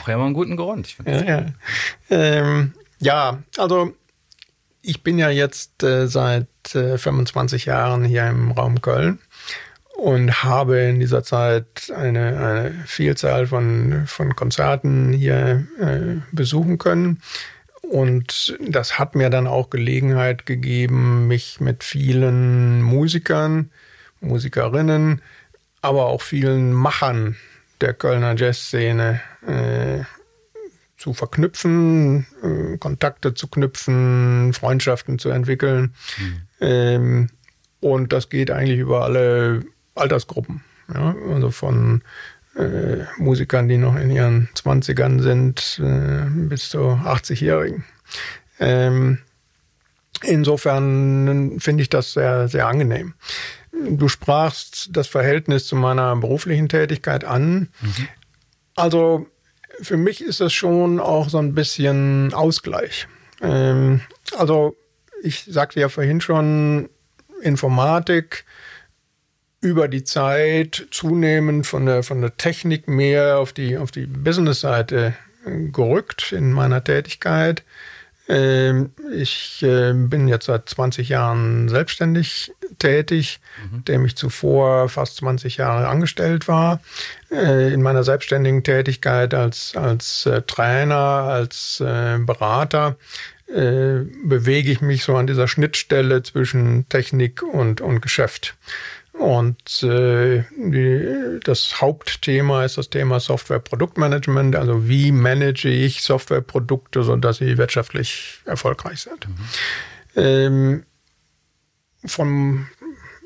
Auch 0.00 0.06
ja 0.06 0.16
mal 0.16 0.26
einen 0.26 0.34
guten 0.34 0.56
Grund. 0.56 0.86
Ich 0.86 0.96
ja, 1.04 1.24
ja. 1.24 1.46
Ähm, 2.08 2.74
ja, 3.00 3.42
also 3.56 3.96
ich 4.80 5.02
bin 5.02 5.18
ja 5.18 5.28
jetzt 5.28 5.82
äh, 5.82 6.06
seit 6.06 6.46
äh, 6.74 6.98
25 6.98 7.66
Jahren 7.66 8.04
hier 8.04 8.26
im 8.26 8.50
Raum 8.50 8.80
Köln 8.80 9.18
und 9.96 10.42
habe 10.42 10.78
in 10.80 11.00
dieser 11.00 11.22
Zeit 11.22 11.90
eine, 11.96 12.38
eine 12.38 12.74
Vielzahl 12.86 13.46
von, 13.46 14.04
von 14.06 14.36
Konzerten 14.36 15.12
hier 15.12 15.66
äh, 15.80 16.20
besuchen 16.32 16.78
können. 16.78 17.22
Und 17.82 18.58
das 18.60 18.98
hat 18.98 19.14
mir 19.14 19.30
dann 19.30 19.46
auch 19.46 19.70
Gelegenheit 19.70 20.44
gegeben, 20.44 21.28
mich 21.28 21.60
mit 21.60 21.84
vielen 21.84 22.82
Musikern, 22.82 23.70
Musikerinnen, 24.20 25.22
aber 25.82 26.06
auch 26.06 26.20
vielen 26.20 26.72
Machern 26.72 27.36
der 27.80 27.94
Kölner 27.94 28.36
Jazzszene 28.36 29.20
äh, 29.46 30.04
zu 30.96 31.12
verknüpfen, 31.12 32.26
äh, 32.42 32.78
Kontakte 32.78 33.34
zu 33.34 33.48
knüpfen, 33.48 34.52
Freundschaften 34.52 35.18
zu 35.18 35.30
entwickeln. 35.30 35.94
Mhm. 36.18 36.42
Ähm, 36.60 37.26
und 37.80 38.12
das 38.12 38.28
geht 38.30 38.50
eigentlich 38.50 38.78
über 38.78 39.04
alle 39.04 39.64
Altersgruppen. 39.94 40.64
Ja? 40.92 41.14
Also 41.32 41.50
von 41.50 42.02
äh, 42.56 43.04
Musikern, 43.18 43.68
die 43.68 43.76
noch 43.76 43.96
in 43.96 44.10
ihren 44.10 44.48
Zwanzigern 44.54 45.20
sind, 45.20 45.80
äh, 45.82 46.24
bis 46.30 46.70
zu 46.70 46.78
80-Jährigen. 46.78 47.84
Ähm, 48.58 49.18
insofern 50.22 51.60
finde 51.60 51.82
ich 51.82 51.90
das 51.90 52.14
sehr, 52.14 52.48
sehr 52.48 52.66
angenehm. 52.66 53.14
Du 53.90 54.08
sprachst 54.08 54.88
das 54.92 55.06
Verhältnis 55.06 55.66
zu 55.66 55.76
meiner 55.76 56.16
beruflichen 56.16 56.70
Tätigkeit 56.70 57.24
an. 57.24 57.68
Mhm. 57.82 58.08
Also 58.74 59.26
für 59.80 59.96
mich 59.96 60.22
ist 60.22 60.40
das 60.40 60.52
schon 60.52 61.00
auch 61.00 61.28
so 61.28 61.38
ein 61.38 61.54
bisschen 61.54 62.32
Ausgleich. 62.34 63.08
Ähm, 63.40 64.00
also 64.36 64.76
ich 65.22 65.44
sagte 65.44 65.80
ja 65.80 65.88
vorhin 65.88 66.20
schon, 66.20 66.88
Informatik 67.42 68.44
über 69.60 69.88
die 69.88 70.04
Zeit 70.04 70.86
zunehmend 70.90 71.66
von 71.66 71.86
der, 71.86 72.02
von 72.02 72.20
der 72.20 72.36
Technik 72.36 72.88
mehr 72.88 73.38
auf 73.38 73.52
die, 73.52 73.76
auf 73.76 73.90
die 73.90 74.06
Business-Seite 74.06 75.14
gerückt 75.44 76.32
in 76.32 76.52
meiner 76.52 76.82
Tätigkeit. 76.82 77.62
Ähm, 78.28 78.90
ich 79.12 79.62
äh, 79.62 79.92
bin 79.92 80.26
jetzt 80.26 80.46
seit 80.46 80.68
20 80.68 81.08
Jahren 81.08 81.68
selbstständig 81.68 82.52
tätig, 82.78 83.40
mhm. 83.70 83.84
dem 83.84 84.04
ich 84.04 84.16
zuvor 84.16 84.88
fast 84.88 85.16
20 85.18 85.58
Jahre 85.58 85.88
angestellt 85.88 86.48
war. 86.48 86.80
Äh, 87.30 87.72
in 87.72 87.82
meiner 87.82 88.02
selbstständigen 88.02 88.64
Tätigkeit 88.64 89.32
als, 89.32 89.76
als 89.76 90.26
äh, 90.26 90.42
Trainer, 90.42 90.96
als 90.96 91.76
Berater 91.78 92.96
bewege 93.48 94.72
ich 94.72 94.80
mich 94.80 95.04
so 95.04 95.14
an 95.14 95.28
dieser 95.28 95.46
Schnittstelle 95.46 96.24
zwischen 96.24 96.88
Technik 96.88 97.44
und, 97.44 97.80
und 97.80 98.00
Geschäft. 98.00 98.56
Und 99.18 99.82
äh, 99.82 100.44
die, 100.56 101.40
das 101.42 101.80
Hauptthema 101.80 102.64
ist 102.64 102.76
das 102.76 102.90
Thema 102.90 103.18
Software-Produktmanagement. 103.18 104.56
Also 104.56 104.88
wie 104.88 105.10
manage 105.10 105.68
ich 105.68 106.02
Softwareprodukte, 106.02 107.02
sodass 107.02 107.38
sie 107.38 107.56
wirtschaftlich 107.56 108.40
erfolgreich 108.44 109.00
sind. 109.00 109.26
Mhm. 109.26 109.34
Ähm, 110.16 110.82
vom, 112.04 112.66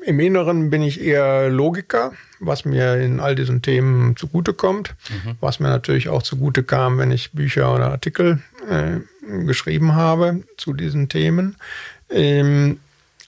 Im 0.05 0.19
Inneren 0.21 0.69
bin 0.69 0.81
ich 0.81 1.01
eher 1.01 1.49
Logiker, 1.49 2.13
was 2.39 2.63
mir 2.63 2.95
in 2.95 3.19
all 3.19 3.35
diesen 3.35 3.61
Themen 3.61 4.15
zugutekommt. 4.15 4.95
Mhm. 5.09 5.35
Was 5.41 5.59
mir 5.59 5.69
natürlich 5.69 6.07
auch 6.07 6.23
zugute 6.23 6.63
kam, 6.63 6.99
wenn 6.99 7.11
ich 7.11 7.31
Bücher 7.33 7.73
oder 7.75 7.91
Artikel 7.91 8.41
äh, 8.69 8.99
geschrieben 9.45 9.93
habe 9.93 10.43
zu 10.55 10.73
diesen 10.73 11.09
Themen. 11.09 11.57
Ähm, 12.09 12.79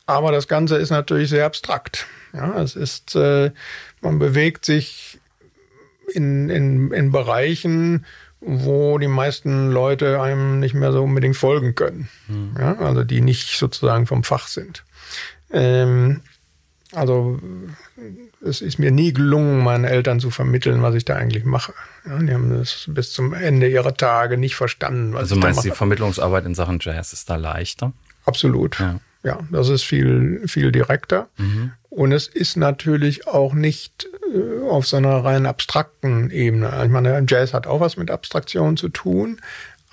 aber 0.06 0.32
das 0.32 0.48
Ganze 0.48 0.78
ist 0.78 0.92
natürlich 0.92 1.30
sehr 1.30 1.46
abstrakt. 1.46 2.08
Ja, 2.34 2.62
es 2.62 2.76
ist, 2.76 3.16
äh, 3.16 3.52
man 4.02 4.20
bewegt 4.20 4.66
sich 4.66 5.20
in, 6.14 6.50
in, 6.50 6.92
in 6.92 7.12
Bereichen, 7.12 8.06
wo 8.42 8.98
die 8.98 9.08
meisten 9.08 9.72
Leute 9.72 10.22
einem 10.22 10.60
nicht 10.60 10.74
mehr 10.74 10.92
so 10.92 11.04
unbedingt 11.04 11.38
folgen 11.38 11.76
können. 11.76 12.10
Mhm. 12.28 12.56
Ja, 12.60 12.78
also 12.80 13.04
die 13.04 13.22
nicht 13.22 13.58
sozusagen 13.58 14.06
vom 14.06 14.24
Fach 14.24 14.48
sind. 14.48 14.84
Ähm, 15.52 16.22
also 16.92 17.40
es 18.42 18.62
ist 18.62 18.78
mir 18.78 18.92
nie 18.92 19.14
gelungen, 19.14 19.64
meinen 19.64 19.86
Eltern 19.86 20.20
zu 20.20 20.30
vermitteln, 20.30 20.82
was 20.82 20.96
ich 20.96 21.06
da 21.06 21.16
eigentlich 21.16 21.46
mache. 21.46 21.74
Ja, 22.06 22.20
die 22.20 22.34
haben 22.34 22.56
das 22.58 22.86
bis 22.88 23.14
zum 23.14 23.34
Ende 23.34 23.70
ihrer 23.70 23.96
Tage 23.96 24.38
nicht 24.38 24.56
verstanden. 24.56 25.14
Was 25.14 25.22
also 25.22 25.36
meinst 25.38 25.64
du, 25.64 25.70
die 25.70 25.76
Vermittlungsarbeit 25.76 26.46
in 26.46 26.56
Sachen 26.56 26.80
Jazz 26.82 27.14
ist 27.14 27.30
da 27.30 27.36
leichter? 27.36 27.94
Absolut. 28.26 28.80
Ja. 28.80 29.00
Ja, 29.24 29.40
das 29.52 29.70
ist 29.70 29.84
viel, 29.84 30.42
viel 30.48 30.72
direkter. 30.72 31.30
Mhm. 31.38 31.72
Und 31.90 32.12
es 32.12 32.28
ist 32.28 32.58
natürlich 32.58 33.28
auch 33.28 33.54
nicht 33.54 34.08
äh, 34.34 34.68
auf 34.68 34.88
so 34.88 34.98
einer 34.98 35.24
rein 35.24 35.46
abstrakten 35.46 36.30
Ebene. 36.32 36.72
Ich 36.84 36.90
meine, 36.90 37.24
Jazz 37.28 37.54
hat 37.54 37.68
auch 37.68 37.80
was 37.80 37.98
mit 37.98 38.10
Abstraktion 38.12 38.78
zu 38.78 38.90
tun, 38.90 39.40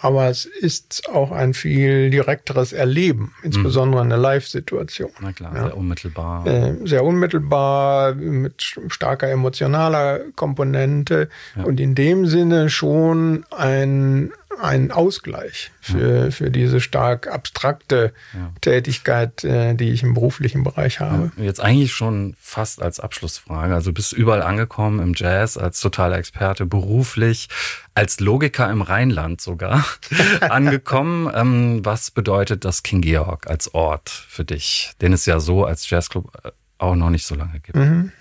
aber 0.03 0.29
es 0.29 0.47
ist 0.47 1.09
auch 1.11 1.31
ein 1.31 1.53
viel 1.53 2.09
direkteres 2.09 2.73
Erleben, 2.73 3.35
insbesondere 3.43 4.03
in 4.03 4.09
der 4.09 4.19
Live-Situation. 4.19 5.11
Na 5.21 5.33
klar, 5.33 5.55
ja. 5.55 5.65
sehr 5.65 5.77
unmittelbar. 5.77 6.47
Äh, 6.47 6.75
sehr 6.85 7.05
unmittelbar, 7.05 8.15
mit 8.15 8.79
starker 8.89 9.29
emotionaler 9.29 10.21
Komponente 10.37 11.29
ja. 11.55 11.65
und 11.65 11.81
in 11.81 11.95
dem 11.95 12.27
Sinne 12.27 12.71
schon 12.71 13.45
ein, 13.51 14.33
ein 14.63 14.91
Ausgleich 14.91 15.71
für, 15.81 16.31
für 16.33 16.51
diese 16.51 16.81
stark 16.81 17.27
abstrakte 17.29 18.13
ja. 18.35 18.53
Tätigkeit, 18.61 19.45
äh, 19.45 19.75
die 19.75 19.91
ich 19.91 20.03
im 20.03 20.15
beruflichen 20.15 20.63
Bereich 20.63 21.01
habe. 21.01 21.33
Jetzt 21.37 21.61
eigentlich 21.61 21.93
schon 21.93 22.37
fast 22.39 22.83
als 22.83 23.01
Abschlussfrage. 23.01 23.75
Also 23.75 23.93
bist 23.93 24.13
überall 24.13 24.43
angekommen 24.43 25.01
im 25.01 25.15
Jazz 25.15 25.57
als 25.57 25.81
totaler 25.81 26.19
Experte, 26.19 26.67
beruflich, 26.67 27.49
als 27.95 28.21
Logiker 28.21 28.71
im 28.71 28.83
Rheinland 28.83 29.41
sogar 29.41 29.85
angekommen. 30.41 31.31
Ähm, 31.35 31.85
was 31.85 32.11
bedeutet 32.11 32.65
das 32.65 32.83
King 32.83 33.01
Georg 33.01 33.47
als 33.49 33.75
Ort 33.75 34.09
für 34.09 34.45
dich, 34.45 34.93
den 35.01 35.13
es 35.13 35.27
ja 35.27 35.41
so 35.41 35.65
als 35.65 35.89
Jazzclub 35.89 36.33
äh, 36.45 36.51
auch 36.79 36.95
noch 36.95 37.11
nicht 37.11 37.27
so 37.27 37.35
lange 37.35 37.61
gibt? 37.61 37.77
Mhm. 37.77 38.13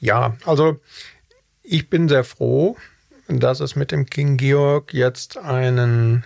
Ja, 0.00 0.36
also 0.44 0.80
ich 1.62 1.88
bin 1.88 2.08
sehr 2.08 2.24
froh, 2.24 2.76
dass 3.40 3.60
es 3.60 3.76
mit 3.76 3.92
dem 3.92 4.06
King 4.06 4.36
Georg 4.36 4.92
jetzt 4.92 5.38
einen 5.38 6.24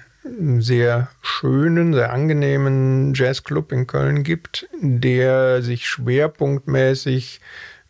sehr 0.58 1.08
schönen, 1.22 1.94
sehr 1.94 2.12
angenehmen 2.12 3.14
Jazzclub 3.14 3.72
in 3.72 3.86
Köln 3.86 4.22
gibt, 4.22 4.68
der 4.80 5.62
sich 5.62 5.86
schwerpunktmäßig 5.86 7.40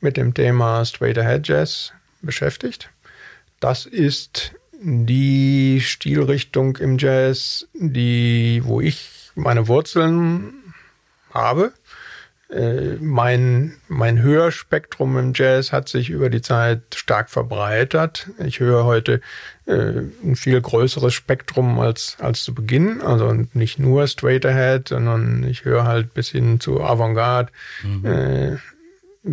mit 0.00 0.16
dem 0.16 0.34
Thema 0.34 0.84
Straight 0.84 1.18
Ahead 1.18 1.48
Jazz 1.48 1.92
beschäftigt. 2.22 2.90
Das 3.60 3.86
ist 3.86 4.52
die 4.80 5.80
Stilrichtung 5.80 6.76
im 6.76 6.98
Jazz, 6.98 7.66
die, 7.72 8.60
wo 8.64 8.80
ich 8.80 9.30
meine 9.34 9.68
Wurzeln 9.68 10.74
habe. 11.32 11.72
Äh, 12.48 12.96
mein, 13.00 13.74
mein 13.88 14.22
Hörspektrum 14.22 15.18
im 15.18 15.32
Jazz 15.34 15.72
hat 15.72 15.88
sich 15.88 16.10
über 16.10 16.30
die 16.30 16.42
Zeit 16.42 16.82
stark 16.94 17.28
verbreitert. 17.28 18.28
Ich 18.44 18.60
höre 18.60 18.84
heute 18.84 19.20
äh, 19.66 20.02
ein 20.22 20.36
viel 20.36 20.60
größeres 20.60 21.12
Spektrum 21.12 21.80
als, 21.80 22.16
als 22.20 22.44
zu 22.44 22.54
Beginn. 22.54 23.00
Also 23.00 23.32
nicht 23.52 23.80
nur 23.80 24.06
Straight 24.06 24.46
Ahead, 24.46 24.88
sondern 24.88 25.42
ich 25.42 25.64
höre 25.64 25.84
halt 25.84 26.14
bis 26.14 26.28
hin 26.28 26.60
zu 26.60 26.80
Avantgarde. 26.80 27.50
Mhm. 27.82 28.04
Äh, 28.04 28.56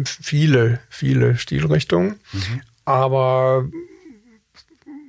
viele, 0.03 0.79
viele 0.89 1.37
Stilrichtungen. 1.37 2.19
Mhm. 2.31 2.61
Aber 2.85 3.65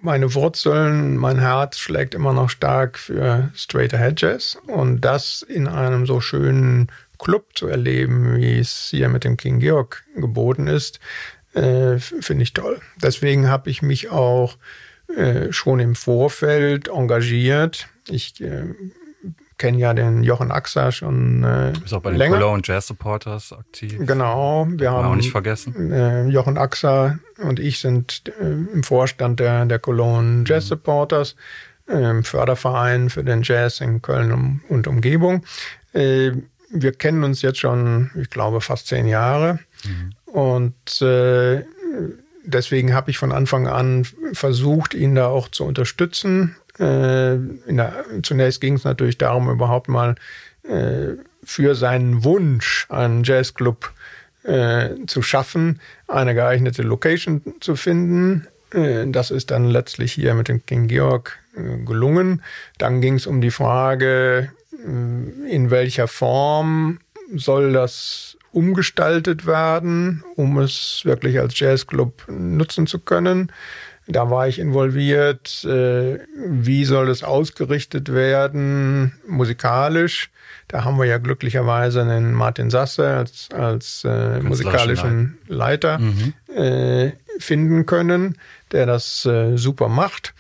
meine 0.03 0.35
Wurzeln, 0.35 1.17
mein 1.17 1.39
Herz 1.39 1.79
schlägt 1.79 2.15
immer 2.15 2.35
noch 2.35 2.51
stark 2.51 2.99
für 2.99 3.51
Straight 3.55 3.95
Ahead 3.95 4.21
Jazz 4.21 4.59
und 4.67 5.01
das 5.01 5.41
in 5.41 5.67
einem 5.67 6.05
so 6.05 6.21
schönen 6.21 6.89
Club 7.19 7.47
zu 7.55 7.67
erleben, 7.67 8.37
wie 8.37 8.59
es 8.59 8.89
hier 8.91 9.09
mit 9.09 9.25
dem 9.25 9.37
King 9.37 9.61
Georg 9.61 10.05
geboten 10.17 10.67
ist, 10.67 11.01
äh, 11.55 11.99
finde 11.99 12.43
ich 12.43 12.53
toll. 12.53 12.81
Deswegen 13.03 13.49
habe 13.49 13.71
ich 13.71 13.83
mich 13.83 14.11
auch 14.11 14.57
äh, 15.17 15.53
schon 15.53 15.81
im 15.81 15.95
Vorfeld 15.95 16.89
engagiert. 16.89 17.89
Ich 18.09 18.41
äh, 18.41 18.75
kenne 19.59 19.79
ja 19.79 19.95
den 19.95 20.23
Jochen 20.23 20.51
Axer 20.51 20.93
schon 20.93 21.45
äh, 21.45 21.73
Du 21.73 21.81
bist 21.81 21.95
auch 21.95 22.03
bei 22.03 22.11
den 22.11 22.19
länger. 22.19 22.39
Cologne 22.39 22.63
Jazz 22.65 22.89
Supporters 22.89 23.53
aktiv. 23.53 23.97
Genau, 24.01 24.67
wir 24.69 24.91
haben 24.91 25.07
auch 25.07 25.17
nicht 25.17 25.31
vergessen. 25.31 25.93
Äh, 25.93 26.27
Jochen 26.29 26.59
Axer 26.59 27.19
und 27.39 27.61
ich 27.61 27.79
sind 27.79 28.23
äh, 28.41 28.45
im 28.45 28.83
Vorstand 28.83 29.41
der, 29.41 29.65
der 29.67 29.79
Cologne 29.79 30.45
Jazz 30.47 30.65
mhm. 30.65 30.69
Supporters, 30.69 31.37
äh, 31.87 32.23
Förderverein 32.23 33.11
für 33.11 33.23
den 33.25 33.43
Jazz 33.43 33.81
in 33.81 34.03
Köln 34.03 34.33
um, 34.33 34.61
und 34.69 34.87
Umgebung. 34.87 35.45
Äh, 35.93 36.33
wir 36.71 36.93
kennen 36.93 37.25
uns 37.25 37.43
jetzt 37.43 37.59
schon, 37.59 38.11
ich 38.21 38.31
glaube, 38.31 38.61
fast 38.61 38.87
zehn 38.89 39.07
Jahre. 39.07 39.59
Mhm. 39.85 40.13
Und 40.27 41.03
äh, 41.03 41.65
deswegen 42.45 42.95
habe 42.95 43.11
ich 43.11 43.19
von 43.19 43.33
Anfang 43.33 43.69
an 43.69 44.07
versucht, 44.33 44.95
ihn 44.95 45.15
da 45.15 45.29
auch 45.29 45.49
zu 45.49 45.65
unterstützen. 45.65 46.57
Äh, 46.79 47.39
der, 47.69 48.05
zunächst 48.23 48.61
ging 48.61 48.75
es 48.75 48.85
natürlich 48.85 49.19
darum, 49.19 49.49
überhaupt 49.51 49.89
mal 49.89 50.17
äh, 50.65 51.15
für 51.45 51.75
seinen 51.75 52.25
Wunsch, 52.25 52.87
einen 52.89 53.23
Jazzclub 53.23 53.93
äh, 54.45 54.91
zu 55.07 55.23
schaffen, 55.23 55.81
eine 56.09 56.35
geeignete 56.35 56.83
Location 56.83 57.43
zu 57.61 57.77
finden. 57.77 58.47
Äh, 58.73 59.07
das 59.07 59.31
ist 59.31 59.51
dann 59.51 59.67
letztlich 59.67 60.13
hier 60.13 60.35
mit 60.35 60.49
dem 60.49 60.65
King 60.65 60.89
Georg 60.89 61.39
äh, 61.57 61.85
gelungen. 61.85 62.43
Dann 62.79 63.01
ging 63.01 63.15
es 63.15 63.27
um 63.27 63.41
die 63.41 63.51
Frage, 63.51 64.51
in 64.85 65.71
welcher 65.71 66.09
Form 66.09 66.99
soll 67.35 67.73
das 67.73 68.37
umgestaltet 68.53 69.47
werden, 69.47 70.23
um 70.37 70.59
es 70.59 71.03
wirklich 71.05 71.41
als 71.41 71.59
Jazzclub 71.59 72.25
nutzen 72.29 72.87
zu 72.87 73.01
können. 73.01 73.51
Da 74.07 74.31
war 74.31 74.49
ich 74.49 74.59
involviert. 74.59 75.65
Äh, 75.65 76.19
wie 76.37 76.85
soll 76.85 77.09
es 77.09 77.23
ausgerichtet 77.23 78.13
werden, 78.13 79.15
musikalisch? 79.27 80.31
Da 80.69 80.85
haben 80.85 80.99
wir 80.99 81.07
ja 81.07 81.19
glücklicherweise 81.19 82.03
einen 82.03 82.35
Martin 82.35 82.71
Sasse 82.71 83.09
als, 83.09 83.49
als 83.53 84.05
äh, 84.05 84.41
musikalischen 84.41 85.39
Leiter 85.49 85.99
mhm. 85.99 86.35
äh, 86.55 87.13
finden 87.39 87.87
können, 87.87 88.39
der 88.73 88.87
das 88.87 89.25
äh, 89.27 89.57
super 89.57 89.89
macht. 89.89 90.35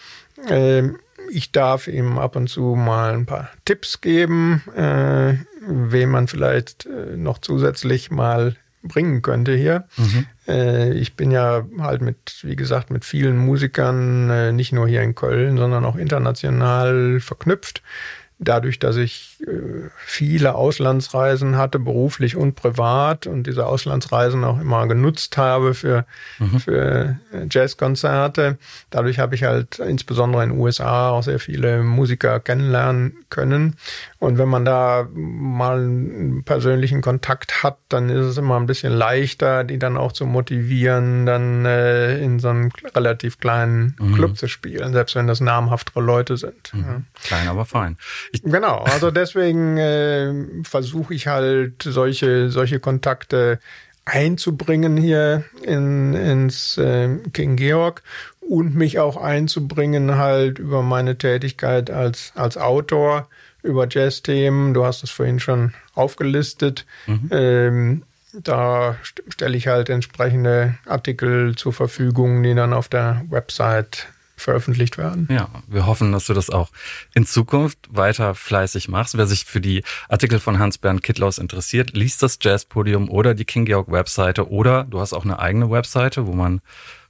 Äh, 0.48 0.90
ich 1.34 1.52
darf 1.52 1.88
ihm 1.88 2.18
ab 2.18 2.36
und 2.36 2.48
zu 2.48 2.76
mal 2.76 3.12
ein 3.12 3.26
paar 3.26 3.50
Tipps 3.64 4.00
geben, 4.00 4.62
äh, 4.76 5.34
wen 5.66 6.10
man 6.10 6.28
vielleicht 6.28 6.86
äh, 6.86 7.16
noch 7.16 7.38
zusätzlich 7.38 8.10
mal 8.10 8.56
bringen 8.82 9.22
könnte 9.22 9.54
hier. 9.54 9.84
Mhm. 9.96 10.26
Äh, 10.46 10.92
ich 10.92 11.16
bin 11.16 11.30
ja 11.30 11.66
halt 11.78 12.02
mit, 12.02 12.40
wie 12.42 12.56
gesagt, 12.56 12.90
mit 12.90 13.04
vielen 13.04 13.38
Musikern, 13.38 14.30
äh, 14.30 14.52
nicht 14.52 14.72
nur 14.72 14.86
hier 14.86 15.02
in 15.02 15.14
Köln, 15.14 15.56
sondern 15.56 15.84
auch 15.84 15.96
international 15.96 17.20
verknüpft 17.20 17.82
dadurch, 18.38 18.78
dass 18.78 18.96
ich 18.96 19.33
viele 19.96 20.54
Auslandsreisen 20.54 21.56
hatte, 21.56 21.78
beruflich 21.78 22.36
und 22.36 22.54
privat, 22.54 23.26
und 23.26 23.46
diese 23.46 23.66
Auslandsreisen 23.66 24.44
auch 24.44 24.60
immer 24.60 24.86
genutzt 24.86 25.36
habe 25.36 25.74
für, 25.74 26.06
mhm. 26.38 26.60
für 26.60 27.18
äh, 27.32 27.46
Jazzkonzerte, 27.50 28.58
dadurch 28.90 29.18
habe 29.18 29.34
ich 29.34 29.44
halt 29.44 29.78
insbesondere 29.78 30.42
in 30.44 30.50
den 30.50 30.58
USA 30.58 31.10
auch 31.10 31.22
sehr 31.22 31.38
viele 31.38 31.82
Musiker 31.82 32.40
kennenlernen 32.40 33.16
können. 33.30 33.76
Und 34.18 34.38
wenn 34.38 34.48
man 34.48 34.64
da 34.64 35.06
mal 35.12 35.78
einen 35.78 36.44
persönlichen 36.44 37.02
Kontakt 37.02 37.62
hat, 37.62 37.76
dann 37.88 38.08
ist 38.08 38.24
es 38.24 38.38
immer 38.38 38.56
ein 38.58 38.66
bisschen 38.66 38.92
leichter, 38.92 39.64
die 39.64 39.78
dann 39.78 39.96
auch 39.96 40.12
zu 40.12 40.24
motivieren, 40.24 41.26
dann 41.26 41.66
äh, 41.66 42.18
in 42.18 42.38
so 42.38 42.48
einem 42.48 42.70
relativ 42.94 43.38
kleinen 43.38 43.96
mhm. 43.98 44.14
Club 44.14 44.38
zu 44.38 44.48
spielen, 44.48 44.92
selbst 44.94 45.14
wenn 45.14 45.26
das 45.26 45.40
namhaftere 45.40 46.00
Leute 46.00 46.36
sind. 46.36 46.72
Mhm. 46.72 46.80
Ja. 46.80 47.02
Klein, 47.22 47.48
aber 47.48 47.66
fein. 47.66 47.96
Ich 48.32 48.42
genau, 48.42 48.78
also 48.78 49.10
deswegen 49.10 49.33
äh, 49.34 50.32
versuche 50.64 51.14
ich 51.14 51.26
halt 51.26 51.82
solche, 51.82 52.50
solche 52.50 52.80
Kontakte 52.80 53.58
einzubringen 54.04 54.96
hier 54.96 55.44
in, 55.62 56.14
ins 56.14 56.76
äh, 56.76 57.08
King 57.32 57.56
Georg 57.56 58.02
und 58.40 58.74
mich 58.74 58.98
auch 58.98 59.16
einzubringen 59.16 60.16
halt 60.16 60.58
über 60.58 60.82
meine 60.82 61.16
Tätigkeit 61.16 61.90
als, 61.90 62.32
als 62.34 62.58
Autor 62.58 63.28
über 63.62 63.86
Jazz-Themen. 63.88 64.74
Du 64.74 64.84
hast 64.84 65.02
es 65.02 65.10
vorhin 65.10 65.40
schon 65.40 65.72
aufgelistet. 65.94 66.84
Mhm. 67.06 67.28
Ähm, 67.30 68.02
da 68.34 68.96
stelle 69.28 69.56
ich 69.56 69.68
halt 69.68 69.88
entsprechende 69.88 70.74
Artikel 70.86 71.54
zur 71.56 71.72
Verfügung, 71.72 72.42
die 72.42 72.54
dann 72.54 72.72
auf 72.72 72.88
der 72.88 73.24
Website 73.30 74.08
veröffentlicht 74.36 74.98
werden. 74.98 75.28
Ja, 75.30 75.48
wir 75.66 75.86
hoffen, 75.86 76.12
dass 76.12 76.26
du 76.26 76.34
das 76.34 76.50
auch 76.50 76.70
in 77.14 77.26
Zukunft 77.26 77.78
weiter 77.90 78.34
fleißig 78.34 78.88
machst. 78.88 79.16
Wer 79.16 79.26
sich 79.26 79.44
für 79.44 79.60
die 79.60 79.82
Artikel 80.08 80.40
von 80.40 80.58
Hans-Bernd 80.58 81.02
Kittlaus 81.02 81.38
interessiert, 81.38 81.96
liest 81.96 82.22
das 82.22 82.38
Jazzpodium 82.40 83.08
oder 83.08 83.34
die 83.34 83.44
King 83.44 83.64
Georg 83.64 83.90
Webseite 83.90 84.50
oder 84.50 84.84
du 84.84 85.00
hast 85.00 85.12
auch 85.12 85.24
eine 85.24 85.38
eigene 85.38 85.70
Webseite, 85.70 86.26
wo 86.26 86.32
man 86.32 86.60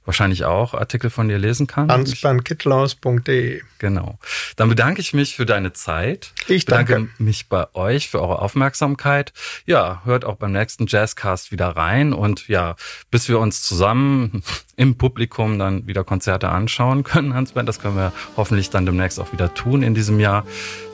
wahrscheinlich 0.05 0.45
auch 0.45 0.73
Artikel 0.73 1.09
von 1.09 1.27
dir 1.27 1.37
lesen 1.37 1.67
kann. 1.67 1.91
Hansberndkittlaus.de. 1.91 3.61
Genau. 3.79 4.17
Dann 4.55 4.69
bedanke 4.69 5.01
ich 5.01 5.13
mich 5.13 5.35
für 5.35 5.45
deine 5.45 5.73
Zeit. 5.73 6.31
Ich 6.47 6.65
danke. 6.65 6.93
bedanke 6.93 7.23
mich 7.23 7.49
bei 7.49 7.67
euch 7.73 8.09
für 8.09 8.21
eure 8.21 8.39
Aufmerksamkeit. 8.39 9.33
Ja, 9.65 10.01
hört 10.05 10.25
auch 10.25 10.35
beim 10.35 10.53
nächsten 10.53 10.87
Jazzcast 10.87 11.51
wieder 11.51 11.69
rein 11.69 12.13
und 12.13 12.47
ja, 12.47 12.75
bis 13.11 13.27
wir 13.27 13.39
uns 13.39 13.63
zusammen 13.63 14.43
im 14.75 14.97
Publikum 14.97 15.59
dann 15.59 15.87
wieder 15.87 16.03
Konzerte 16.03 16.49
anschauen 16.49 17.03
können, 17.03 17.33
Hans-Bernd, 17.33 17.67
das 17.67 17.79
können 17.79 17.95
wir 17.95 18.13
hoffentlich 18.37 18.69
dann 18.69 18.85
demnächst 18.85 19.19
auch 19.19 19.31
wieder 19.31 19.53
tun 19.53 19.83
in 19.83 19.93
diesem 19.93 20.19
Jahr, 20.19 20.45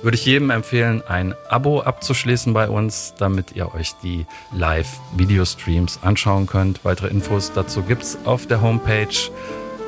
würde 0.02 0.16
ich 0.16 0.26
jedem 0.26 0.50
empfehlen, 0.50 1.04
ein 1.08 1.36
Abo 1.50 1.82
abzuschließen 1.82 2.54
bei 2.54 2.70
uns, 2.70 3.14
damit 3.18 3.56
ihr 3.56 3.74
euch 3.74 3.94
die 4.04 4.26
Live-Videostreams 4.54 6.00
anschauen 6.02 6.48
könnt. 6.48 6.84
Weitere 6.84 7.08
Infos 7.08 7.52
dazu 7.54 7.84
gibt's 7.84 8.18
auf 8.26 8.48
der 8.48 8.62
Homepage. 8.62 9.32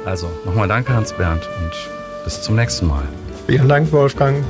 Also 0.06 0.30
nochmal 0.46 0.68
danke, 0.68 0.94
Hans-Bernd, 0.94 1.48
und 1.62 1.72
bis 2.24 2.42
zum 2.42 2.56
nächsten 2.56 2.88
Mal. 2.88 3.04
Vielen 3.48 3.70
Dank, 3.70 3.92
Wolfgang. 3.92 4.44